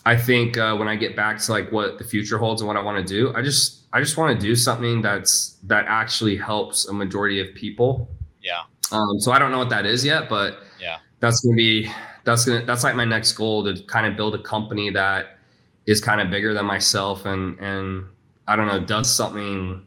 I 0.06 0.18
think 0.18 0.58
uh, 0.58 0.76
when 0.76 0.88
I 0.88 0.96
get 0.96 1.16
back 1.16 1.40
to 1.40 1.52
like 1.52 1.72
what 1.72 1.98
the 1.98 2.04
future 2.04 2.38
holds 2.38 2.62
and 2.62 2.68
what 2.68 2.78
I 2.78 2.82
want 2.82 3.06
to 3.06 3.14
do, 3.14 3.34
I 3.36 3.42
just, 3.42 3.84
I 3.94 4.00
just 4.00 4.18
want 4.18 4.40
to 4.40 4.46
do 4.46 4.56
something 4.56 5.02
that's, 5.02 5.58
that 5.64 5.86
actually 5.88 6.36
helps 6.36 6.88
a 6.88 6.94
majority 6.94 7.40
of 7.40 7.54
people. 7.56 8.10
Yeah. 8.42 8.64
Um, 8.92 9.20
so 9.20 9.32
I 9.32 9.40
don't 9.40 9.52
know 9.52 9.60
what 9.60 9.70
that 9.70 9.86
is 9.86 10.04
yet, 10.04 10.30
but 10.30 10.58
yeah, 10.80 10.98
that's 11.20 11.42
going 11.42 11.56
to 11.56 11.58
be, 11.58 11.90
that's 12.26 12.46
to, 12.46 12.60
that's 12.66 12.84
like 12.84 12.96
my 12.96 13.06
next 13.06 13.34
goal 13.34 13.64
to 13.64 13.82
kind 13.84 14.06
of 14.06 14.16
build 14.18 14.36
a 14.36 14.42
company 14.42 14.90
that, 14.90 15.38
is 15.86 16.00
kind 16.00 16.22
of 16.22 16.30
bigger 16.30 16.54
than 16.54 16.66
myself 16.66 17.26
and 17.26 17.60
and 17.60 18.06
I 18.48 18.56
don't 18.56 18.68
know 18.68 18.80
does 18.80 19.14
something 19.14 19.86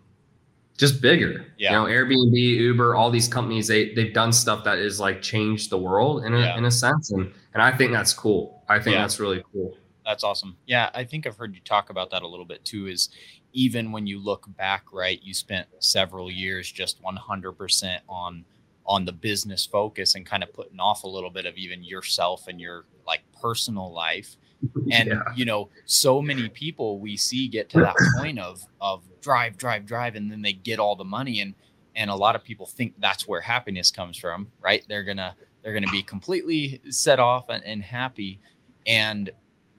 just 0.76 1.00
bigger. 1.00 1.46
Yeah. 1.56 1.72
You 1.72 1.78
know, 1.78 1.84
Airbnb, 1.84 2.34
Uber, 2.34 2.94
all 2.94 3.10
these 3.10 3.28
companies 3.28 3.66
they 3.66 3.94
they've 3.94 4.12
done 4.12 4.32
stuff 4.32 4.64
that 4.64 4.78
is 4.78 5.00
like 5.00 5.22
changed 5.22 5.70
the 5.70 5.78
world 5.78 6.24
in 6.24 6.34
a 6.34 6.40
yeah. 6.40 6.58
in 6.58 6.64
a 6.64 6.70
sense 6.70 7.10
and 7.10 7.32
and 7.54 7.62
I 7.62 7.72
think 7.72 7.92
that's 7.92 8.12
cool. 8.12 8.62
I 8.68 8.78
think 8.78 8.94
yeah. 8.94 9.02
that's 9.02 9.18
really 9.18 9.42
cool. 9.52 9.76
That's 10.04 10.22
awesome. 10.22 10.56
Yeah, 10.66 10.90
I 10.94 11.04
think 11.04 11.26
I've 11.26 11.36
heard 11.36 11.54
you 11.54 11.60
talk 11.64 11.90
about 11.90 12.10
that 12.10 12.22
a 12.22 12.26
little 12.28 12.44
bit 12.44 12.64
too 12.64 12.86
is 12.86 13.08
even 13.52 13.90
when 13.90 14.06
you 14.06 14.18
look 14.18 14.46
back, 14.56 14.84
right, 14.92 15.20
you 15.22 15.32
spent 15.34 15.66
several 15.78 16.30
years 16.30 16.70
just 16.70 17.02
100% 17.02 17.98
on 18.08 18.44
on 18.88 19.04
the 19.04 19.12
business 19.12 19.66
focus 19.66 20.14
and 20.14 20.24
kind 20.24 20.44
of 20.44 20.52
putting 20.52 20.78
off 20.78 21.02
a 21.02 21.08
little 21.08 21.30
bit 21.30 21.44
of 21.44 21.56
even 21.56 21.82
yourself 21.82 22.46
and 22.46 22.60
your 22.60 22.84
like 23.04 23.22
personal 23.40 23.92
life 23.92 24.36
and 24.90 25.08
yeah. 25.08 25.22
you 25.34 25.44
know 25.44 25.68
so 25.84 26.20
many 26.20 26.48
people 26.48 26.98
we 26.98 27.16
see 27.16 27.48
get 27.48 27.68
to 27.68 27.80
that 27.80 27.94
point 28.18 28.38
of 28.38 28.64
of 28.80 29.02
drive 29.20 29.56
drive 29.56 29.86
drive 29.86 30.14
and 30.16 30.30
then 30.30 30.42
they 30.42 30.52
get 30.52 30.78
all 30.78 30.96
the 30.96 31.04
money 31.04 31.40
and 31.40 31.54
and 31.94 32.10
a 32.10 32.14
lot 32.14 32.36
of 32.36 32.44
people 32.44 32.66
think 32.66 32.94
that's 32.98 33.26
where 33.26 33.40
happiness 33.40 33.90
comes 33.90 34.16
from 34.16 34.48
right 34.60 34.84
they're 34.88 35.04
gonna 35.04 35.34
they're 35.62 35.74
gonna 35.74 35.90
be 35.90 36.02
completely 36.02 36.80
set 36.90 37.18
off 37.18 37.48
and, 37.48 37.64
and 37.64 37.82
happy 37.82 38.38
and 38.86 39.30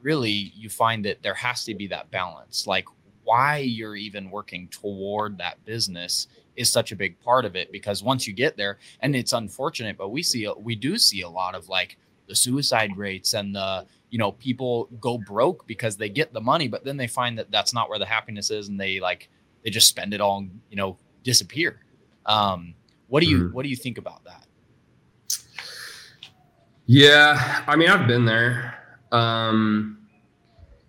really 0.02 0.52
you 0.56 0.70
find 0.70 1.06
that 1.06 1.22
there 1.24 1.34
has 1.34 1.64
to 1.64 1.74
be 1.74 1.88
that 1.88 2.10
balance 2.12 2.68
like 2.68 2.86
why 3.24 3.58
you're 3.58 3.96
even 3.96 4.30
working 4.32 4.68
toward 4.70 5.38
that 5.38 5.64
business 5.66 6.28
is 6.56 6.72
such 6.72 6.92
a 6.92 6.96
big 6.96 7.20
part 7.20 7.46
of 7.46 7.56
it 7.56 7.72
because 7.72 8.02
once 8.02 8.28
you 8.28 8.34
get 8.34 8.58
there 8.58 8.78
and 9.02 9.16
it's 9.16 9.34
unfortunate 9.34 9.98
but 9.98 10.10
we 10.10 10.24
see 10.24 10.48
we 10.60 10.76
do 10.76 10.98
see 10.98 11.22
a 11.22 11.30
lot 11.30 11.56
of 11.56 11.70
like 11.70 11.98
the 12.28 12.36
suicide 12.36 12.96
rates 12.98 13.34
and 13.34 13.56
the 13.56 13.86
you 14.10 14.18
know 14.18 14.32
people 14.34 14.89
go 14.99 15.18
broke 15.18 15.68
because 15.68 15.97
they 15.97 16.10
get 16.10 16.34
the 16.34 16.41
money 16.41 16.68
but 16.68 16.84
then 16.84 16.97
they 16.97 17.08
find 17.08 17.38
that 17.38 17.51
that's 17.51 17.74
not 17.74 17.89
where 17.89 17.99
the 17.99 18.05
happiness 18.05 18.49
is 18.49 18.68
and 18.70 18.80
they 18.80 18.99
like 18.99 19.30
they 19.64 19.70
just 19.70 19.88
spend 19.88 20.14
it 20.14 20.22
all 20.22 20.39
and 20.39 20.62
you 20.70 20.78
know 20.78 20.97
disappear. 21.24 21.80
Um 22.26 22.74
what 23.08 23.22
do 23.22 23.30
you 23.30 23.43
mm-hmm. 23.43 23.53
what 23.53 23.64
do 23.64 23.70
you 23.70 23.76
think 23.76 23.97
about 23.97 24.24
that? 24.26 24.47
Yeah 26.86 27.64
i 27.68 27.76
mean 27.76 27.89
i've 27.89 28.08
been 28.08 28.26
there. 28.26 28.76
Um 29.12 30.08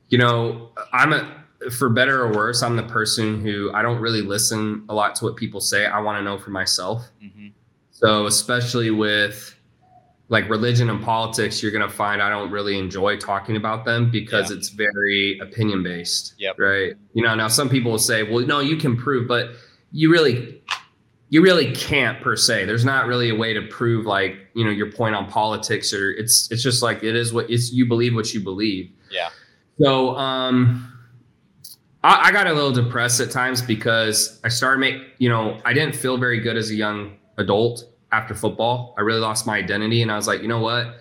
you 0.09 0.19
know 0.19 0.71
i'm 0.93 1.13
a 1.13 1.35
for 1.77 1.89
better 1.89 2.23
or 2.23 2.33
worse 2.33 2.63
i'm 2.63 2.77
the 2.77 2.85
person 2.85 3.41
who 3.41 3.71
i 3.75 3.83
don't 3.83 4.01
really 4.01 4.23
listen 4.23 4.85
a 4.89 4.95
lot 4.95 5.17
to 5.17 5.25
what 5.25 5.37
people 5.37 5.61
say. 5.61 5.87
I 5.87 6.01
want 6.01 6.19
to 6.19 6.23
know 6.23 6.39
for 6.39 6.51
myself. 6.51 7.11
Mm-hmm. 7.23 7.49
so 7.91 8.27
especially 8.27 8.91
with 8.91 9.58
like 10.31 10.49
religion 10.51 10.91
and 10.91 11.03
politics, 11.03 11.63
you're 11.63 11.73
going 11.73 11.89
to 11.89 11.95
find 11.95 12.21
I 12.21 12.29
don't 12.29 12.51
really 12.51 12.79
enjoy 12.79 13.17
talking 13.17 13.57
about 13.57 13.85
them 13.87 14.11
because 14.11 14.51
yeah. 14.51 14.59
it's 14.59 14.69
very 14.69 15.39
opinion 15.41 15.83
based. 15.83 16.35
Yep. 16.39 16.59
Right. 16.59 16.95
You 17.15 17.23
know, 17.23 17.35
now 17.35 17.49
some 17.49 17.69
people 17.69 17.91
will 17.91 17.99
say, 17.99 18.23
well, 18.23 18.45
no, 18.45 18.61
you 18.61 18.77
can 18.77 18.97
prove, 18.97 19.27
but 19.27 19.53
you 19.91 20.11
really, 20.13 20.63
you 21.31 21.43
really 21.43 21.73
can't 21.73 22.21
per 22.21 22.37
se. 22.37 22.67
There's 22.67 22.85
not 22.85 23.07
really 23.07 23.31
a 23.31 23.35
way 23.35 23.55
to 23.55 23.63
prove 23.69 24.05
like, 24.05 24.37
you 24.55 24.65
know, 24.65 24.71
your 24.71 24.93
point 24.93 25.15
on 25.15 25.31
politics 25.31 25.95
or 25.95 26.11
it's, 26.11 26.51
it's 26.51 26.63
just 26.63 26.83
like, 26.83 27.03
it 27.03 27.17
is 27.17 27.33
what 27.33 27.51
it's, 27.51 27.73
you 27.73 27.87
believe 27.87 28.15
what 28.15 28.35
you 28.35 28.41
believe. 28.41 28.91
Yeah. 29.11 29.31
So, 29.81 30.15
um, 30.17 30.93
I, 32.05 32.29
I 32.29 32.33
got 32.33 32.47
a 32.47 32.53
little 32.53 32.73
depressed 32.73 33.21
at 33.21 33.31
times 33.31 33.63
because 33.63 34.41
I 34.45 34.49
started 34.49 34.81
make, 34.81 35.03
you 35.19 35.31
know, 35.31 35.59
I 35.65 35.73
didn't 35.73 35.97
feel 35.97 36.19
very 36.19 36.41
good 36.41 36.57
as 36.57 36.71
a 36.71 36.75
young 36.75 37.17
adult 37.39 37.85
after 38.13 38.35
football. 38.35 38.95
I 38.97 39.03
really 39.03 39.21
lost 39.21 39.47
my 39.47 39.57
identity, 39.57 40.03
and 40.03 40.11
I 40.11 40.17
was 40.17 40.27
like, 40.27 40.43
you 40.43 40.49
know 40.49 40.61
what? 40.61 40.97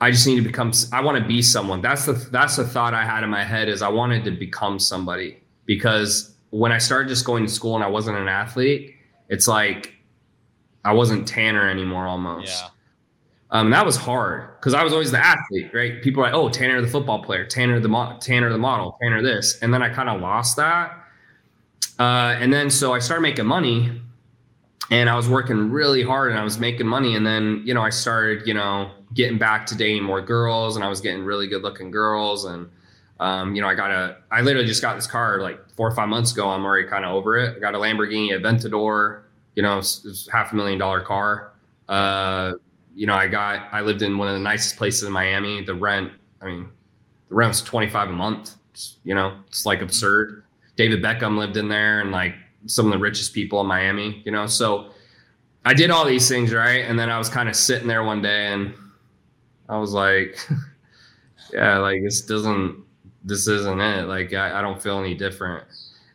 I 0.00 0.10
just 0.10 0.26
need 0.26 0.36
to 0.36 0.42
become. 0.42 0.72
I 0.92 1.00
want 1.00 1.22
to 1.22 1.24
be 1.24 1.42
someone. 1.42 1.80
That's 1.80 2.06
the 2.06 2.14
that's 2.14 2.56
the 2.56 2.64
thought 2.64 2.92
I 2.92 3.04
had 3.04 3.22
in 3.22 3.30
my 3.30 3.44
head 3.44 3.68
is 3.68 3.82
I 3.82 3.88
wanted 3.88 4.24
to 4.24 4.32
become 4.32 4.78
somebody 4.78 5.40
because 5.64 6.34
when 6.50 6.72
I 6.72 6.78
started 6.78 7.08
just 7.08 7.24
going 7.24 7.46
to 7.46 7.50
school 7.50 7.76
and 7.76 7.84
I 7.84 7.88
wasn't 7.88 8.18
an 8.18 8.28
athlete, 8.28 8.96
it's 9.28 9.46
like 9.46 9.94
I 10.84 10.92
wasn't 10.92 11.26
Tanner 11.28 11.68
anymore 11.68 12.06
almost. 12.06 12.60
Yeah. 12.60 12.68
Um, 13.52 13.70
that 13.70 13.86
was 13.86 13.96
hard 13.96 14.58
because 14.58 14.74
I 14.74 14.82
was 14.82 14.92
always 14.92 15.12
the 15.12 15.24
athlete, 15.24 15.70
right? 15.72 16.02
People 16.02 16.22
are 16.22 16.26
like, 16.26 16.34
"Oh, 16.34 16.48
Tanner 16.48 16.80
the 16.80 16.88
football 16.88 17.22
player, 17.22 17.46
Tanner 17.46 17.78
the 17.78 17.88
mo- 17.88 18.16
Tanner 18.20 18.50
the 18.50 18.58
model, 18.58 18.98
Tanner 19.00 19.22
this," 19.22 19.58
and 19.62 19.72
then 19.72 19.82
I 19.82 19.88
kind 19.88 20.08
of 20.08 20.20
lost 20.20 20.56
that. 20.56 20.98
Uh, 21.98 22.34
and 22.40 22.52
then 22.52 22.70
so 22.70 22.92
I 22.92 22.98
started 22.98 23.22
making 23.22 23.46
money, 23.46 24.01
and 24.92 25.08
I 25.08 25.16
was 25.16 25.26
working 25.26 25.70
really 25.70 26.02
hard 26.02 26.32
and 26.32 26.38
I 26.38 26.44
was 26.44 26.58
making 26.58 26.86
money. 26.86 27.16
And 27.16 27.26
then, 27.26 27.62
you 27.64 27.72
know, 27.72 27.80
I 27.80 27.88
started, 27.88 28.46
you 28.46 28.52
know, 28.52 28.90
getting 29.14 29.38
back 29.38 29.64
to 29.66 29.74
dating 29.74 30.02
more 30.02 30.20
girls 30.20 30.76
and 30.76 30.84
I 30.84 30.88
was 30.88 31.00
getting 31.00 31.24
really 31.24 31.46
good 31.46 31.62
looking 31.62 31.90
girls. 31.90 32.44
And, 32.44 32.68
um, 33.18 33.56
you 33.56 33.62
know, 33.62 33.68
I 33.68 33.74
got 33.74 33.90
a, 33.90 34.18
I 34.30 34.42
literally 34.42 34.66
just 34.68 34.82
got 34.82 34.94
this 34.94 35.06
car 35.06 35.40
like 35.40 35.58
four 35.70 35.88
or 35.88 35.94
five 35.94 36.10
months 36.10 36.32
ago. 36.32 36.46
I'm 36.50 36.62
already 36.62 36.86
kind 36.86 37.06
of 37.06 37.12
over 37.14 37.38
it. 37.38 37.56
I 37.56 37.58
got 37.58 37.74
a 37.74 37.78
Lamborghini 37.78 38.38
Aventador, 38.38 39.22
you 39.54 39.62
know, 39.62 39.78
it's, 39.78 40.28
half 40.30 40.52
a 40.52 40.56
million 40.56 40.78
dollar 40.78 41.00
car. 41.00 41.54
Uh, 41.88 42.52
you 42.94 43.06
know, 43.06 43.14
I 43.14 43.28
got, 43.28 43.68
I 43.72 43.80
lived 43.80 44.02
in 44.02 44.18
one 44.18 44.28
of 44.28 44.34
the 44.34 44.40
nicest 44.40 44.76
places 44.76 45.04
in 45.04 45.12
Miami. 45.12 45.64
The 45.64 45.74
rent, 45.74 46.12
I 46.42 46.46
mean, 46.48 46.68
the 47.30 47.34
rent 47.34 47.48
was 47.48 47.62
25 47.62 48.10
a 48.10 48.12
month. 48.12 48.56
It's, 48.72 48.98
you 49.04 49.14
know, 49.14 49.38
it's 49.46 49.64
like 49.64 49.80
absurd. 49.80 50.44
David 50.76 51.02
Beckham 51.02 51.38
lived 51.38 51.56
in 51.56 51.68
there 51.68 52.02
and 52.02 52.10
like 52.10 52.34
some 52.66 52.86
of 52.86 52.92
the 52.92 52.98
richest 52.98 53.34
people 53.34 53.60
in 53.60 53.66
Miami, 53.66 54.22
you 54.24 54.32
know. 54.32 54.46
So 54.46 54.90
I 55.64 55.74
did 55.74 55.90
all 55.90 56.04
these 56.04 56.28
things, 56.28 56.52
right? 56.52 56.84
And 56.84 56.98
then 56.98 57.10
I 57.10 57.18
was 57.18 57.28
kind 57.28 57.48
of 57.48 57.56
sitting 57.56 57.88
there 57.88 58.02
one 58.02 58.22
day 58.22 58.52
and 58.52 58.74
I 59.68 59.78
was 59.78 59.92
like, 59.92 60.38
yeah, 61.52 61.78
like 61.78 62.02
this 62.02 62.22
doesn't 62.22 62.82
this 63.24 63.46
isn't 63.46 63.80
it. 63.80 64.06
Like 64.06 64.32
I, 64.34 64.58
I, 64.58 64.62
don't 64.62 64.82
feel 64.82 64.98
any 64.98 65.14
different. 65.14 65.64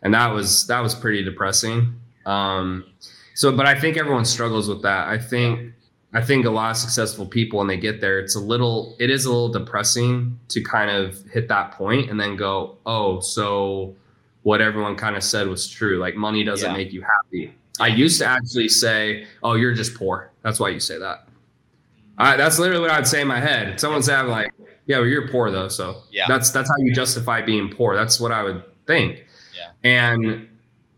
And 0.02 0.14
that 0.14 0.28
was 0.28 0.68
that 0.68 0.82
was 0.82 0.94
pretty 0.94 1.24
depressing. 1.24 2.00
Um 2.26 2.86
so 3.34 3.56
but 3.56 3.66
I 3.66 3.80
think 3.80 3.98
everyone 3.98 4.26
struggles 4.26 4.68
with 4.68 4.82
that. 4.82 5.08
I 5.08 5.18
think 5.18 5.74
I 6.14 6.22
think 6.22 6.46
a 6.46 6.50
lot 6.50 6.72
of 6.72 6.78
successful 6.78 7.26
people 7.26 7.60
when 7.60 7.68
they 7.68 7.78
get 7.78 8.02
there, 8.02 8.20
it's 8.20 8.36
a 8.36 8.40
little 8.40 8.96
it 9.00 9.10
is 9.10 9.26
a 9.26 9.30
little 9.30 9.50
depressing 9.50 10.40
to 10.50 10.62
kind 10.62 10.92
of 10.92 11.24
hit 11.32 11.48
that 11.48 11.72
point 11.72 12.10
and 12.10 12.20
then 12.20 12.36
go, 12.36 12.78
oh, 12.86 13.20
so 13.22 13.96
what 14.48 14.62
everyone 14.62 14.96
kind 14.96 15.18
of 15.18 15.24
said 15.26 15.46
was 15.50 15.68
true. 15.68 15.98
Like 15.98 16.16
money 16.16 16.42
doesn't 16.42 16.72
yeah. 16.72 16.78
make 16.78 16.94
you 16.94 17.02
happy. 17.02 17.54
I 17.82 17.88
used 17.88 18.18
to 18.20 18.26
actually 18.26 18.70
say, 18.70 19.28
"Oh, 19.44 19.56
you're 19.56 19.74
just 19.74 19.94
poor." 19.94 20.32
That's 20.42 20.58
why 20.58 20.70
you 20.70 20.80
say 20.80 20.98
that. 21.00 21.28
I, 22.18 22.38
that's 22.38 22.58
literally 22.58 22.80
what 22.80 22.90
I'd 22.90 23.06
say 23.06 23.20
in 23.20 23.28
my 23.28 23.42
head. 23.42 23.78
Someone 23.78 24.02
said, 24.02 24.22
like, 24.22 24.54
yeah, 24.86 25.00
well, 25.00 25.06
you're 25.06 25.28
poor 25.28 25.52
though." 25.52 25.68
So 25.68 26.02
yeah, 26.12 26.28
that's 26.30 26.52
that's 26.52 26.70
how 26.70 26.78
you 26.78 26.94
justify 26.94 27.42
being 27.42 27.68
poor. 27.68 27.94
That's 27.94 28.22
what 28.22 28.32
I 28.32 28.42
would 28.42 28.64
think. 28.86 29.26
Yeah. 29.54 29.72
And 29.84 30.48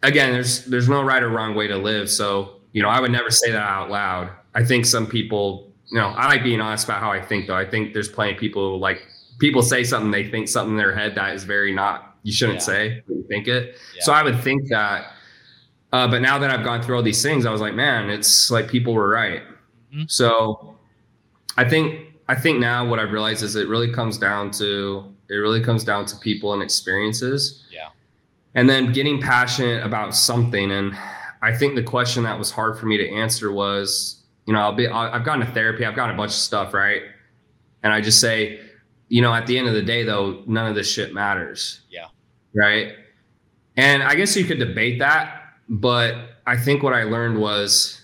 again, 0.03 0.31
there's 0.31 0.65
there's 0.65 0.87
no 0.87 1.01
right 1.01 1.23
or 1.23 1.29
wrong 1.29 1.55
way 1.55 1.65
to 1.69 1.77
live. 1.77 2.07
So 2.07 2.57
you 2.73 2.83
know, 2.83 2.89
I 2.89 2.99
would 2.99 3.11
never 3.11 3.31
say 3.31 3.49
that 3.49 3.67
out 3.67 3.89
loud. 3.89 4.29
I 4.53 4.63
think 4.63 4.85
some 4.85 5.07
people, 5.07 5.73
you 5.91 5.97
know, 5.97 6.09
I 6.09 6.27
like 6.27 6.43
being 6.43 6.61
honest 6.61 6.85
about 6.85 7.01
how 7.01 7.11
I 7.11 7.19
think 7.19 7.47
though. 7.47 7.57
I 7.57 7.65
think 7.65 7.95
there's 7.95 8.09
plenty 8.09 8.33
of 8.33 8.37
people 8.37 8.73
who 8.73 8.77
like 8.77 9.07
people 9.39 9.63
say 9.63 9.83
something, 9.83 10.11
they 10.11 10.29
think 10.29 10.49
something 10.49 10.73
in 10.73 10.77
their 10.77 10.93
head 10.93 11.15
that 11.15 11.33
is 11.33 11.45
very 11.45 11.73
not 11.73 12.08
you 12.23 12.31
shouldn't 12.31 12.59
yeah. 12.59 12.65
say, 12.65 13.03
you 13.07 13.25
think 13.27 13.47
it. 13.47 13.75
Yeah. 13.95 14.03
So 14.03 14.13
I 14.13 14.23
would 14.23 14.41
think 14.41 14.69
that. 14.69 15.13
Uh, 15.91 16.07
but 16.07 16.21
now 16.21 16.37
that 16.37 16.51
I've 16.51 16.63
gone 16.63 16.83
through 16.83 16.97
all 16.97 17.03
these 17.03 17.23
things, 17.23 17.45
I 17.45 17.51
was 17.51 17.61
like, 17.61 17.73
man, 17.73 18.09
it's 18.09 18.51
like 18.51 18.67
people 18.67 18.93
were 18.93 19.09
right. 19.09 19.41
Mm-hmm. 19.91 20.03
So 20.07 20.75
I 21.57 21.67
think 21.67 22.07
I 22.27 22.35
think 22.35 22.59
now 22.59 22.87
what 22.87 22.99
I've 22.99 23.11
realized 23.11 23.41
is 23.41 23.55
it 23.55 23.67
really 23.67 23.91
comes 23.91 24.17
down 24.17 24.51
to 24.51 25.13
it 25.29 25.35
really 25.35 25.61
comes 25.61 25.83
down 25.83 26.05
to 26.05 26.15
people 26.17 26.53
and 26.53 26.61
experiences. 26.61 27.65
Yeah. 27.71 27.89
And 28.55 28.69
then 28.69 28.91
getting 28.93 29.21
passionate 29.21 29.83
about 29.83 30.15
something. 30.15 30.71
And 30.71 30.95
I 31.41 31.55
think 31.55 31.75
the 31.75 31.83
question 31.83 32.23
that 32.23 32.37
was 32.37 32.51
hard 32.51 32.77
for 32.77 32.85
me 32.85 32.97
to 32.97 33.09
answer 33.09 33.51
was, 33.51 34.21
you 34.45 34.53
know, 34.53 34.59
I'll 34.59 34.73
be 34.73 34.87
I've 34.87 35.25
gone 35.25 35.39
to 35.39 35.45
therapy, 35.47 35.85
I've 35.85 35.95
got 35.95 36.09
a 36.09 36.13
bunch 36.13 36.31
of 36.31 36.37
stuff, 36.37 36.73
right? 36.73 37.03
And 37.83 37.93
I 37.93 38.01
just 38.01 38.19
say, 38.19 38.59
you 39.09 39.21
know, 39.21 39.33
at 39.33 39.47
the 39.47 39.57
end 39.57 39.67
of 39.67 39.73
the 39.73 39.81
day, 39.81 40.03
though, 40.03 40.43
none 40.47 40.67
of 40.67 40.75
this 40.75 40.89
shit 40.89 41.13
matters. 41.13 41.81
Yeah. 41.89 42.07
Right. 42.55 42.93
And 43.75 44.01
I 44.03 44.15
guess 44.15 44.35
you 44.35 44.45
could 44.45 44.59
debate 44.59 44.99
that, 44.99 45.43
but 45.67 46.15
I 46.45 46.57
think 46.57 46.83
what 46.83 46.93
I 46.93 47.03
learned 47.03 47.39
was, 47.39 48.03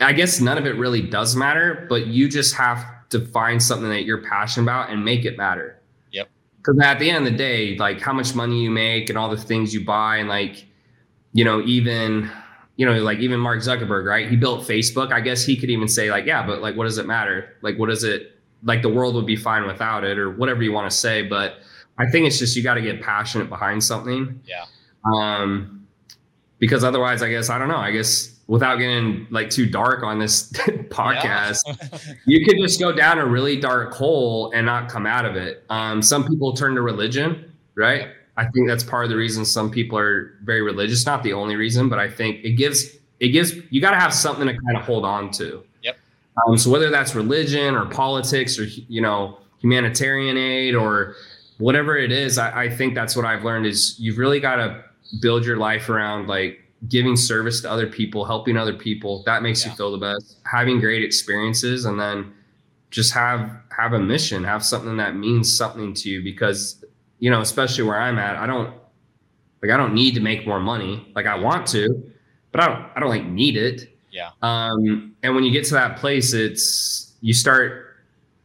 I 0.00 0.12
guess 0.12 0.40
none 0.40 0.58
of 0.58 0.66
it 0.66 0.76
really 0.76 1.00
does 1.00 1.34
matter, 1.34 1.86
but 1.88 2.06
you 2.06 2.28
just 2.28 2.54
have 2.54 2.84
to 3.10 3.24
find 3.26 3.62
something 3.62 3.88
that 3.88 4.04
you're 4.04 4.22
passionate 4.22 4.64
about 4.64 4.90
and 4.90 5.04
make 5.04 5.24
it 5.24 5.38
matter. 5.38 5.80
Yep. 6.10 6.28
Because 6.58 6.78
at 6.80 6.98
the 6.98 7.08
end 7.08 7.26
of 7.26 7.32
the 7.32 7.38
day, 7.38 7.76
like 7.78 8.00
how 8.00 8.12
much 8.12 8.34
money 8.34 8.62
you 8.62 8.70
make 8.70 9.08
and 9.08 9.16
all 9.16 9.30
the 9.30 9.36
things 9.36 9.72
you 9.72 9.84
buy, 9.84 10.16
and 10.18 10.28
like, 10.28 10.66
you 11.32 11.44
know, 11.44 11.62
even, 11.62 12.30
you 12.76 12.84
know, 12.84 12.94
like 13.02 13.20
even 13.20 13.40
Mark 13.40 13.60
Zuckerberg, 13.60 14.04
right? 14.04 14.28
He 14.28 14.36
built 14.36 14.66
Facebook. 14.66 15.12
I 15.12 15.20
guess 15.20 15.44
he 15.44 15.56
could 15.56 15.70
even 15.70 15.88
say, 15.88 16.10
like, 16.10 16.26
yeah, 16.26 16.46
but 16.46 16.60
like, 16.60 16.76
what 16.76 16.84
does 16.84 16.98
it 16.98 17.06
matter? 17.06 17.56
Like, 17.62 17.78
what 17.78 17.88
does 17.88 18.04
it, 18.04 18.35
like 18.66 18.82
the 18.82 18.88
world 18.88 19.14
would 19.14 19.26
be 19.26 19.36
fine 19.36 19.66
without 19.66 20.04
it 20.04 20.18
or 20.18 20.30
whatever 20.30 20.62
you 20.62 20.72
want 20.72 20.90
to 20.90 20.96
say. 20.96 21.22
But 21.22 21.60
I 21.96 22.06
think 22.10 22.26
it's 22.26 22.38
just 22.38 22.54
you 22.56 22.62
got 22.62 22.74
to 22.74 22.82
get 22.82 23.00
passionate 23.00 23.48
behind 23.48 23.82
something. 23.82 24.42
Yeah. 24.44 24.66
Um, 25.14 25.86
because 26.58 26.84
otherwise, 26.84 27.22
I 27.22 27.30
guess 27.30 27.48
I 27.48 27.58
don't 27.58 27.68
know. 27.68 27.76
I 27.76 27.92
guess 27.92 28.34
without 28.48 28.76
getting 28.76 29.26
like 29.30 29.50
too 29.50 29.66
dark 29.66 30.02
on 30.02 30.18
this 30.18 30.52
podcast, 30.52 31.62
yeah. 31.66 32.14
you 32.26 32.44
could 32.44 32.58
just 32.58 32.78
go 32.80 32.92
down 32.92 33.18
a 33.18 33.26
really 33.26 33.58
dark 33.58 33.94
hole 33.94 34.50
and 34.52 34.66
not 34.66 34.88
come 34.88 35.06
out 35.06 35.24
of 35.24 35.36
it. 35.36 35.64
Um, 35.70 36.02
some 36.02 36.26
people 36.26 36.52
turn 36.52 36.74
to 36.74 36.82
religion, 36.82 37.52
right? 37.76 38.08
I 38.36 38.44
think 38.46 38.68
that's 38.68 38.84
part 38.84 39.04
of 39.04 39.10
the 39.10 39.16
reason 39.16 39.44
some 39.44 39.70
people 39.70 39.96
are 39.98 40.34
very 40.42 40.62
religious. 40.62 41.06
Not 41.06 41.22
the 41.22 41.32
only 41.32 41.56
reason, 41.56 41.88
but 41.88 41.98
I 41.98 42.10
think 42.10 42.44
it 42.44 42.52
gives 42.52 42.96
it 43.18 43.28
gives 43.28 43.54
you 43.70 43.80
got 43.80 43.92
to 43.92 44.00
have 44.00 44.12
something 44.12 44.46
to 44.46 44.52
kind 44.52 44.76
of 44.76 44.82
hold 44.82 45.04
on 45.04 45.30
to. 45.32 45.64
Um, 46.46 46.58
so 46.58 46.70
whether 46.70 46.90
that's 46.90 47.14
religion 47.14 47.74
or 47.74 47.86
politics 47.86 48.58
or 48.58 48.64
you 48.64 49.00
know 49.00 49.38
humanitarian 49.58 50.36
aid 50.36 50.74
or 50.74 51.14
whatever 51.58 51.96
it 51.96 52.12
is, 52.12 52.38
I, 52.38 52.64
I 52.64 52.70
think 52.70 52.94
that's 52.94 53.16
what 53.16 53.24
I've 53.24 53.44
learned 53.44 53.66
is 53.66 53.98
you've 53.98 54.18
really 54.18 54.40
got 54.40 54.56
to 54.56 54.84
build 55.20 55.44
your 55.44 55.56
life 55.56 55.88
around 55.88 56.26
like 56.26 56.60
giving 56.88 57.16
service 57.16 57.60
to 57.62 57.70
other 57.70 57.86
people, 57.86 58.24
helping 58.24 58.56
other 58.56 58.74
people. 58.74 59.22
That 59.24 59.42
makes 59.42 59.64
yeah. 59.64 59.70
you 59.70 59.76
feel 59.76 59.92
the 59.92 59.98
best. 59.98 60.38
Having 60.50 60.80
great 60.80 61.02
experiences, 61.02 61.84
and 61.84 61.98
then 61.98 62.32
just 62.90 63.12
have 63.14 63.50
have 63.76 63.92
a 63.92 64.00
mission, 64.00 64.44
have 64.44 64.64
something 64.64 64.96
that 64.98 65.16
means 65.16 65.54
something 65.56 65.94
to 65.94 66.10
you. 66.10 66.22
Because 66.22 66.84
you 67.18 67.30
know, 67.30 67.40
especially 67.40 67.84
where 67.84 68.00
I'm 68.00 68.18
at, 68.18 68.36
I 68.36 68.46
don't 68.46 68.74
like 69.62 69.70
I 69.70 69.76
don't 69.76 69.94
need 69.94 70.14
to 70.14 70.20
make 70.20 70.46
more 70.46 70.60
money. 70.60 71.10
Like 71.14 71.26
I 71.26 71.36
want 71.36 71.66
to, 71.68 72.10
but 72.52 72.60
I 72.60 72.66
don't 72.66 72.84
I 72.96 73.00
don't 73.00 73.10
like 73.10 73.24
need 73.24 73.56
it. 73.56 73.95
Yeah. 74.16 74.30
Um, 74.40 75.14
and 75.22 75.34
when 75.34 75.44
you 75.44 75.50
get 75.50 75.66
to 75.66 75.74
that 75.74 75.98
place, 75.98 76.32
it's 76.32 77.12
you 77.20 77.34
start, 77.34 77.96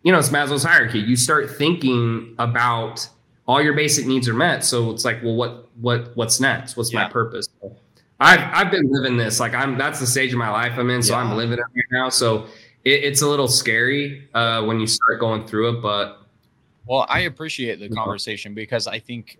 you 0.03 0.11
know, 0.11 0.19
it's 0.19 0.27
Maslow's 0.27 0.63
hierarchy. 0.63 0.99
You 0.99 1.15
start 1.15 1.49
thinking 1.49 2.35
about 2.39 3.07
all 3.47 3.61
your 3.61 3.73
basic 3.73 4.05
needs 4.05 4.27
are 4.27 4.33
met. 4.33 4.65
So 4.65 4.91
it's 4.91 5.05
like, 5.05 5.23
well, 5.23 5.35
what 5.35 5.69
what 5.79 6.15
what's 6.17 6.41
next? 6.41 6.75
What's 6.75 6.91
yeah. 6.91 7.03
my 7.03 7.09
purpose? 7.09 7.47
I've 8.19 8.41
I've 8.53 8.69
been 8.69 8.91
living 8.91 9.15
this. 9.15 9.39
Like 9.39 9.53
I'm 9.53 9.77
that's 9.77 10.01
the 10.01 10.07
stage 10.07 10.33
of 10.33 10.39
my 10.39 10.49
life 10.49 10.73
I'm 10.77 10.89
in. 10.89 11.01
So 11.01 11.13
yeah. 11.13 11.21
I'm 11.21 11.37
living 11.37 11.57
it 11.57 11.61
right 11.61 11.85
now. 11.89 12.09
So 12.09 12.47
it, 12.83 13.05
it's 13.05 13.21
a 13.21 13.27
little 13.27 13.47
scary 13.47 14.27
uh, 14.33 14.63
when 14.65 14.81
you 14.81 14.87
start 14.87 15.21
going 15.21 15.47
through 15.47 15.77
it, 15.77 15.81
but. 15.81 16.17
Well, 16.85 17.05
I 17.07 17.21
appreciate 17.21 17.79
the 17.79 17.89
conversation 17.89 18.55
because 18.55 18.87
I 18.87 18.99
think 18.99 19.37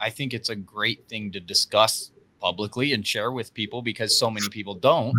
I 0.00 0.08
think 0.08 0.32
it's 0.32 0.48
a 0.48 0.56
great 0.56 1.06
thing 1.08 1.32
to 1.32 1.40
discuss 1.40 2.12
publicly 2.40 2.92
and 2.94 3.04
share 3.04 3.32
with 3.32 3.52
people 3.52 3.82
because 3.82 4.16
so 4.16 4.30
many 4.30 4.48
people 4.48 4.74
don't 4.74 5.12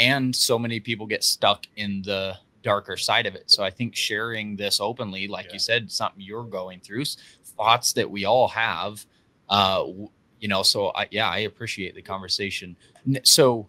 and 0.00 0.34
so 0.34 0.58
many 0.58 0.80
people 0.80 1.06
get 1.06 1.22
stuck 1.22 1.66
in 1.76 2.00
the 2.02 2.34
darker 2.62 2.96
side 2.96 3.26
of 3.26 3.34
it. 3.34 3.50
So 3.50 3.62
I 3.62 3.70
think 3.70 3.94
sharing 3.94 4.56
this 4.56 4.80
openly, 4.80 5.28
like 5.28 5.46
yeah. 5.46 5.52
you 5.52 5.58
said, 5.58 5.92
something 5.92 6.22
you're 6.22 6.44
going 6.44 6.80
through, 6.80 7.04
thoughts 7.44 7.92
that 7.92 8.10
we 8.10 8.24
all 8.24 8.48
have, 8.48 9.04
uh, 9.50 9.84
you 10.40 10.48
know. 10.48 10.62
So 10.62 10.88
I, 10.94 11.06
yeah, 11.10 11.28
I 11.28 11.40
appreciate 11.40 11.94
the 11.94 12.02
conversation. 12.02 12.76
So, 13.24 13.68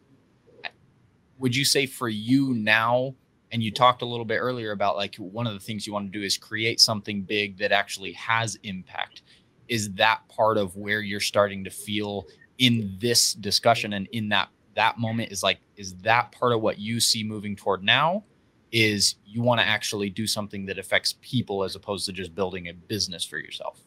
would 1.37 1.55
you 1.55 1.65
say 1.65 1.85
for 1.85 2.07
you 2.09 2.53
now? 2.53 3.13
And 3.53 3.61
you 3.61 3.69
talked 3.69 4.01
a 4.01 4.05
little 4.05 4.23
bit 4.23 4.37
earlier 4.37 4.71
about 4.71 4.95
like 4.95 5.15
one 5.17 5.45
of 5.45 5.53
the 5.53 5.59
things 5.59 5.85
you 5.85 5.91
want 5.91 6.09
to 6.09 6.17
do 6.17 6.23
is 6.23 6.37
create 6.37 6.79
something 6.79 7.23
big 7.23 7.57
that 7.57 7.73
actually 7.73 8.13
has 8.13 8.57
impact. 8.63 9.23
Is 9.67 9.91
that 9.95 10.21
part 10.29 10.57
of 10.57 10.77
where 10.77 11.01
you're 11.01 11.19
starting 11.19 11.65
to 11.65 11.69
feel 11.69 12.27
in 12.59 12.95
this 12.99 13.33
discussion 13.33 13.91
and 13.91 14.07
in 14.13 14.29
that 14.29 14.47
that 14.75 14.97
moment 14.97 15.31
is 15.31 15.43
like 15.43 15.59
is 15.75 15.95
that 15.97 16.31
part 16.31 16.53
of 16.53 16.61
what 16.61 16.79
you 16.79 16.99
see 16.99 17.23
moving 17.23 17.55
toward 17.55 17.83
now 17.83 18.23
is 18.71 19.15
you 19.25 19.41
want 19.41 19.59
to 19.59 19.67
actually 19.67 20.09
do 20.09 20.25
something 20.25 20.65
that 20.65 20.77
affects 20.77 21.15
people 21.21 21.63
as 21.63 21.75
opposed 21.75 22.05
to 22.05 22.13
just 22.13 22.33
building 22.33 22.67
a 22.67 22.73
business 22.73 23.25
for 23.25 23.37
yourself. 23.37 23.81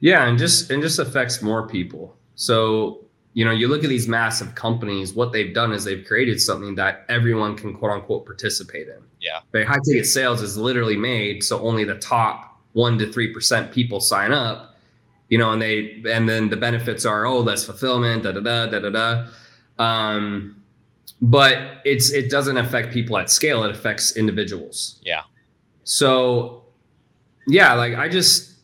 Yeah 0.00 0.26
and 0.28 0.38
just 0.38 0.70
and 0.70 0.82
just 0.82 0.98
affects 0.98 1.42
more 1.42 1.66
people. 1.66 2.16
So 2.34 3.04
you 3.34 3.44
know 3.44 3.50
you 3.50 3.68
look 3.68 3.84
at 3.84 3.90
these 3.90 4.08
massive 4.08 4.54
companies 4.54 5.14
what 5.14 5.32
they've 5.32 5.54
done 5.54 5.72
is 5.72 5.84
they've 5.84 6.04
created 6.04 6.40
something 6.40 6.74
that 6.76 7.04
everyone 7.08 7.56
can 7.56 7.74
quote 7.74 7.92
unquote 7.92 8.26
participate 8.26 8.88
in. 8.88 9.02
Yeah. 9.20 9.40
But 9.52 9.66
high 9.66 9.78
ticket 9.84 10.06
sales 10.06 10.42
is 10.42 10.56
literally 10.56 10.96
made 10.96 11.42
so 11.42 11.60
only 11.60 11.84
the 11.84 11.98
top 11.98 12.60
1 12.74 12.98
to 12.98 13.06
3% 13.06 13.72
people 13.72 14.00
sign 14.00 14.32
up 14.32 14.76
you 15.28 15.38
know 15.38 15.52
and 15.52 15.62
they 15.62 16.02
and 16.08 16.28
then 16.28 16.48
the 16.48 16.56
benefits 16.56 17.04
are 17.04 17.26
oh 17.26 17.38
less 17.38 17.64
fulfillment 17.64 18.22
da 18.22 18.32
da 18.32 18.40
da 18.40 18.66
da 18.66 18.78
da 18.80 18.90
da 18.90 19.26
um, 19.78 20.62
but 21.20 21.80
it's 21.84 22.12
it 22.12 22.30
doesn't 22.30 22.56
affect 22.56 22.92
people 22.92 23.18
at 23.18 23.30
scale. 23.30 23.64
It 23.64 23.70
affects 23.70 24.16
individuals. 24.16 25.00
Yeah. 25.04 25.22
So, 25.84 26.64
yeah, 27.46 27.74
like 27.74 27.94
I 27.94 28.08
just, 28.08 28.54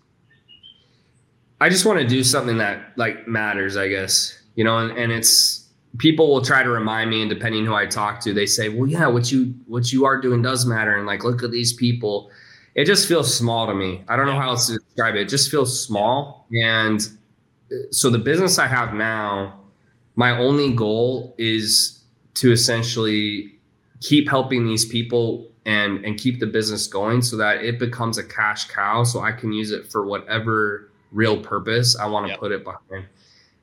I 1.60 1.68
just 1.68 1.86
want 1.86 2.00
to 2.00 2.06
do 2.06 2.22
something 2.22 2.58
that 2.58 2.92
like 2.96 3.26
matters. 3.26 3.76
I 3.76 3.88
guess 3.88 4.38
you 4.54 4.64
know, 4.64 4.78
and, 4.78 4.96
and 4.96 5.10
it's 5.10 5.68
people 5.98 6.32
will 6.32 6.42
try 6.42 6.62
to 6.62 6.70
remind 6.70 7.10
me, 7.10 7.22
and 7.22 7.30
depending 7.30 7.64
who 7.64 7.74
I 7.74 7.86
talk 7.86 8.20
to, 8.20 8.32
they 8.32 8.46
say, 8.46 8.68
"Well, 8.68 8.88
yeah, 8.88 9.06
what 9.06 9.32
you 9.32 9.54
what 9.66 9.92
you 9.92 10.04
are 10.04 10.20
doing 10.20 10.42
does 10.42 10.66
matter," 10.66 10.96
and 10.96 11.06
like, 11.06 11.24
look 11.24 11.42
at 11.42 11.50
these 11.50 11.72
people. 11.72 12.30
It 12.74 12.86
just 12.86 13.06
feels 13.06 13.32
small 13.32 13.66
to 13.68 13.74
me. 13.74 14.02
I 14.08 14.16
don't 14.16 14.26
know 14.26 14.38
how 14.38 14.50
else 14.50 14.66
to 14.66 14.78
describe 14.78 15.14
it. 15.14 15.22
It 15.22 15.28
just 15.28 15.50
feels 15.50 15.84
small, 15.84 16.46
and 16.62 17.00
uh, 17.72 17.76
so 17.90 18.10
the 18.10 18.18
business 18.18 18.58
I 18.58 18.66
have 18.66 18.94
now 18.94 19.63
my 20.16 20.36
only 20.38 20.72
goal 20.72 21.34
is 21.38 22.02
to 22.34 22.52
essentially 22.52 23.54
keep 24.00 24.28
helping 24.28 24.66
these 24.66 24.84
people 24.84 25.48
and 25.66 26.04
and 26.04 26.18
keep 26.18 26.40
the 26.40 26.46
business 26.46 26.86
going 26.86 27.22
so 27.22 27.36
that 27.36 27.64
it 27.64 27.78
becomes 27.78 28.18
a 28.18 28.24
cash 28.24 28.66
cow 28.68 29.02
so 29.02 29.20
I 29.20 29.32
can 29.32 29.52
use 29.52 29.70
it 29.70 29.90
for 29.90 30.04
whatever 30.06 30.90
real 31.12 31.40
purpose 31.40 31.96
I 31.96 32.06
want 32.06 32.26
to 32.26 32.32
yep. 32.32 32.40
put 32.40 32.52
it 32.52 32.64
behind. 32.64 33.06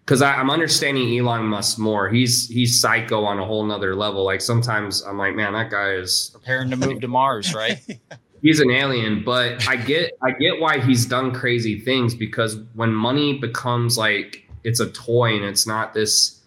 Because 0.05 0.21
I'm 0.23 0.49
understanding 0.49 1.17
Elon 1.17 1.45
Musk 1.45 1.77
more. 1.77 2.09
He's 2.09 2.49
he's 2.49 2.81
psycho 2.81 3.23
on 3.23 3.39
a 3.39 3.45
whole 3.45 3.63
nother 3.63 3.95
level. 3.95 4.25
Like 4.25 4.41
sometimes 4.41 5.03
I'm 5.03 5.17
like, 5.17 5.35
man, 5.35 5.53
that 5.53 5.69
guy 5.69 5.91
is 5.91 6.31
preparing 6.33 6.69
to 6.71 6.75
move 6.75 7.01
to 7.01 7.07
Mars, 7.07 7.53
right? 7.53 7.79
he's 8.41 8.59
an 8.59 8.71
alien. 8.71 9.23
But 9.23 9.67
I 9.69 9.75
get 9.75 10.17
I 10.23 10.31
get 10.31 10.59
why 10.59 10.79
he's 10.79 11.05
done 11.05 11.31
crazy 11.31 11.79
things 11.79 12.15
because 12.15 12.57
when 12.73 12.93
money 12.93 13.37
becomes 13.37 13.97
like 13.97 14.49
it's 14.63 14.79
a 14.79 14.89
toy 14.91 15.35
and 15.35 15.45
it's 15.45 15.67
not 15.67 15.93
this 15.93 16.40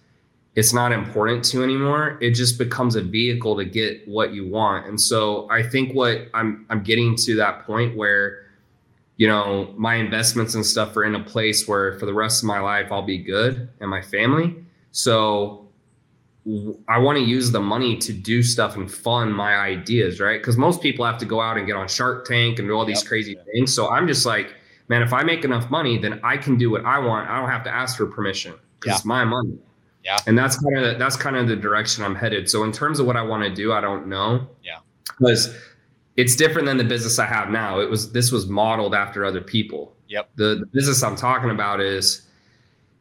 it's 0.56 0.72
not 0.72 0.92
important 0.92 1.44
to 1.46 1.62
anymore. 1.62 2.16
It 2.20 2.30
just 2.30 2.58
becomes 2.58 2.94
a 2.96 3.02
vehicle 3.02 3.56
to 3.56 3.64
get 3.64 4.06
what 4.06 4.32
you 4.32 4.46
want. 4.46 4.86
And 4.86 5.00
so 5.00 5.48
I 5.50 5.62
think 5.62 5.94
what 5.94 6.28
I'm 6.32 6.66
I'm 6.70 6.82
getting 6.82 7.16
to 7.16 7.36
that 7.36 7.64
point 7.64 7.96
where 7.96 8.44
you 9.16 9.28
know, 9.28 9.72
my 9.76 9.94
investments 9.94 10.54
and 10.56 10.66
stuff 10.66 10.96
are 10.96 11.04
in 11.04 11.14
a 11.14 11.22
place 11.22 11.68
where 11.68 11.98
for 11.98 12.06
the 12.06 12.14
rest 12.14 12.42
of 12.42 12.48
my 12.48 12.58
life 12.58 12.90
I'll 12.90 13.02
be 13.02 13.18
good 13.18 13.68
and 13.80 13.88
my 13.88 14.02
family. 14.02 14.56
So 14.90 15.68
I 16.88 16.98
want 16.98 17.16
to 17.18 17.24
use 17.24 17.50
the 17.50 17.60
money 17.60 17.96
to 17.98 18.12
do 18.12 18.42
stuff 18.42 18.76
and 18.76 18.90
fund 18.90 19.34
my 19.34 19.54
ideas, 19.56 20.20
right? 20.20 20.40
Because 20.40 20.56
most 20.56 20.82
people 20.82 21.04
have 21.04 21.16
to 21.18 21.24
go 21.24 21.40
out 21.40 21.56
and 21.56 21.66
get 21.66 21.76
on 21.76 21.88
Shark 21.88 22.26
Tank 22.26 22.58
and 22.58 22.68
do 22.68 22.74
all 22.74 22.84
these 22.84 23.00
yep. 23.00 23.08
crazy 23.08 23.36
things. 23.52 23.72
So 23.74 23.88
I'm 23.88 24.06
just 24.06 24.26
like, 24.26 24.54
man, 24.88 25.02
if 25.02 25.12
I 25.12 25.22
make 25.22 25.44
enough 25.44 25.70
money, 25.70 25.96
then 25.96 26.20
I 26.22 26.36
can 26.36 26.58
do 26.58 26.70
what 26.70 26.84
I 26.84 26.98
want. 26.98 27.30
I 27.30 27.40
don't 27.40 27.48
have 27.48 27.64
to 27.64 27.74
ask 27.74 27.96
for 27.96 28.06
permission 28.06 28.54
because 28.78 28.90
yeah. 28.90 28.96
it's 28.96 29.04
my 29.04 29.24
money. 29.24 29.58
Yeah. 30.04 30.18
And 30.26 30.36
that's 30.36 30.58
kind 30.58 30.78
of 30.78 30.98
that's 30.98 31.16
kind 31.16 31.36
of 31.36 31.48
the 31.48 31.56
direction 31.56 32.04
I'm 32.04 32.14
headed. 32.14 32.50
So 32.50 32.62
in 32.62 32.72
terms 32.72 33.00
of 33.00 33.06
what 33.06 33.16
I 33.16 33.22
want 33.22 33.42
to 33.44 33.50
do, 33.50 33.72
I 33.72 33.80
don't 33.80 34.06
know. 34.06 34.46
Yeah. 34.62 34.78
Because 35.18 35.56
it's 36.16 36.36
different 36.36 36.66
than 36.66 36.76
the 36.76 36.84
business 36.84 37.18
I 37.18 37.26
have 37.26 37.48
now. 37.50 37.80
It 37.80 37.90
was 37.90 38.12
this 38.12 38.30
was 38.30 38.46
modeled 38.46 38.94
after 38.94 39.24
other 39.24 39.40
people. 39.40 39.96
Yep. 40.08 40.30
The, 40.36 40.56
the 40.60 40.66
business 40.66 41.02
I'm 41.02 41.16
talking 41.16 41.50
about 41.50 41.80
is, 41.80 42.22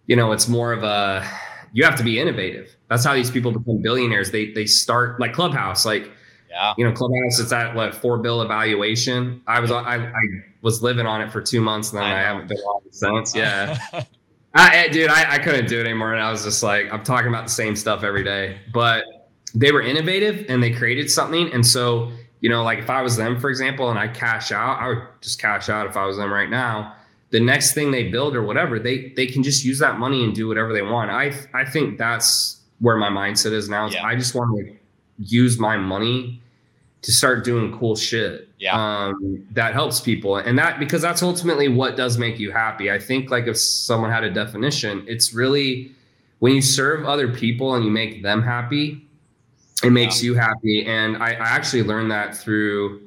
you 0.07 0.15
know, 0.15 0.31
it's 0.31 0.47
more 0.47 0.71
of 0.71 0.83
a 0.83 1.27
you 1.73 1.83
have 1.83 1.97
to 1.97 2.03
be 2.03 2.19
innovative. 2.19 2.75
That's 2.89 3.03
how 3.03 3.13
these 3.13 3.31
people 3.31 3.51
become 3.51 3.81
billionaires. 3.81 4.31
They 4.31 4.51
they 4.51 4.65
start 4.65 5.19
like 5.19 5.33
Clubhouse, 5.33 5.85
like 5.85 6.09
yeah, 6.49 6.73
you 6.77 6.85
know, 6.85 6.93
Clubhouse. 6.93 7.39
It's 7.39 7.51
at 7.51 7.75
like 7.75 7.93
four 7.93 8.19
bill 8.19 8.41
evaluation. 8.41 9.41
I 9.47 9.59
was 9.59 9.71
I, 9.71 9.97
I 9.97 10.21
was 10.61 10.81
living 10.81 11.05
on 11.05 11.21
it 11.21 11.31
for 11.31 11.41
two 11.41 11.59
months, 11.59 11.91
and 11.91 11.99
then 11.99 12.05
I, 12.05 12.19
I 12.19 12.23
haven't 12.23 12.47
been 12.47 12.57
on 12.59 12.81
it 12.85 12.95
since. 12.95 13.35
Yeah. 13.35 13.77
I, 14.53 14.75
eh, 14.77 14.87
dude, 14.89 15.09
I, 15.09 15.35
I 15.35 15.39
couldn't 15.39 15.67
do 15.67 15.79
it 15.79 15.85
anymore. 15.85 16.13
And 16.13 16.21
I 16.21 16.31
was 16.31 16.43
just 16.43 16.61
like, 16.61 16.91
I'm 16.91 17.03
talking 17.03 17.27
about 17.27 17.45
the 17.45 17.51
same 17.51 17.75
stuff 17.75 18.03
every 18.03 18.23
day. 18.23 18.59
But 18.71 19.05
they 19.55 19.71
were 19.71 19.81
innovative 19.81 20.45
and 20.49 20.61
they 20.61 20.71
created 20.71 21.09
something. 21.09 21.51
And 21.51 21.65
so, 21.65 22.11
you 22.39 22.49
know, 22.49 22.63
like 22.63 22.79
if 22.79 22.89
I 22.89 23.01
was 23.01 23.15
them, 23.15 23.39
for 23.39 23.49
example, 23.49 23.89
and 23.89 23.97
I 23.97 24.07
cash 24.07 24.51
out, 24.51 24.79
I 24.79 24.89
would 24.89 25.03
just 25.21 25.39
cash 25.39 25.69
out 25.69 25.87
if 25.87 25.97
I 25.97 26.05
was 26.05 26.17
them 26.17 26.31
right 26.31 26.49
now. 26.49 26.95
The 27.31 27.39
next 27.39 27.73
thing 27.73 27.89
they 27.89 28.09
build 28.09 28.35
or 28.35 28.43
whatever, 28.43 28.77
they 28.77 29.11
they 29.15 29.25
can 29.25 29.41
just 29.41 29.65
use 29.65 29.79
that 29.79 29.97
money 29.97 30.23
and 30.23 30.35
do 30.35 30.47
whatever 30.47 30.71
they 30.71 30.83
want. 30.83 31.09
I 31.09 31.33
I 31.51 31.65
think 31.65 31.97
that's 31.97 32.61
where 32.79 32.95
my 32.95 33.09
mindset 33.09 33.53
is 33.53 33.69
now. 33.69 33.87
Yeah. 33.87 34.05
I 34.05 34.15
just 34.15 34.35
want 34.35 34.55
to 34.55 34.75
use 35.17 35.57
my 35.57 35.77
money 35.77 36.43
to 37.01 37.11
start 37.11 37.43
doing 37.43 37.75
cool 37.77 37.95
shit 37.95 38.49
yeah. 38.63 39.05
um, 39.05 39.45
that 39.51 39.73
helps 39.73 39.99
people 39.99 40.37
and 40.37 40.57
that 40.57 40.79
because 40.79 41.01
that's 41.01 41.21
ultimately 41.21 41.67
what 41.67 41.97
does 41.97 42.17
make 42.17 42.39
you 42.39 42.49
happy 42.49 42.89
i 42.89 42.97
think 42.97 43.29
like 43.29 43.45
if 43.45 43.57
someone 43.57 44.09
had 44.09 44.23
a 44.23 44.29
definition 44.29 45.03
it's 45.07 45.33
really 45.33 45.91
when 46.39 46.53
you 46.53 46.61
serve 46.61 47.05
other 47.05 47.27
people 47.27 47.75
and 47.75 47.83
you 47.83 47.91
make 47.91 48.23
them 48.23 48.41
happy 48.41 49.05
it 49.83 49.91
makes 49.91 50.23
yeah. 50.23 50.27
you 50.27 50.35
happy 50.35 50.85
and 50.85 51.17
I, 51.17 51.31
I, 51.31 51.49
actually 51.49 51.83
learned 51.83 52.09
that 52.11 52.37
through 52.37 53.01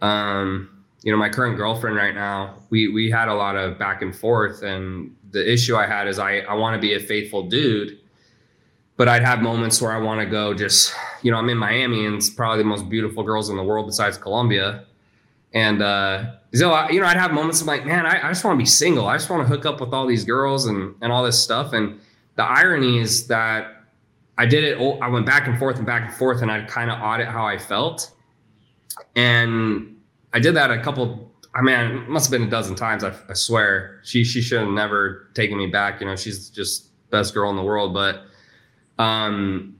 um, 0.00 0.84
you 1.02 1.10
know 1.10 1.18
my 1.18 1.28
current 1.28 1.56
girlfriend 1.56 1.96
right 1.96 2.14
now 2.14 2.54
we 2.70 2.86
we 2.86 3.10
had 3.10 3.28
a 3.28 3.34
lot 3.34 3.56
of 3.56 3.76
back 3.78 4.00
and 4.00 4.14
forth 4.14 4.62
and 4.62 5.14
the 5.32 5.52
issue 5.52 5.74
i 5.74 5.86
had 5.86 6.06
is 6.06 6.20
i 6.20 6.38
i 6.40 6.54
want 6.54 6.74
to 6.74 6.80
be 6.80 6.94
a 6.94 7.00
faithful 7.00 7.42
dude 7.42 7.98
but 8.96 9.08
I'd 9.08 9.22
have 9.22 9.42
moments 9.42 9.82
where 9.82 9.92
I 9.92 9.98
want 9.98 10.20
to 10.20 10.26
go 10.26 10.54
just, 10.54 10.94
you 11.24 11.30
know, 11.30 11.38
I'm 11.38 11.48
in 11.48 11.56
Miami 11.56 12.04
and 12.04 12.16
it's 12.16 12.28
probably 12.28 12.58
the 12.58 12.68
most 12.68 12.88
beautiful 12.88 13.24
girls 13.24 13.48
in 13.48 13.56
the 13.56 13.62
world 13.62 13.86
besides 13.86 14.18
Colombia. 14.18 14.84
And, 15.54 15.80
uh, 15.82 16.32
so, 16.52 16.72
I, 16.72 16.90
you 16.90 17.00
know, 17.00 17.06
I'd 17.06 17.16
have 17.16 17.32
moments 17.32 17.62
of 17.62 17.66
like, 17.66 17.86
man, 17.86 18.04
I, 18.04 18.28
I 18.28 18.28
just 18.28 18.44
want 18.44 18.56
to 18.56 18.58
be 18.58 18.66
single. 18.66 19.06
I 19.06 19.16
just 19.16 19.30
want 19.30 19.42
to 19.42 19.48
hook 19.48 19.64
up 19.64 19.80
with 19.80 19.94
all 19.94 20.06
these 20.06 20.24
girls 20.24 20.66
and, 20.66 20.94
and 21.00 21.10
all 21.10 21.24
this 21.24 21.42
stuff. 21.42 21.72
And 21.72 21.98
the 22.36 22.44
irony 22.44 22.98
is 22.98 23.26
that 23.28 23.84
I 24.36 24.44
did 24.44 24.64
it. 24.64 24.78
I 25.00 25.08
went 25.08 25.24
back 25.24 25.48
and 25.48 25.58
forth 25.58 25.78
and 25.78 25.86
back 25.86 26.02
and 26.08 26.14
forth 26.14 26.42
and 26.42 26.50
I'd 26.50 26.68
kind 26.68 26.90
of 26.90 27.00
audit 27.00 27.28
how 27.28 27.46
I 27.46 27.56
felt. 27.56 28.12
And 29.16 29.96
I 30.34 30.40
did 30.40 30.54
that 30.56 30.70
a 30.70 30.82
couple, 30.82 31.32
I 31.54 31.62
mean, 31.62 31.74
it 31.74 32.08
must 32.10 32.26
have 32.26 32.38
been 32.38 32.46
a 32.46 32.50
dozen 32.50 32.74
times. 32.74 33.02
I, 33.02 33.14
I 33.30 33.34
swear 33.34 34.00
she, 34.04 34.24
she 34.24 34.42
should 34.42 34.60
have 34.60 34.68
never 34.68 35.30
taken 35.32 35.56
me 35.56 35.68
back. 35.68 36.00
You 36.00 36.06
know, 36.06 36.16
she's 36.16 36.50
just 36.50 36.90
best 37.10 37.32
girl 37.32 37.48
in 37.48 37.56
the 37.56 37.62
world, 37.62 37.94
but, 37.94 38.24
um, 38.98 39.73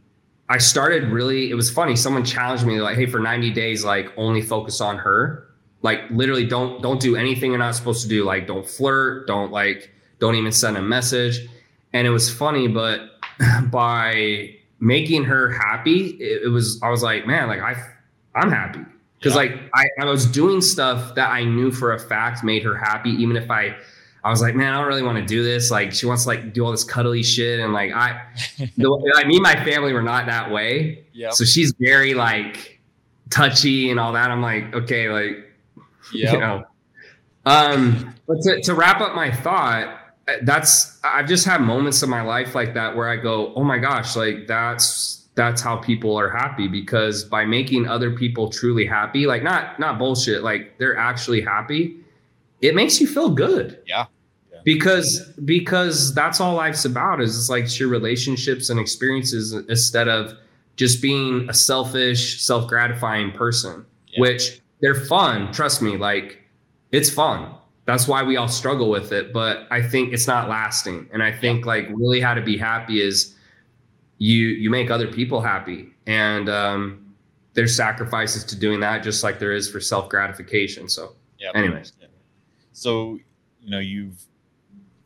I 0.48 0.58
started 0.58 1.04
really, 1.04 1.50
it 1.50 1.54
was 1.54 1.70
funny. 1.70 1.96
Someone 1.96 2.24
challenged 2.24 2.66
me 2.66 2.80
like, 2.80 2.96
Hey, 2.96 3.06
for 3.06 3.18
90 3.18 3.50
days, 3.52 3.84
like 3.84 4.12
only 4.16 4.42
focus 4.42 4.80
on 4.80 4.98
her. 4.98 5.48
Like 5.82 6.00
literally 6.10 6.46
don't, 6.46 6.82
don't 6.82 7.00
do 7.00 7.16
anything 7.16 7.50
you're 7.50 7.58
not 7.58 7.74
supposed 7.74 8.02
to 8.02 8.08
do. 8.08 8.24
Like 8.24 8.46
don't 8.46 8.66
flirt. 8.66 9.26
Don't 9.26 9.50
like, 9.50 9.90
don't 10.18 10.34
even 10.34 10.52
send 10.52 10.76
a 10.76 10.82
message. 10.82 11.48
And 11.92 12.06
it 12.06 12.10
was 12.10 12.30
funny, 12.30 12.68
but 12.68 13.00
by 13.70 14.56
making 14.80 15.24
her 15.24 15.50
happy, 15.50 16.08
it, 16.20 16.44
it 16.44 16.48
was, 16.48 16.80
I 16.82 16.90
was 16.90 17.02
like, 17.02 17.26
man, 17.26 17.48
like 17.48 17.60
I, 17.60 17.74
I'm 18.34 18.50
happy. 18.50 18.80
Cause 19.22 19.32
yeah. 19.32 19.36
like 19.36 19.52
I, 19.74 19.86
I 20.00 20.04
was 20.04 20.26
doing 20.26 20.60
stuff 20.60 21.14
that 21.14 21.30
I 21.30 21.44
knew 21.44 21.70
for 21.70 21.94
a 21.94 21.98
fact 21.98 22.44
made 22.44 22.62
her 22.62 22.76
happy, 22.76 23.10
even 23.10 23.36
if 23.36 23.50
I 23.50 23.74
I 24.24 24.30
was 24.30 24.40
like, 24.40 24.54
man, 24.54 24.72
I 24.72 24.78
don't 24.78 24.88
really 24.88 25.02
want 25.02 25.18
to 25.18 25.24
do 25.24 25.42
this. 25.42 25.70
Like, 25.70 25.92
she 25.92 26.06
wants 26.06 26.22
to 26.22 26.30
like 26.30 26.54
do 26.54 26.64
all 26.64 26.70
this 26.70 26.82
cuddly 26.82 27.22
shit, 27.22 27.60
and 27.60 27.74
like 27.74 27.92
I, 27.92 28.22
the, 28.78 28.88
like 28.88 29.26
me 29.26 29.36
and 29.36 29.42
my 29.42 29.62
family 29.64 29.92
were 29.92 30.02
not 30.02 30.24
that 30.26 30.50
way. 30.50 31.04
Yeah. 31.12 31.30
So 31.30 31.44
she's 31.44 31.74
very 31.78 32.14
like 32.14 32.80
touchy 33.28 33.90
and 33.90 34.00
all 34.00 34.14
that. 34.14 34.30
I'm 34.30 34.40
like, 34.40 34.74
okay, 34.74 35.10
like, 35.10 35.44
yeah, 36.14 36.32
you 36.32 36.38
know. 36.38 36.64
Um, 37.44 38.14
but 38.26 38.40
to, 38.44 38.62
to 38.62 38.74
wrap 38.74 39.02
up 39.02 39.14
my 39.14 39.30
thought, 39.30 39.98
that's 40.42 40.98
I've 41.04 41.28
just 41.28 41.44
had 41.44 41.60
moments 41.60 42.02
in 42.02 42.08
my 42.08 42.22
life 42.22 42.54
like 42.54 42.72
that 42.72 42.96
where 42.96 43.10
I 43.10 43.16
go, 43.16 43.52
oh 43.54 43.62
my 43.62 43.76
gosh, 43.76 44.16
like 44.16 44.46
that's 44.46 45.28
that's 45.34 45.60
how 45.60 45.76
people 45.76 46.18
are 46.18 46.30
happy 46.30 46.66
because 46.66 47.24
by 47.24 47.44
making 47.44 47.86
other 47.86 48.10
people 48.12 48.48
truly 48.48 48.86
happy, 48.86 49.26
like 49.26 49.42
not 49.42 49.78
not 49.78 49.98
bullshit, 49.98 50.42
like 50.42 50.78
they're 50.78 50.96
actually 50.96 51.42
happy, 51.42 51.98
it 52.62 52.74
makes 52.74 53.02
you 53.02 53.06
feel 53.06 53.28
good. 53.28 53.82
Yeah 53.86 54.06
because 54.64 55.20
because 55.44 56.14
that's 56.14 56.40
all 56.40 56.54
life's 56.54 56.84
about 56.84 57.20
is 57.20 57.36
it's 57.36 57.48
like 57.48 57.64
it's 57.64 57.78
your 57.78 57.88
relationships 57.88 58.70
and 58.70 58.80
experiences 58.80 59.52
instead 59.52 60.08
of 60.08 60.32
just 60.76 61.00
being 61.00 61.48
a 61.48 61.54
selfish 61.54 62.42
self-gratifying 62.42 63.30
person 63.32 63.84
yeah. 64.08 64.20
which 64.20 64.60
they're 64.80 64.94
fun 64.94 65.52
trust 65.52 65.82
me 65.82 65.96
like 65.96 66.42
it's 66.92 67.10
fun 67.10 67.54
that's 67.84 68.08
why 68.08 68.22
we 68.22 68.36
all 68.36 68.48
struggle 68.48 68.88
with 68.88 69.12
it 69.12 69.32
but 69.32 69.66
i 69.70 69.80
think 69.80 70.12
it's 70.12 70.26
not 70.26 70.48
lasting 70.48 71.08
and 71.12 71.22
i 71.22 71.30
think 71.30 71.60
yeah. 71.60 71.70
like 71.70 71.88
really 71.90 72.20
how 72.20 72.34
to 72.34 72.42
be 72.42 72.56
happy 72.56 73.00
is 73.00 73.36
you 74.18 74.48
you 74.48 74.70
make 74.70 74.90
other 74.90 75.06
people 75.06 75.40
happy 75.40 75.88
and 76.06 76.48
um 76.48 77.00
there's 77.52 77.76
sacrifices 77.76 78.42
to 78.44 78.56
doing 78.56 78.80
that 78.80 79.02
just 79.02 79.22
like 79.22 79.38
there 79.38 79.52
is 79.52 79.70
for 79.70 79.80
self-gratification 79.80 80.88
so 80.88 81.14
yeah 81.38 81.50
anyways 81.54 81.92
yeah. 82.00 82.06
so 82.72 83.18
you 83.60 83.70
know 83.70 83.78
you've 83.78 84.24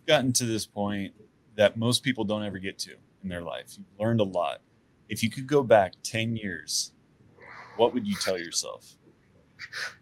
gotten 0.09 0.33
to 0.33 0.45
this 0.45 0.67
point 0.67 1.13
that 1.57 1.77
most 1.77 2.03
people 2.03 2.25
don't 2.25 2.43
ever 2.43 2.59
get 2.59 2.79
to 2.81 2.95
in 3.23 3.29
their 3.29 3.43
life. 3.43 3.77
You've 3.77 3.87
learned 4.01 4.21
a 4.21 4.25
lot. 4.25 4.63
If 5.09 5.23
you 5.23 5.31
could 5.31 5.47
go 5.47 5.63
back 5.63 5.93
10 6.03 6.37
years, 6.37 6.93
what 7.77 7.95
would 7.95 8.07
you 8.07 8.17
tell 8.17 8.39
yourself? 8.39 8.95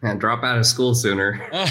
And 0.01 0.19
drop 0.19 0.43
out 0.43 0.57
of 0.57 0.65
school 0.65 0.95
sooner. 0.95 1.49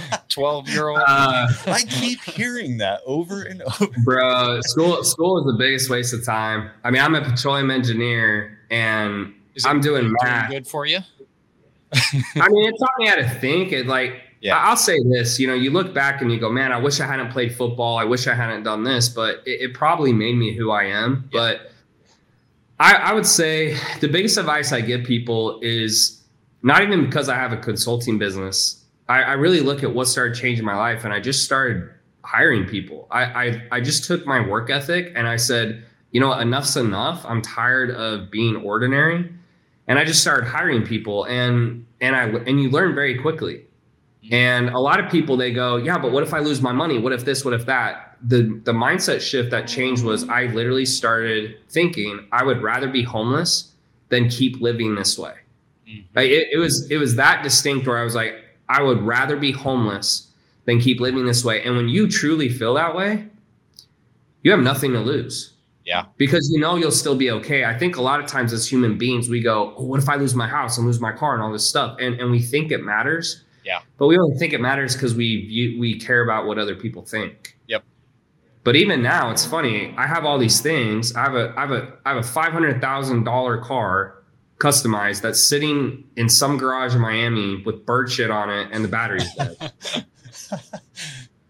12 0.28 0.68
year 0.68 0.88
old. 0.88 1.00
Uh, 1.06 1.48
I 1.66 1.82
keep 1.88 2.22
hearing 2.22 2.78
that 2.78 3.00
over 3.04 3.42
and 3.42 3.62
over. 3.62 3.88
Bro, 4.04 4.60
school 4.62 5.02
school 5.04 5.38
is 5.38 5.44
the 5.44 5.58
biggest 5.58 5.90
waste 5.90 6.14
of 6.14 6.24
time. 6.24 6.70
I 6.84 6.90
mean, 6.90 7.02
I'm 7.02 7.14
a 7.14 7.22
petroleum 7.22 7.70
engineer 7.70 8.60
and 8.70 9.34
I'm 9.64 9.80
doing 9.80 10.14
math. 10.22 10.50
Good 10.50 10.66
for 10.66 10.86
you? 10.86 11.00
I 11.92 12.48
mean, 12.48 12.68
it 12.68 12.74
taught 12.78 12.98
me 12.98 13.08
how 13.08 13.16
to 13.16 13.28
think. 13.28 13.72
It 13.72 13.86
like 13.86 14.22
yeah. 14.40 14.56
I'll 14.56 14.76
say 14.76 14.98
this, 15.04 15.38
you 15.38 15.46
know, 15.46 15.54
you 15.54 15.70
look 15.70 15.92
back 15.92 16.22
and 16.22 16.32
you 16.32 16.40
go, 16.40 16.50
man, 16.50 16.72
I 16.72 16.78
wish 16.78 16.98
I 17.00 17.06
hadn't 17.06 17.30
played 17.30 17.54
football. 17.54 17.98
I 17.98 18.04
wish 18.04 18.26
I 18.26 18.34
hadn't 18.34 18.62
done 18.62 18.84
this, 18.84 19.08
but 19.08 19.42
it, 19.46 19.60
it 19.60 19.74
probably 19.74 20.12
made 20.12 20.36
me 20.36 20.54
who 20.54 20.70
I 20.70 20.84
am. 20.84 21.28
Yeah. 21.30 21.38
But 21.38 21.72
I, 22.78 22.94
I 22.94 23.12
would 23.12 23.26
say 23.26 23.76
the 24.00 24.08
biggest 24.08 24.38
advice 24.38 24.72
I 24.72 24.80
give 24.80 25.04
people 25.04 25.60
is 25.60 26.22
not 26.62 26.82
even 26.82 27.04
because 27.04 27.28
I 27.28 27.34
have 27.34 27.52
a 27.52 27.58
consulting 27.58 28.18
business. 28.18 28.82
I, 29.10 29.22
I 29.22 29.32
really 29.32 29.60
look 29.60 29.82
at 29.82 29.94
what 29.94 30.06
started 30.08 30.34
changing 30.34 30.64
my 30.64 30.76
life 30.76 31.04
and 31.04 31.12
I 31.12 31.20
just 31.20 31.44
started 31.44 31.90
hiring 32.22 32.64
people. 32.64 33.08
I, 33.10 33.24
I, 33.24 33.62
I 33.72 33.80
just 33.82 34.04
took 34.04 34.24
my 34.24 34.40
work 34.40 34.70
ethic 34.70 35.12
and 35.14 35.28
I 35.28 35.36
said, 35.36 35.84
you 36.12 36.20
know, 36.20 36.32
enough's 36.32 36.76
enough. 36.78 37.26
I'm 37.26 37.42
tired 37.42 37.90
of 37.90 38.30
being 38.30 38.56
ordinary. 38.56 39.30
And 39.86 39.98
I 39.98 40.04
just 40.04 40.22
started 40.22 40.46
hiring 40.46 40.86
people 40.86 41.24
and 41.24 41.84
and 42.00 42.16
I 42.16 42.28
and 42.28 42.62
you 42.62 42.70
learn 42.70 42.94
very 42.94 43.18
quickly 43.18 43.64
and 44.30 44.68
a 44.70 44.78
lot 44.78 45.00
of 45.00 45.10
people 45.10 45.36
they 45.36 45.52
go, 45.52 45.76
yeah, 45.76 45.98
but 45.98 46.12
what 46.12 46.22
if 46.22 46.34
I 46.34 46.40
lose 46.40 46.60
my 46.60 46.72
money? 46.72 46.98
What 46.98 47.12
if 47.12 47.24
this? 47.24 47.44
What 47.44 47.54
if 47.54 47.66
that? 47.66 48.16
The 48.22 48.60
the 48.64 48.72
mindset 48.72 49.20
shift 49.20 49.50
that 49.50 49.66
changed 49.66 50.04
was 50.04 50.28
I 50.28 50.46
literally 50.46 50.84
started 50.84 51.56
thinking 51.70 52.26
I 52.32 52.44
would 52.44 52.62
rather 52.62 52.88
be 52.88 53.02
homeless 53.02 53.72
than 54.10 54.28
keep 54.28 54.60
living 54.60 54.94
this 54.94 55.18
way. 55.18 55.34
Mm-hmm. 55.88 56.00
Like 56.14 56.30
it, 56.30 56.48
it 56.52 56.58
was 56.58 56.90
it 56.90 56.98
was 56.98 57.16
that 57.16 57.42
distinct 57.42 57.86
where 57.86 57.98
I 57.98 58.04
was 58.04 58.14
like, 58.14 58.34
I 58.68 58.82
would 58.82 59.00
rather 59.02 59.36
be 59.36 59.52
homeless 59.52 60.28
than 60.66 60.80
keep 60.80 61.00
living 61.00 61.24
this 61.24 61.44
way. 61.44 61.62
And 61.62 61.76
when 61.76 61.88
you 61.88 62.06
truly 62.06 62.50
feel 62.50 62.74
that 62.74 62.94
way, 62.94 63.26
you 64.42 64.50
have 64.50 64.60
nothing 64.60 64.92
to 64.92 65.00
lose. 65.00 65.54
Yeah. 65.86 66.04
Because 66.18 66.50
you 66.52 66.60
know 66.60 66.76
you'll 66.76 66.92
still 66.92 67.16
be 67.16 67.30
okay. 67.30 67.64
I 67.64 67.76
think 67.76 67.96
a 67.96 68.02
lot 68.02 68.20
of 68.20 68.26
times 68.26 68.52
as 68.52 68.70
human 68.70 68.98
beings, 68.98 69.28
we 69.28 69.40
go, 69.40 69.74
oh, 69.76 69.84
what 69.84 69.98
if 69.98 70.08
I 70.08 70.16
lose 70.16 70.34
my 70.34 70.46
house 70.46 70.76
and 70.76 70.86
lose 70.86 71.00
my 71.00 71.10
car 71.10 71.34
and 71.34 71.42
all 71.42 71.50
this 71.50 71.66
stuff? 71.66 71.96
And 71.98 72.20
and 72.20 72.30
we 72.30 72.40
think 72.40 72.70
it 72.70 72.84
matters 72.84 73.44
Yeah. 73.64 73.80
But 73.98 74.06
we 74.06 74.18
only 74.18 74.36
think 74.38 74.52
it 74.52 74.60
matters 74.60 74.94
because 74.94 75.14
we 75.14 75.76
we 75.78 75.98
care 75.98 76.22
about 76.22 76.46
what 76.46 76.58
other 76.58 76.74
people 76.74 77.02
think. 77.02 77.56
Yep. 77.68 77.84
But 78.64 78.76
even 78.76 79.02
now, 79.02 79.30
it's 79.30 79.44
funny. 79.44 79.94
I 79.96 80.06
have 80.06 80.24
all 80.24 80.38
these 80.38 80.60
things. 80.60 81.14
I 81.14 81.20
have 81.22 81.34
a 81.34 81.54
I 81.56 81.60
have 81.60 81.70
a 81.72 81.92
I 82.04 82.08
have 82.14 82.18
a 82.18 82.26
five 82.26 82.52
hundred 82.52 82.80
thousand 82.80 83.24
dollar 83.24 83.58
car 83.58 84.22
customized 84.58 85.22
that's 85.22 85.42
sitting 85.42 86.04
in 86.16 86.28
some 86.28 86.58
garage 86.58 86.94
in 86.94 87.00
Miami 87.00 87.62
with 87.64 87.86
bird 87.86 88.12
shit 88.12 88.30
on 88.30 88.50
it 88.50 88.68
and 88.72 88.84
the 88.84 88.88
battery's 88.88 89.32
dead. 89.34 89.72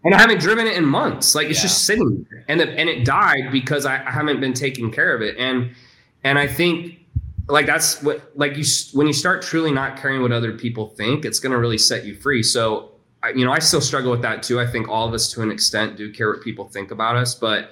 and 0.03 0.15
I 0.15 0.17
haven't 0.17 0.39
driven 0.39 0.65
it 0.65 0.77
in 0.77 0.85
months. 0.85 1.35
Like 1.35 1.47
it's 1.47 1.59
Yeah. 1.59 1.63
just 1.63 1.85
sitting 1.85 2.25
there. 2.29 2.45
And 2.47 2.59
the, 2.59 2.69
and 2.69 2.87
it 2.89 3.03
died 3.05 3.51
because 3.51 3.85
I, 3.85 3.95
I 3.97 4.11
haven't 4.11 4.39
been 4.39 4.53
taking 4.53 4.91
care 4.91 5.13
of 5.13 5.21
it. 5.21 5.35
And 5.37 5.71
and 6.23 6.39
I 6.39 6.47
think 6.47 6.99
like 7.51 7.65
that's 7.65 8.01
what 8.01 8.31
like 8.35 8.55
you 8.55 8.63
when 8.93 9.07
you 9.07 9.13
start 9.13 9.41
truly 9.41 9.71
not 9.71 9.97
caring 9.97 10.21
what 10.21 10.31
other 10.31 10.53
people 10.53 10.87
think, 10.87 11.25
it's 11.25 11.39
going 11.39 11.51
to 11.51 11.57
really 11.57 11.77
set 11.77 12.05
you 12.05 12.15
free. 12.15 12.41
So 12.41 12.91
I, 13.21 13.29
you 13.31 13.45
know, 13.45 13.51
I 13.51 13.59
still 13.59 13.81
struggle 13.81 14.09
with 14.09 14.21
that 14.21 14.41
too. 14.41 14.59
I 14.59 14.65
think 14.65 14.87
all 14.87 15.07
of 15.07 15.13
us 15.13 15.31
to 15.33 15.41
an 15.41 15.51
extent 15.51 15.97
do 15.97 16.11
care 16.11 16.29
what 16.29 16.41
people 16.41 16.67
think 16.67 16.91
about 16.91 17.17
us, 17.17 17.35
but 17.35 17.71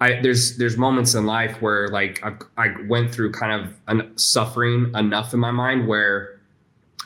I 0.00 0.20
there's 0.20 0.58
there's 0.58 0.76
moments 0.76 1.14
in 1.14 1.24
life 1.24 1.62
where 1.62 1.88
like 1.88 2.22
I, 2.22 2.34
I 2.62 2.74
went 2.88 3.12
through 3.12 3.32
kind 3.32 3.64
of 3.64 3.74
an, 3.88 4.16
suffering 4.18 4.92
enough 4.94 5.32
in 5.32 5.40
my 5.40 5.50
mind 5.50 5.88
where 5.88 6.38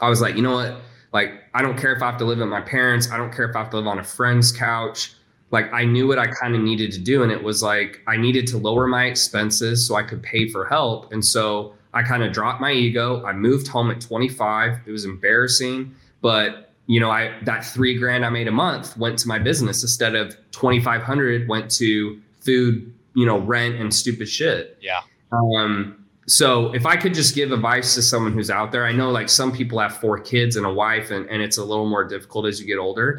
I 0.00 0.08
was 0.08 0.20
like, 0.20 0.34
you 0.34 0.42
know 0.42 0.54
what? 0.54 0.80
Like 1.12 1.44
I 1.54 1.62
don't 1.62 1.78
care 1.78 1.94
if 1.94 2.02
I 2.02 2.06
have 2.10 2.18
to 2.18 2.24
live 2.24 2.38
with 2.38 2.48
my 2.48 2.60
parents. 2.60 3.10
I 3.10 3.18
don't 3.18 3.32
care 3.32 3.48
if 3.48 3.54
I 3.54 3.60
have 3.60 3.70
to 3.70 3.76
live 3.76 3.86
on 3.86 4.00
a 4.00 4.04
friend's 4.04 4.50
couch. 4.50 5.14
Like 5.52 5.72
I 5.72 5.84
knew 5.84 6.08
what 6.08 6.18
I 6.18 6.26
kind 6.26 6.56
of 6.56 6.60
needed 6.60 6.90
to 6.92 7.00
do, 7.00 7.22
and 7.22 7.30
it 7.30 7.42
was 7.42 7.62
like 7.62 8.00
I 8.08 8.16
needed 8.16 8.48
to 8.48 8.58
lower 8.58 8.88
my 8.88 9.04
expenses 9.04 9.86
so 9.86 9.94
I 9.94 10.02
could 10.02 10.22
pay 10.22 10.48
for 10.48 10.64
help. 10.64 11.12
And 11.12 11.24
so 11.24 11.74
I 11.92 12.02
kind 12.02 12.22
of 12.22 12.32
dropped 12.32 12.60
my 12.60 12.72
ego. 12.72 13.24
I 13.24 13.32
moved 13.32 13.66
home 13.66 13.90
at 13.90 14.00
25. 14.00 14.80
It 14.86 14.90
was 14.90 15.04
embarrassing, 15.04 15.94
but 16.20 16.70
you 16.86 16.98
know, 16.98 17.10
I 17.10 17.38
that 17.42 17.64
three 17.64 17.96
grand 17.96 18.24
I 18.24 18.30
made 18.30 18.48
a 18.48 18.52
month 18.52 18.96
went 18.96 19.18
to 19.20 19.28
my 19.28 19.38
business 19.38 19.82
instead 19.82 20.14
of 20.14 20.36
2,500 20.52 21.48
went 21.48 21.70
to 21.72 22.20
food, 22.40 22.92
you 23.14 23.26
know, 23.26 23.38
rent 23.38 23.76
and 23.76 23.92
stupid 23.94 24.28
shit. 24.28 24.76
Yeah. 24.80 25.00
Um, 25.32 26.04
so 26.26 26.72
if 26.74 26.86
I 26.86 26.96
could 26.96 27.14
just 27.14 27.34
give 27.34 27.50
advice 27.50 27.94
to 27.94 28.02
someone 28.02 28.32
who's 28.32 28.50
out 28.50 28.72
there, 28.72 28.84
I 28.84 28.92
know 28.92 29.10
like 29.10 29.28
some 29.28 29.52
people 29.52 29.78
have 29.78 29.96
four 29.96 30.18
kids 30.18 30.56
and 30.56 30.64
a 30.64 30.72
wife, 30.72 31.10
and, 31.10 31.28
and 31.28 31.42
it's 31.42 31.58
a 31.58 31.64
little 31.64 31.88
more 31.88 32.04
difficult 32.04 32.46
as 32.46 32.60
you 32.60 32.66
get 32.66 32.78
older, 32.78 33.18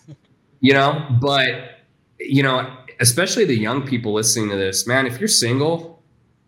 you 0.60 0.72
know, 0.72 1.06
but 1.20 1.78
you 2.18 2.42
know, 2.42 2.76
especially 3.00 3.44
the 3.44 3.56
young 3.56 3.86
people 3.86 4.12
listening 4.12 4.50
to 4.50 4.56
this, 4.56 4.86
man, 4.86 5.06
if 5.06 5.18
you're 5.18 5.28
single, 5.28 5.99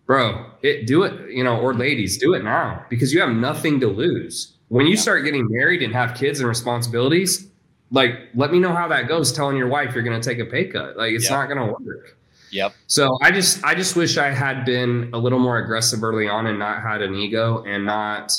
bro, 0.07 0.47
it 0.63 0.87
do 0.87 1.03
it, 1.03 1.31
you 1.31 1.45
know, 1.45 1.59
or 1.59 1.73
mm-hmm. 1.73 1.81
ladies, 1.81 2.19
do 2.19 2.35
it 2.35 2.45
now 2.45 2.85
because 2.89 3.13
you 3.13 3.21
have 3.21 3.31
nothing 3.31 3.81
to 3.81 3.87
lose. 3.89 4.53
When 4.69 4.87
you 4.87 4.97
start 4.97 5.25
getting 5.25 5.47
married 5.51 5.83
and 5.83 5.93
have 5.93 6.15
kids 6.15 6.41
and 6.41 6.49
responsibilities, 6.49 7.47
like 7.91 8.15
let 8.35 8.51
me 8.51 8.59
know 8.59 8.73
how 8.73 8.89
that 8.89 9.07
goes 9.07 9.33
telling 9.33 9.57
your 9.57 9.69
wife 9.69 9.95
you're 9.95 10.03
going 10.03 10.19
to 10.19 10.27
take 10.27 10.39
a 10.39 10.47
pay 10.47 10.65
cut. 10.67 10.97
Like 10.97 11.13
it's 11.13 11.29
Yeah. 11.29 11.37
not 11.37 11.47
going 11.47 11.59
to 11.59 11.73
work. 11.73 12.17
Yep. 12.51 12.75
So 12.87 13.19
I 13.23 13.31
just 13.31 13.65
I 13.65 13.75
just 13.75 13.97
wish 13.97 14.19
I 14.19 14.29
had 14.29 14.65
been 14.65 15.11
a 15.13 15.19
little 15.19 15.39
more 15.39 15.59
aggressive 15.59 16.03
early 16.05 16.29
on 16.29 16.47
and 16.47 16.59
not 16.59 16.83
had 16.83 17.01
an 17.01 17.15
ego 17.15 17.63
and 17.67 17.85
not 17.87 18.33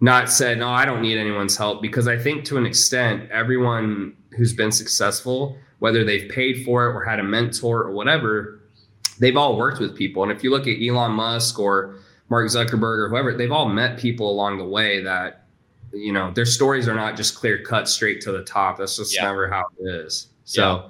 not 0.00 0.30
said 0.30 0.58
no 0.58 0.68
I 0.68 0.84
don't 0.84 1.00
need 1.00 1.16
anyone's 1.16 1.56
help 1.56 1.80
because 1.80 2.08
I 2.08 2.18
think 2.18 2.44
to 2.46 2.58
an 2.58 2.66
extent 2.66 3.30
everyone 3.30 4.14
who's 4.36 4.52
been 4.52 4.72
successful 4.72 5.56
whether 5.78 6.04
they've 6.04 6.30
paid 6.30 6.64
for 6.64 6.88
it 6.88 6.94
or 6.94 7.02
had 7.02 7.20
a 7.20 7.22
mentor 7.22 7.82
or 7.82 7.90
whatever 7.92 8.60
they've 9.22 9.36
all 9.36 9.56
worked 9.56 9.78
with 9.80 9.96
people 9.96 10.22
and 10.22 10.30
if 10.30 10.42
you 10.44 10.50
look 10.50 10.66
at 10.66 10.76
Elon 10.82 11.12
Musk 11.12 11.58
or 11.58 11.96
Mark 12.28 12.46
Zuckerberg 12.48 12.98
or 12.98 13.08
whoever 13.08 13.32
they've 13.34 13.52
all 13.52 13.68
met 13.68 13.98
people 13.98 14.30
along 14.30 14.58
the 14.58 14.64
way 14.64 15.02
that 15.02 15.46
you 15.94 16.12
know 16.12 16.30
their 16.32 16.44
stories 16.46 16.88
are 16.88 16.94
not 16.94 17.16
just 17.16 17.34
clear 17.36 17.62
cut 17.62 17.88
straight 17.88 18.20
to 18.22 18.32
the 18.32 18.42
top 18.44 18.78
that's 18.78 18.96
just 18.96 19.14
Yeah. 19.14 19.24
never 19.24 19.48
how 19.48 19.64
it 19.80 19.88
is 19.88 20.28
so 20.44 20.62
Yeah. 20.62 20.88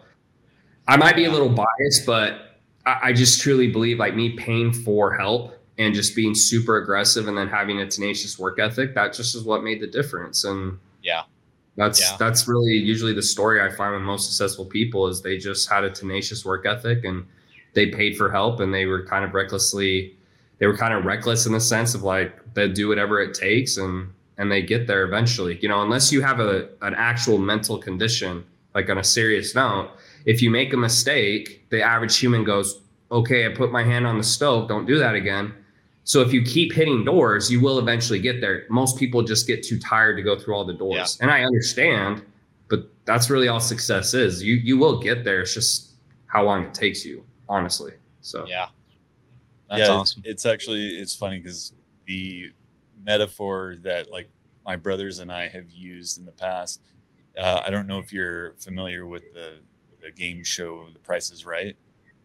I 0.89 0.97
might 0.97 1.15
be 1.15 1.27
a 1.27 1.31
little 1.31 1.49
biased, 1.49 2.05
but 2.07 2.59
I, 2.87 2.99
I 3.05 3.13
just 3.13 3.41
truly 3.41 3.69
believe 3.71 3.99
like 4.01 4.17
me 4.17 4.31
paying 4.31 4.73
for 4.73 5.15
help 5.15 5.53
and 5.79 5.95
just 5.95 6.17
being 6.17 6.35
super 6.35 6.77
aggressive 6.79 7.29
and 7.29 7.39
then 7.39 7.47
having 7.49 7.81
a 7.81 7.87
tenacious 7.87 8.37
work 8.39 8.59
ethic, 8.59 8.93
that 8.97 9.13
just 9.13 9.37
is 9.37 9.45
what 9.45 9.63
made 9.63 9.81
the 9.81 9.87
difference. 9.87 10.43
And 10.45 10.79
Yeah. 11.03 11.23
that's 11.77 12.01
Yeah. 12.01 12.17
that's 12.19 12.49
really 12.49 12.73
usually 12.73 13.13
the 13.15 13.23
story 13.23 13.61
I 13.61 13.71
find 13.71 13.95
with 13.95 14.03
most 14.03 14.27
successful 14.27 14.65
people 14.65 15.07
is 15.07 15.23
they 15.23 15.39
just 15.39 15.69
had 15.71 15.85
a 15.85 15.91
tenacious 15.91 16.45
work 16.45 16.67
ethic 16.67 17.05
and 17.05 17.27
they 17.75 17.87
paid 17.87 18.17
for 18.17 18.31
help 18.31 18.61
and 18.61 18.73
they 18.73 18.87
were 18.87 19.05
kind 19.07 19.25
of 19.25 19.35
recklessly 19.35 20.17
they 20.59 20.67
were 20.67 20.77
kind 20.77 20.95
of 20.95 21.05
reckless 21.05 21.47
in 21.47 21.53
the 21.53 21.61
sense 21.61 21.93
of 21.95 22.05
like 22.05 22.39
they 22.55 22.69
do 22.69 22.89
whatever 22.89 23.21
it 23.21 23.35
takes 23.35 23.77
and 23.79 24.09
and 24.39 24.51
they 24.51 24.63
get 24.63 24.87
there 24.87 25.05
eventually. 25.05 25.59
You 25.61 25.69
know, 25.69 25.83
unless 25.83 26.13
you 26.13 26.23
have 26.23 26.41
a 26.41 26.69
an 26.83 26.95
actual 26.95 27.39
mental 27.39 27.79
condition, 27.79 28.45
like 28.75 28.89
on 28.89 28.99
a 28.99 29.05
serious 29.05 29.55
note, 29.55 29.91
if 30.25 30.41
you 30.41 30.51
make 30.51 30.73
a 30.73 30.77
mistake, 30.77 31.67
the 31.71 31.83
average 31.83 32.17
human 32.17 32.45
goes, 32.45 32.81
"Okay, 33.11 33.45
I 33.47 33.49
put 33.51 33.73
my 33.73 33.83
hand 33.83 34.07
on 34.07 34.19
the 34.19 34.25
stove, 34.25 34.69
don't 34.69 34.87
do 34.87 34.99
that 34.99 35.15
again." 35.15 35.53
So 36.05 36.21
if 36.21 36.33
you 36.33 36.43
keep 36.43 36.73
hitting 36.73 37.05
doors, 37.05 37.51
you 37.51 37.61
will 37.61 37.79
eventually 37.79 38.19
get 38.21 38.41
there. 38.41 38.65
Most 38.69 38.99
people 38.99 39.23
just 39.23 39.47
get 39.47 39.63
too 39.63 39.79
tired 39.79 40.17
to 40.17 40.23
go 40.23 40.39
through 40.39 40.55
all 40.55 40.65
the 40.65 40.73
doors. 40.73 41.19
And 41.21 41.31
I 41.31 41.45
understand, 41.45 42.23
but 42.69 42.89
that's 43.05 43.31
really 43.31 43.49
all 43.49 43.61
success 43.61 44.15
is. 44.15 44.43
You 44.43 44.55
you 44.57 44.79
will 44.79 44.99
get 45.01 45.25
there. 45.25 45.41
It's 45.43 45.55
just 45.55 45.93
how 46.27 46.45
long 46.45 46.65
it 46.65 46.75
takes 46.75 47.05
you, 47.05 47.25
honestly. 47.49 47.93
So 48.21 48.47
Yeah. 48.47 48.69
That's 49.69 49.89
yeah, 49.89 49.89
awesome. 49.89 50.23
It's 50.25 50.45
actually 50.45 50.89
it's 50.89 51.15
funny 51.15 51.39
because 51.39 51.73
the 52.07 52.53
metaphor 53.05 53.77
that 53.83 54.11
like 54.11 54.29
my 54.65 54.77
brothers 54.77 55.19
and 55.19 55.33
I 55.33 55.49
have 55.49 55.71
used 55.71 56.19
in 56.19 56.25
the 56.25 56.33
past. 56.33 56.81
Uh, 57.39 57.63
I 57.65 57.71
don't 57.71 57.87
know 57.87 57.99
if 57.99 58.13
you're 58.13 58.53
familiar 58.55 59.07
with 59.07 59.33
the 59.33 59.61
the 60.03 60.11
game 60.11 60.43
show 60.45 60.87
The 60.93 60.99
Price 60.99 61.31
is 61.31 61.47
Right. 61.47 61.77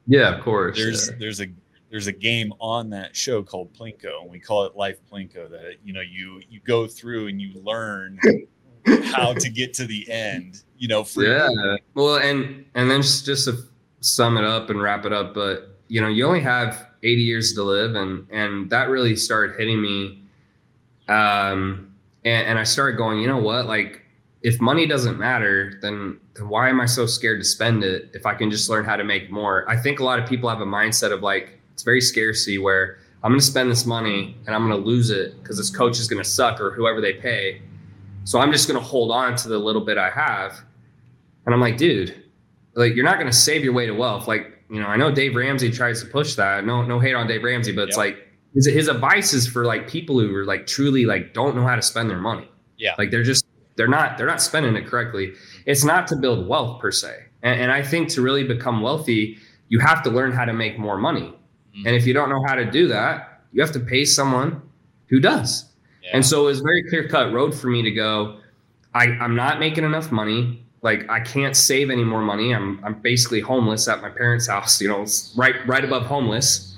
yeah, 0.07 0.35
of 0.35 0.43
course. 0.43 0.77
There's 0.77 1.09
yeah. 1.09 1.15
there's 1.19 1.41
a 1.41 1.47
there's 1.89 2.07
a 2.07 2.11
game 2.11 2.53
on 2.59 2.89
that 2.89 3.15
show 3.15 3.41
called 3.43 3.73
Plinko, 3.73 4.21
and 4.21 4.29
we 4.29 4.39
call 4.39 4.65
it 4.65 4.75
Life 4.75 4.99
Plinko. 5.11 5.49
That 5.49 5.75
you 5.83 5.93
know 5.93 6.01
you 6.01 6.41
you 6.49 6.59
go 6.65 6.87
through 6.87 7.27
and 7.27 7.41
you 7.41 7.61
learn 7.61 8.19
how 9.05 9.33
to 9.33 9.49
get 9.49 9.73
to 9.75 9.85
the 9.85 10.09
end. 10.09 10.63
You 10.77 10.87
know, 10.89 11.03
for 11.03 11.23
yeah. 11.23 11.77
Well, 11.93 12.17
and 12.17 12.65
and 12.75 12.89
then 12.89 13.01
just 13.01 13.25
just 13.25 13.45
to 13.45 13.63
sum 14.07 14.37
it 14.37 14.43
up 14.43 14.69
and 14.69 14.81
wrap 14.81 15.05
it 15.05 15.13
up, 15.13 15.33
but 15.33 15.77
you 15.89 16.01
know, 16.01 16.07
you 16.07 16.25
only 16.25 16.41
have 16.41 16.87
80 17.03 17.21
years 17.21 17.53
to 17.53 17.63
live, 17.63 17.95
and 17.95 18.27
and 18.31 18.69
that 18.69 18.89
really 18.89 19.15
started 19.15 19.57
hitting 19.57 19.81
me. 19.81 20.23
Um, 21.07 21.93
and, 22.25 22.47
and 22.47 22.59
I 22.59 22.63
started 22.63 22.97
going, 22.97 23.19
you 23.19 23.27
know 23.27 23.37
what, 23.37 23.65
like 23.65 24.03
if 24.41 24.59
money 24.59 24.85
doesn't 24.85 25.17
matter, 25.17 25.77
then 25.81 26.19
then 26.33 26.49
why 26.49 26.69
am 26.69 26.79
I 26.79 26.85
so 26.85 27.05
scared 27.05 27.39
to 27.41 27.45
spend 27.45 27.83
it 27.83 28.11
if 28.13 28.25
I 28.25 28.33
can 28.33 28.49
just 28.49 28.69
learn 28.69 28.85
how 28.85 28.95
to 28.95 29.03
make 29.03 29.29
more? 29.29 29.69
I 29.69 29.77
think 29.77 29.99
a 29.99 30.03
lot 30.03 30.19
of 30.19 30.27
people 30.27 30.49
have 30.49 30.61
a 30.61 30.65
mindset 30.65 31.11
of 31.11 31.21
like 31.21 31.59
it's 31.73 31.83
very 31.83 32.01
scarcity 32.01 32.57
where 32.57 32.99
I'm 33.23 33.31
going 33.31 33.39
to 33.39 33.45
spend 33.45 33.69
this 33.69 33.85
money 33.85 34.37
and 34.45 34.55
I'm 34.55 34.67
going 34.67 34.81
to 34.81 34.87
lose 34.87 35.09
it 35.09 35.41
because 35.41 35.57
this 35.57 35.69
coach 35.69 35.99
is 35.99 36.07
going 36.07 36.23
to 36.23 36.29
suck 36.29 36.61
or 36.61 36.71
whoever 36.71 37.01
they 37.01 37.13
pay. 37.13 37.61
So 38.23 38.39
I'm 38.39 38.51
just 38.51 38.67
going 38.67 38.79
to 38.79 38.85
hold 38.85 39.11
on 39.11 39.35
to 39.37 39.47
the 39.47 39.57
little 39.57 39.81
bit 39.81 39.97
I 39.97 40.09
have. 40.09 40.59
And 41.45 41.53
I'm 41.55 41.61
like, 41.61 41.77
dude, 41.77 42.23
like 42.77 42.95
you're 42.95 43.03
not 43.05 43.15
going 43.15 43.29
to 43.29 43.35
save 43.37 43.63
your 43.63 43.73
way 43.73 43.85
to 43.85 43.91
wealth. 43.93 44.27
Like, 44.27 44.53
you 44.69 44.79
know, 44.79 44.87
I 44.87 44.95
know 44.95 45.11
Dave 45.11 45.35
Ramsey 45.35 45.71
tries 45.71 46.01
to 46.01 46.07
push 46.07 46.35
that. 46.35 46.65
No, 46.65 46.81
no 46.83 46.99
hate 46.99 47.13
on 47.15 47.27
Dave 47.27 47.43
Ramsey, 47.43 47.73
but 47.73 47.89
it's 47.89 47.97
Yep. 47.97 48.05
like 48.05 48.17
his, 48.53 48.65
his 48.67 48.87
advice 48.87 49.33
is 49.33 49.47
for 49.47 49.65
like 49.65 49.87
people 49.89 50.19
who 50.19 50.33
are 50.35 50.45
like 50.45 50.67
truly 50.67 51.05
like 51.05 51.33
don't 51.33 51.55
know 51.55 51.65
how 51.65 51.75
to 51.75 51.81
spend 51.81 52.09
their 52.09 52.19
money. 52.19 52.49
Yeah. 52.77 52.95
Like 52.97 53.11
they're 53.11 53.23
just 53.23 53.45
they're 53.75 53.87
not 53.87 54.17
they're 54.17 54.27
not 54.27 54.41
spending 54.41 54.75
it 54.75 54.85
correctly. 54.87 55.33
It's 55.65 55.83
not 55.83 56.07
to 56.07 56.15
build 56.15 56.47
wealth 56.47 56.79
per 56.81 56.91
se. 56.91 57.15
And, 57.43 57.59
and 57.61 57.71
I 57.71 57.81
think 57.83 58.09
to 58.09 58.21
really 58.21 58.43
become 58.43 58.81
wealthy, 58.81 59.37
you 59.69 59.79
have 59.79 60.01
to 60.03 60.09
learn 60.09 60.31
how 60.31 60.45
to 60.45 60.53
make 60.53 60.77
more 60.79 60.97
money. 60.97 61.33
Mhm. 61.75 61.85
And 61.87 61.95
if 61.95 62.05
you 62.07 62.13
don't 62.13 62.29
know 62.29 62.41
how 62.47 62.55
to 62.55 62.65
do 62.69 62.87
that, 62.89 63.41
you 63.53 63.61
have 63.61 63.71
to 63.73 63.79
pay 63.79 64.05
someone 64.05 64.61
who 65.07 65.19
does. 65.19 65.65
Yeah. 66.03 66.11
And 66.13 66.25
so 66.25 66.41
it 66.43 66.45
was 66.45 66.59
very 66.61 66.83
clear 66.89 67.07
cut 67.07 67.33
road 67.33 67.53
for 67.55 67.67
me 67.67 67.81
to 67.83 67.91
go. 67.91 68.39
I, 68.93 69.05
I'm 69.05 69.35
not 69.35 69.59
making 69.59 69.83
enough 69.83 70.11
money. 70.11 70.63
Like 70.81 71.09
I 71.09 71.19
can't 71.19 71.55
save 71.55 71.89
any 71.89 72.03
more 72.03 72.21
money. 72.21 72.53
I'm 72.53 72.83
I'm 72.83 72.95
basically 72.95 73.41
homeless 73.41 73.87
at 73.87 74.01
my 74.01 74.09
parents' 74.09 74.47
house. 74.47 74.79
You 74.81 74.89
know, 74.89 75.01
it's 75.01 75.33
right 75.35 75.55
right 75.67 75.83
above 75.83 76.03
homeless. 76.03 76.75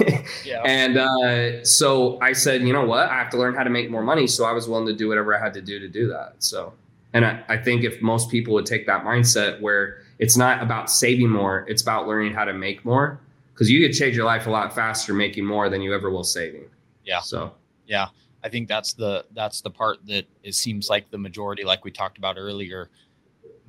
yeah. 0.44 0.60
and 0.66 0.98
uh, 0.98 1.64
so 1.64 2.20
I 2.20 2.34
said, 2.34 2.60
you 2.60 2.74
know 2.74 2.84
what? 2.84 3.08
I 3.08 3.14
have 3.14 3.30
to 3.30 3.38
learn 3.38 3.54
how 3.54 3.62
to 3.62 3.70
make 3.70 3.90
more 3.90 4.02
money. 4.02 4.26
So 4.26 4.44
I 4.44 4.52
was 4.52 4.68
willing 4.68 4.86
to 4.86 4.92
do 4.92 5.08
whatever 5.08 5.34
I 5.34 5.42
had 5.42 5.54
to 5.54 5.62
do 5.62 5.78
to 5.78 5.88
do 5.88 6.08
that. 6.08 6.34
So, 6.40 6.74
and 7.14 7.24
I, 7.24 7.42
I 7.48 7.56
think 7.56 7.82
if 7.82 8.02
most 8.02 8.30
people 8.30 8.52
would 8.52 8.66
take 8.66 8.86
that 8.86 9.02
mindset 9.02 9.62
where 9.62 10.02
it's 10.18 10.36
not 10.36 10.62
about 10.62 10.90
saving 10.90 11.30
more, 11.30 11.64
it's 11.68 11.80
about 11.80 12.06
learning 12.06 12.34
how 12.34 12.44
to 12.44 12.52
make 12.52 12.84
more, 12.84 13.18
because 13.54 13.70
you 13.70 13.80
could 13.80 13.96
change 13.96 14.14
your 14.14 14.26
life 14.26 14.46
a 14.46 14.50
lot 14.50 14.74
faster 14.74 15.14
making 15.14 15.46
more 15.46 15.70
than 15.70 15.80
you 15.80 15.94
ever 15.94 16.10
will 16.10 16.22
saving. 16.22 16.66
Yeah. 17.06 17.20
So 17.20 17.54
yeah 17.86 18.08
i 18.42 18.48
think 18.48 18.68
that's 18.68 18.92
the 18.94 19.24
that's 19.32 19.60
the 19.60 19.70
part 19.70 19.98
that 20.06 20.24
it 20.42 20.54
seems 20.54 20.88
like 20.88 21.10
the 21.10 21.18
majority 21.18 21.64
like 21.64 21.84
we 21.84 21.90
talked 21.90 22.18
about 22.18 22.36
earlier 22.38 22.88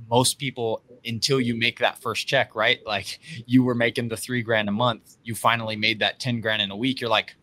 most 0.09 0.37
people 0.37 0.83
until 1.05 1.39
you 1.39 1.55
make 1.55 1.79
that 1.79 2.01
first 2.01 2.27
check 2.27 2.55
right 2.55 2.79
like 2.85 3.19
you 3.45 3.63
were 3.63 3.75
making 3.75 4.07
the 4.09 4.17
three 4.17 4.41
grand 4.41 4.69
a 4.69 4.71
month 4.71 5.17
you 5.23 5.35
finally 5.35 5.75
made 5.75 5.99
that 5.99 6.19
10 6.19 6.41
grand 6.41 6.61
in 6.61 6.71
a 6.71 6.77
week 6.77 7.01
you're 7.01 7.09
like 7.09 7.35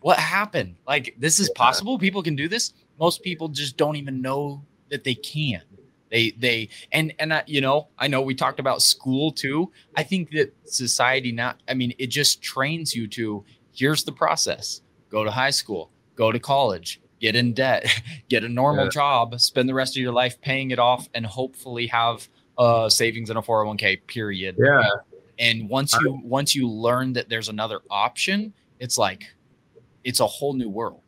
what 0.00 0.18
happened 0.18 0.76
like 0.86 1.14
this 1.18 1.38
is 1.38 1.50
possible 1.50 1.98
people 1.98 2.22
can 2.22 2.36
do 2.36 2.48
this 2.48 2.72
most 3.00 3.22
people 3.22 3.48
just 3.48 3.76
don't 3.78 3.96
even 3.96 4.20
know 4.20 4.62
that 4.90 5.02
they 5.04 5.14
can. 5.14 5.62
They 6.10 6.32
they 6.32 6.68
and 6.92 7.14
and 7.18 7.32
I, 7.32 7.44
you 7.46 7.60
know 7.60 7.88
I 7.98 8.08
know 8.08 8.20
we 8.20 8.34
talked 8.34 8.60
about 8.60 8.82
school 8.82 9.32
too. 9.32 9.72
I 9.96 10.02
think 10.02 10.32
that 10.32 10.52
society 10.64 11.32
not. 11.32 11.62
I 11.68 11.74
mean, 11.74 11.94
it 11.98 12.08
just 12.08 12.42
trains 12.42 12.94
you 12.94 13.08
to. 13.08 13.44
Here's 13.72 14.04
the 14.04 14.12
process: 14.12 14.82
go 15.08 15.24
to 15.24 15.30
high 15.30 15.50
school, 15.50 15.90
go 16.16 16.32
to 16.32 16.40
college, 16.40 17.00
get 17.20 17.36
in 17.36 17.52
debt, 17.52 17.86
get 18.28 18.42
a 18.42 18.48
normal 18.48 18.84
yeah. 18.84 18.90
job, 18.90 19.40
spend 19.40 19.68
the 19.68 19.74
rest 19.74 19.96
of 19.96 20.02
your 20.02 20.12
life 20.12 20.40
paying 20.40 20.70
it 20.70 20.78
off, 20.78 21.08
and 21.14 21.26
hopefully 21.26 21.86
have 21.88 22.28
uh, 22.58 22.88
savings 22.88 23.30
in 23.30 23.36
a 23.36 23.42
401k. 23.42 24.06
Period. 24.06 24.56
Yeah. 24.58 24.88
And 25.38 25.68
once 25.68 25.96
you 26.02 26.20
once 26.22 26.54
you 26.54 26.68
learn 26.68 27.14
that 27.14 27.28
there's 27.28 27.48
another 27.48 27.80
option, 27.88 28.52
it's 28.78 28.98
like 28.98 29.32
it's 30.04 30.20
a 30.20 30.26
whole 30.26 30.52
new 30.52 30.68
world. 30.68 31.00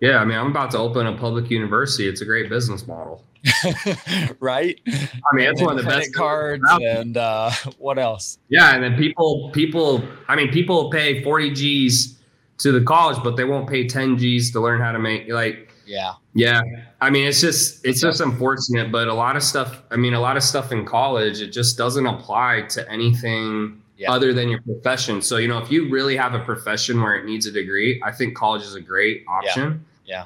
Yeah, 0.00 0.18
I 0.18 0.24
mean, 0.24 0.36
I'm 0.36 0.48
about 0.48 0.72
to 0.72 0.78
open 0.78 1.06
a 1.06 1.16
public 1.16 1.50
university. 1.50 2.08
It's 2.08 2.20
a 2.20 2.24
great 2.24 2.48
business 2.48 2.86
model. 2.86 3.24
right? 4.40 4.80
I 4.86 5.34
mean, 5.34 5.48
it's 5.48 5.60
one 5.60 5.78
of 5.78 5.84
the 5.84 5.88
best 5.88 6.14
cards 6.14 6.64
and 6.68 7.16
uh, 7.16 7.50
what 7.78 7.98
else? 7.98 8.38
Yeah, 8.48 8.74
and 8.74 8.82
then 8.82 8.96
people, 8.96 9.50
people, 9.52 10.02
I 10.28 10.36
mean, 10.36 10.50
people 10.50 10.90
pay 10.90 11.22
40 11.22 11.50
G's 11.52 12.18
to 12.62 12.72
the 12.72 12.80
college, 12.80 13.22
but 13.22 13.36
they 13.36 13.44
won't 13.44 13.68
pay 13.68 13.86
10 13.86 14.18
G's 14.18 14.50
to 14.52 14.60
learn 14.60 14.80
how 14.80 14.92
to 14.92 14.98
make 14.98 15.28
like. 15.28 15.70
Yeah. 15.86 16.14
Yeah. 16.34 16.62
I 17.00 17.10
mean, 17.10 17.26
it's 17.26 17.40
just 17.40 17.84
it's 17.84 18.00
just 18.00 18.20
unfortunate, 18.20 18.92
but 18.92 19.08
a 19.08 19.14
lot 19.14 19.36
of 19.36 19.42
stuff. 19.42 19.82
I 19.90 19.96
mean, 19.96 20.14
a 20.14 20.20
lot 20.20 20.36
of 20.36 20.42
stuff 20.42 20.72
in 20.72 20.84
college 20.84 21.40
it 21.40 21.48
just 21.48 21.76
doesn't 21.76 22.06
apply 22.06 22.62
to 22.70 22.90
anything 22.90 23.82
yeah. 23.96 24.10
other 24.10 24.32
than 24.32 24.48
your 24.48 24.62
profession. 24.62 25.20
So 25.20 25.36
you 25.36 25.48
know, 25.48 25.58
if 25.58 25.70
you 25.70 25.90
really 25.90 26.16
have 26.16 26.34
a 26.34 26.40
profession 26.40 27.02
where 27.02 27.16
it 27.16 27.24
needs 27.24 27.46
a 27.46 27.52
degree, 27.52 28.00
I 28.04 28.12
think 28.12 28.36
college 28.36 28.62
is 28.62 28.74
a 28.74 28.80
great 28.80 29.24
option. 29.28 29.84
Yeah. 30.04 30.20
yeah 30.20 30.24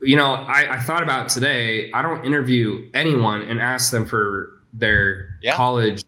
you 0.00 0.16
know, 0.16 0.34
I, 0.34 0.76
I 0.76 0.80
thought 0.80 1.02
about 1.02 1.28
today. 1.28 1.90
I 1.92 2.02
don't 2.02 2.24
interview 2.24 2.88
anyone 2.94 3.42
and 3.42 3.60
ask 3.60 3.90
them 3.90 4.06
for 4.06 4.52
their 4.72 5.38
yeah. 5.42 5.54
college 5.54 6.04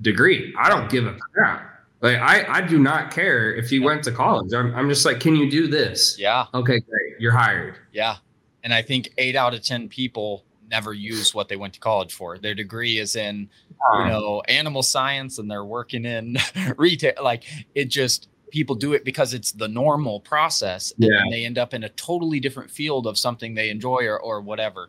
degree. 0.00 0.54
I 0.58 0.68
don't 0.68 0.90
give 0.90 1.06
a 1.06 1.14
crap. 1.14 1.75
Like 2.00 2.18
I, 2.18 2.44
I 2.48 2.60
do 2.60 2.78
not 2.78 3.10
care 3.10 3.54
if 3.54 3.72
you 3.72 3.80
yeah. 3.80 3.86
went 3.86 4.04
to 4.04 4.12
college. 4.12 4.52
I'm, 4.52 4.74
I'm 4.74 4.88
just 4.88 5.04
like, 5.04 5.20
can 5.20 5.34
you 5.34 5.50
do 5.50 5.66
this? 5.66 6.18
Yeah. 6.18 6.46
Okay, 6.52 6.80
great. 6.80 7.14
You're 7.18 7.32
hired. 7.32 7.78
Yeah. 7.92 8.16
And 8.62 8.74
I 8.74 8.82
think 8.82 9.10
eight 9.18 9.36
out 9.36 9.54
of 9.54 9.62
ten 9.62 9.88
people 9.88 10.44
never 10.68 10.92
use 10.92 11.34
what 11.34 11.48
they 11.48 11.56
went 11.56 11.74
to 11.74 11.80
college 11.80 12.12
for. 12.12 12.38
Their 12.38 12.54
degree 12.54 12.98
is 12.98 13.16
in, 13.16 13.48
you 13.94 14.04
know, 14.04 14.42
animal 14.48 14.82
science, 14.82 15.38
and 15.38 15.50
they're 15.50 15.64
working 15.64 16.04
in 16.04 16.36
retail. 16.76 17.14
Like 17.22 17.44
it 17.74 17.86
just 17.86 18.28
people 18.50 18.74
do 18.74 18.92
it 18.92 19.04
because 19.04 19.34
it's 19.34 19.52
the 19.52 19.68
normal 19.68 20.20
process 20.20 20.92
and 20.98 21.10
yeah. 21.10 21.24
they 21.30 21.44
end 21.44 21.58
up 21.58 21.74
in 21.74 21.84
a 21.84 21.88
totally 21.90 22.40
different 22.40 22.70
field 22.70 23.06
of 23.06 23.18
something 23.18 23.54
they 23.54 23.70
enjoy 23.70 24.06
or, 24.06 24.18
or 24.18 24.40
whatever 24.40 24.88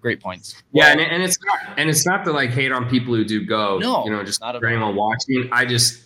great 0.00 0.20
points 0.20 0.62
yeah 0.72 0.84
well, 0.84 0.92
and, 0.92 1.12
and 1.12 1.22
it's 1.22 1.38
not 1.44 1.78
and 1.78 1.88
it's 1.88 2.06
not 2.06 2.24
to 2.24 2.32
like 2.32 2.50
hate 2.50 2.70
on 2.70 2.88
people 2.88 3.14
who 3.14 3.24
do 3.24 3.44
go 3.44 3.78
no 3.78 4.04
you 4.04 4.10
know 4.10 4.22
just 4.22 4.40
not 4.40 4.62
anyone 4.62 4.94
watching 4.94 5.48
i 5.52 5.64
just 5.64 6.02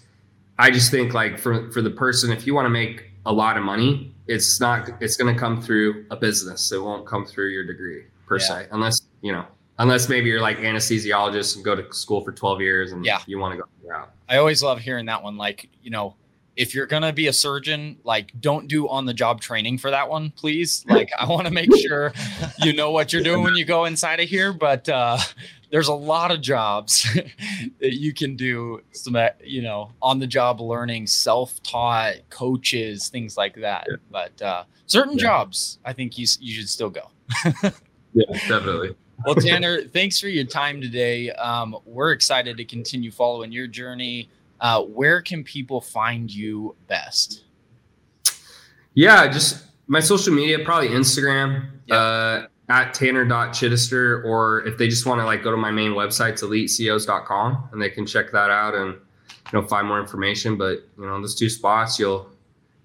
i 0.60 0.70
just 0.70 0.90
think 0.90 1.12
like 1.14 1.38
for 1.38 1.70
for 1.72 1.82
the 1.82 1.90
person 1.90 2.30
if 2.30 2.46
you 2.46 2.54
want 2.54 2.66
to 2.66 2.70
make 2.70 3.10
a 3.26 3.32
lot 3.32 3.56
of 3.56 3.62
money 3.62 4.14
it's 4.26 4.60
not 4.60 4.88
it's 5.00 5.16
going 5.16 5.32
to 5.32 5.38
come 5.38 5.60
through 5.60 6.06
a 6.10 6.16
business 6.16 6.70
it 6.72 6.80
won't 6.80 7.06
come 7.06 7.26
through 7.26 7.48
your 7.48 7.64
degree 7.64 8.04
per 8.26 8.38
yeah. 8.38 8.44
se 8.44 8.66
unless 8.70 9.02
you 9.22 9.32
know 9.32 9.44
unless 9.80 10.08
maybe 10.08 10.28
you're 10.28 10.42
like 10.42 10.58
anesthesiologist 10.58 11.56
and 11.56 11.64
go 11.64 11.74
to 11.74 11.92
school 11.92 12.20
for 12.20 12.32
12 12.32 12.60
years 12.60 12.92
and 12.92 13.04
yeah. 13.04 13.18
you 13.26 13.38
want 13.38 13.58
to 13.58 13.62
go 13.62 13.94
out. 13.94 14.12
I 14.28 14.36
always 14.36 14.62
love 14.62 14.78
hearing 14.78 15.06
that 15.06 15.22
one. 15.22 15.36
Like, 15.36 15.68
you 15.82 15.90
know, 15.90 16.16
if 16.54 16.74
you're 16.74 16.86
gonna 16.86 17.12
be 17.12 17.28
a 17.28 17.32
surgeon, 17.32 17.96
like 18.04 18.32
don't 18.38 18.68
do 18.68 18.88
on 18.88 19.06
the 19.06 19.14
job 19.14 19.40
training 19.40 19.78
for 19.78 19.90
that 19.90 20.08
one, 20.08 20.30
please. 20.30 20.84
Like 20.86 21.10
I 21.18 21.26
want 21.26 21.46
to 21.46 21.52
make 21.52 21.74
sure 21.80 22.12
you 22.58 22.74
know 22.74 22.90
what 22.90 23.12
you're 23.12 23.22
doing 23.22 23.42
when 23.42 23.56
you 23.56 23.64
go 23.64 23.86
inside 23.86 24.20
of 24.20 24.28
here. 24.28 24.52
But 24.52 24.86
uh, 24.88 25.16
there's 25.70 25.88
a 25.88 25.94
lot 25.94 26.30
of 26.30 26.40
jobs 26.40 27.06
that 27.80 27.94
you 27.94 28.12
can 28.12 28.36
do 28.36 28.82
some, 28.92 29.16
you 29.42 29.62
know, 29.62 29.92
on 30.02 30.18
the 30.18 30.26
job 30.26 30.60
learning, 30.60 31.06
self 31.06 31.62
taught 31.62 32.16
coaches, 32.28 33.08
things 33.08 33.36
like 33.36 33.54
that. 33.56 33.86
Yeah. 33.88 33.96
But 34.10 34.42
uh, 34.42 34.64
certain 34.86 35.16
yeah. 35.16 35.22
jobs, 35.24 35.78
I 35.84 35.92
think 35.92 36.18
you 36.18 36.26
you 36.40 36.54
should 36.54 36.68
still 36.68 36.90
go. 36.90 37.10
yeah, 38.12 38.24
definitely. 38.48 38.96
well, 39.24 39.34
Tanner, 39.36 39.82
thanks 39.82 40.18
for 40.18 40.28
your 40.28 40.44
time 40.44 40.80
today. 40.80 41.30
Um, 41.30 41.76
we're 41.84 42.12
excited 42.12 42.56
to 42.56 42.64
continue 42.64 43.10
following 43.10 43.52
your 43.52 43.66
journey 43.66 44.28
uh, 44.60 44.82
where 44.82 45.22
can 45.22 45.42
people 45.42 45.80
find 45.80 46.32
you 46.32 46.76
best? 46.86 47.44
Yeah, 48.94 49.26
just 49.28 49.64
my 49.86 50.00
social 50.00 50.34
media, 50.34 50.58
probably 50.64 50.88
Instagram 50.88 51.70
yep. 51.86 51.98
uh, 51.98 52.46
at 52.70 52.94
tanner.chidester, 52.94 54.24
or 54.24 54.64
if 54.66 54.78
they 54.78 54.88
just 54.88 55.04
want 55.04 55.20
to 55.20 55.24
like 55.24 55.42
go 55.42 55.50
to 55.50 55.56
my 55.56 55.72
main 55.72 55.90
website, 55.92 56.30
it's 56.30 56.42
eliteceos.com, 56.42 57.68
and 57.72 57.82
they 57.82 57.90
can 57.90 58.06
check 58.06 58.30
that 58.30 58.50
out 58.50 58.74
and 58.74 58.94
you 58.94 59.60
know 59.60 59.66
find 59.66 59.86
more 59.86 60.00
information. 60.00 60.56
But 60.56 60.84
you 60.96 61.04
know, 61.04 61.20
those 61.20 61.34
two 61.34 61.50
spots, 61.50 61.98
you'll 61.98 62.30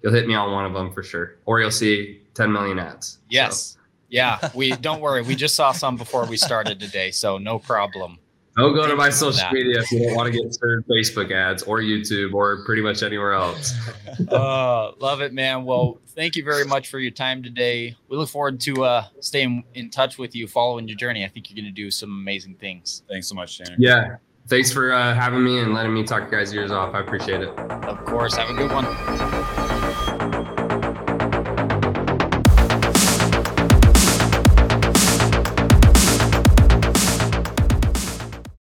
you'll 0.02 0.12
hit 0.12 0.26
me 0.26 0.34
on 0.34 0.52
one 0.52 0.66
of 0.66 0.74
them 0.74 0.92
for 0.92 1.02
sure, 1.02 1.36
or 1.46 1.60
you'll 1.60 1.70
see 1.70 2.20
10 2.34 2.52
million 2.52 2.78
ads. 2.78 3.18
Yes. 3.30 3.60
So. 3.62 3.80
Yeah, 4.08 4.50
we 4.54 4.72
don't 4.72 5.00
worry. 5.00 5.22
We 5.22 5.34
just 5.34 5.54
saw 5.56 5.72
some 5.72 5.96
before 5.96 6.26
we 6.26 6.36
started 6.36 6.78
today, 6.78 7.10
so 7.10 7.38
no 7.38 7.58
problem. 7.58 8.18
Don't 8.56 8.74
go 8.74 8.86
to 8.86 8.96
my 8.96 9.10
social 9.10 9.50
media 9.52 9.80
if 9.80 9.92
you 9.92 10.06
don't 10.06 10.16
want 10.16 10.32
to 10.32 10.42
get 10.42 10.54
served 10.54 10.88
Facebook 10.88 11.30
ads 11.30 11.62
or 11.64 11.80
YouTube 11.80 12.32
or 12.32 12.64
pretty 12.64 12.80
much 12.80 13.02
anywhere 13.02 13.34
else. 13.34 13.74
uh, 14.30 14.92
love 14.92 15.20
it, 15.20 15.34
man. 15.34 15.64
Well, 15.64 15.98
thank 16.14 16.36
you 16.36 16.44
very 16.44 16.64
much 16.64 16.88
for 16.88 16.98
your 16.98 17.10
time 17.10 17.42
today. 17.42 17.94
We 18.08 18.16
look 18.16 18.30
forward 18.30 18.58
to 18.60 18.84
uh, 18.84 19.04
staying 19.20 19.64
in 19.74 19.90
touch 19.90 20.16
with 20.16 20.34
you, 20.34 20.48
following 20.48 20.88
your 20.88 20.96
journey. 20.96 21.22
I 21.22 21.28
think 21.28 21.50
you're 21.50 21.62
going 21.62 21.72
to 21.72 21.82
do 21.82 21.90
some 21.90 22.10
amazing 22.10 22.54
things. 22.54 23.02
Thanks 23.08 23.28
so 23.28 23.34
much, 23.34 23.58
Tanner. 23.58 23.76
Yeah. 23.78 24.16
Thanks 24.48 24.72
for 24.72 24.90
uh, 24.92 25.14
having 25.14 25.44
me 25.44 25.58
and 25.58 25.74
letting 25.74 25.92
me 25.92 26.04
talk 26.04 26.24
you 26.24 26.30
guys' 26.30 26.54
ears 26.54 26.70
off. 26.70 26.94
I 26.94 27.00
appreciate 27.00 27.42
it. 27.42 27.48
Of 27.48 28.04
course. 28.06 28.36
Have 28.36 28.48
a 28.48 28.54
good 28.54 28.70
one. 28.72 29.65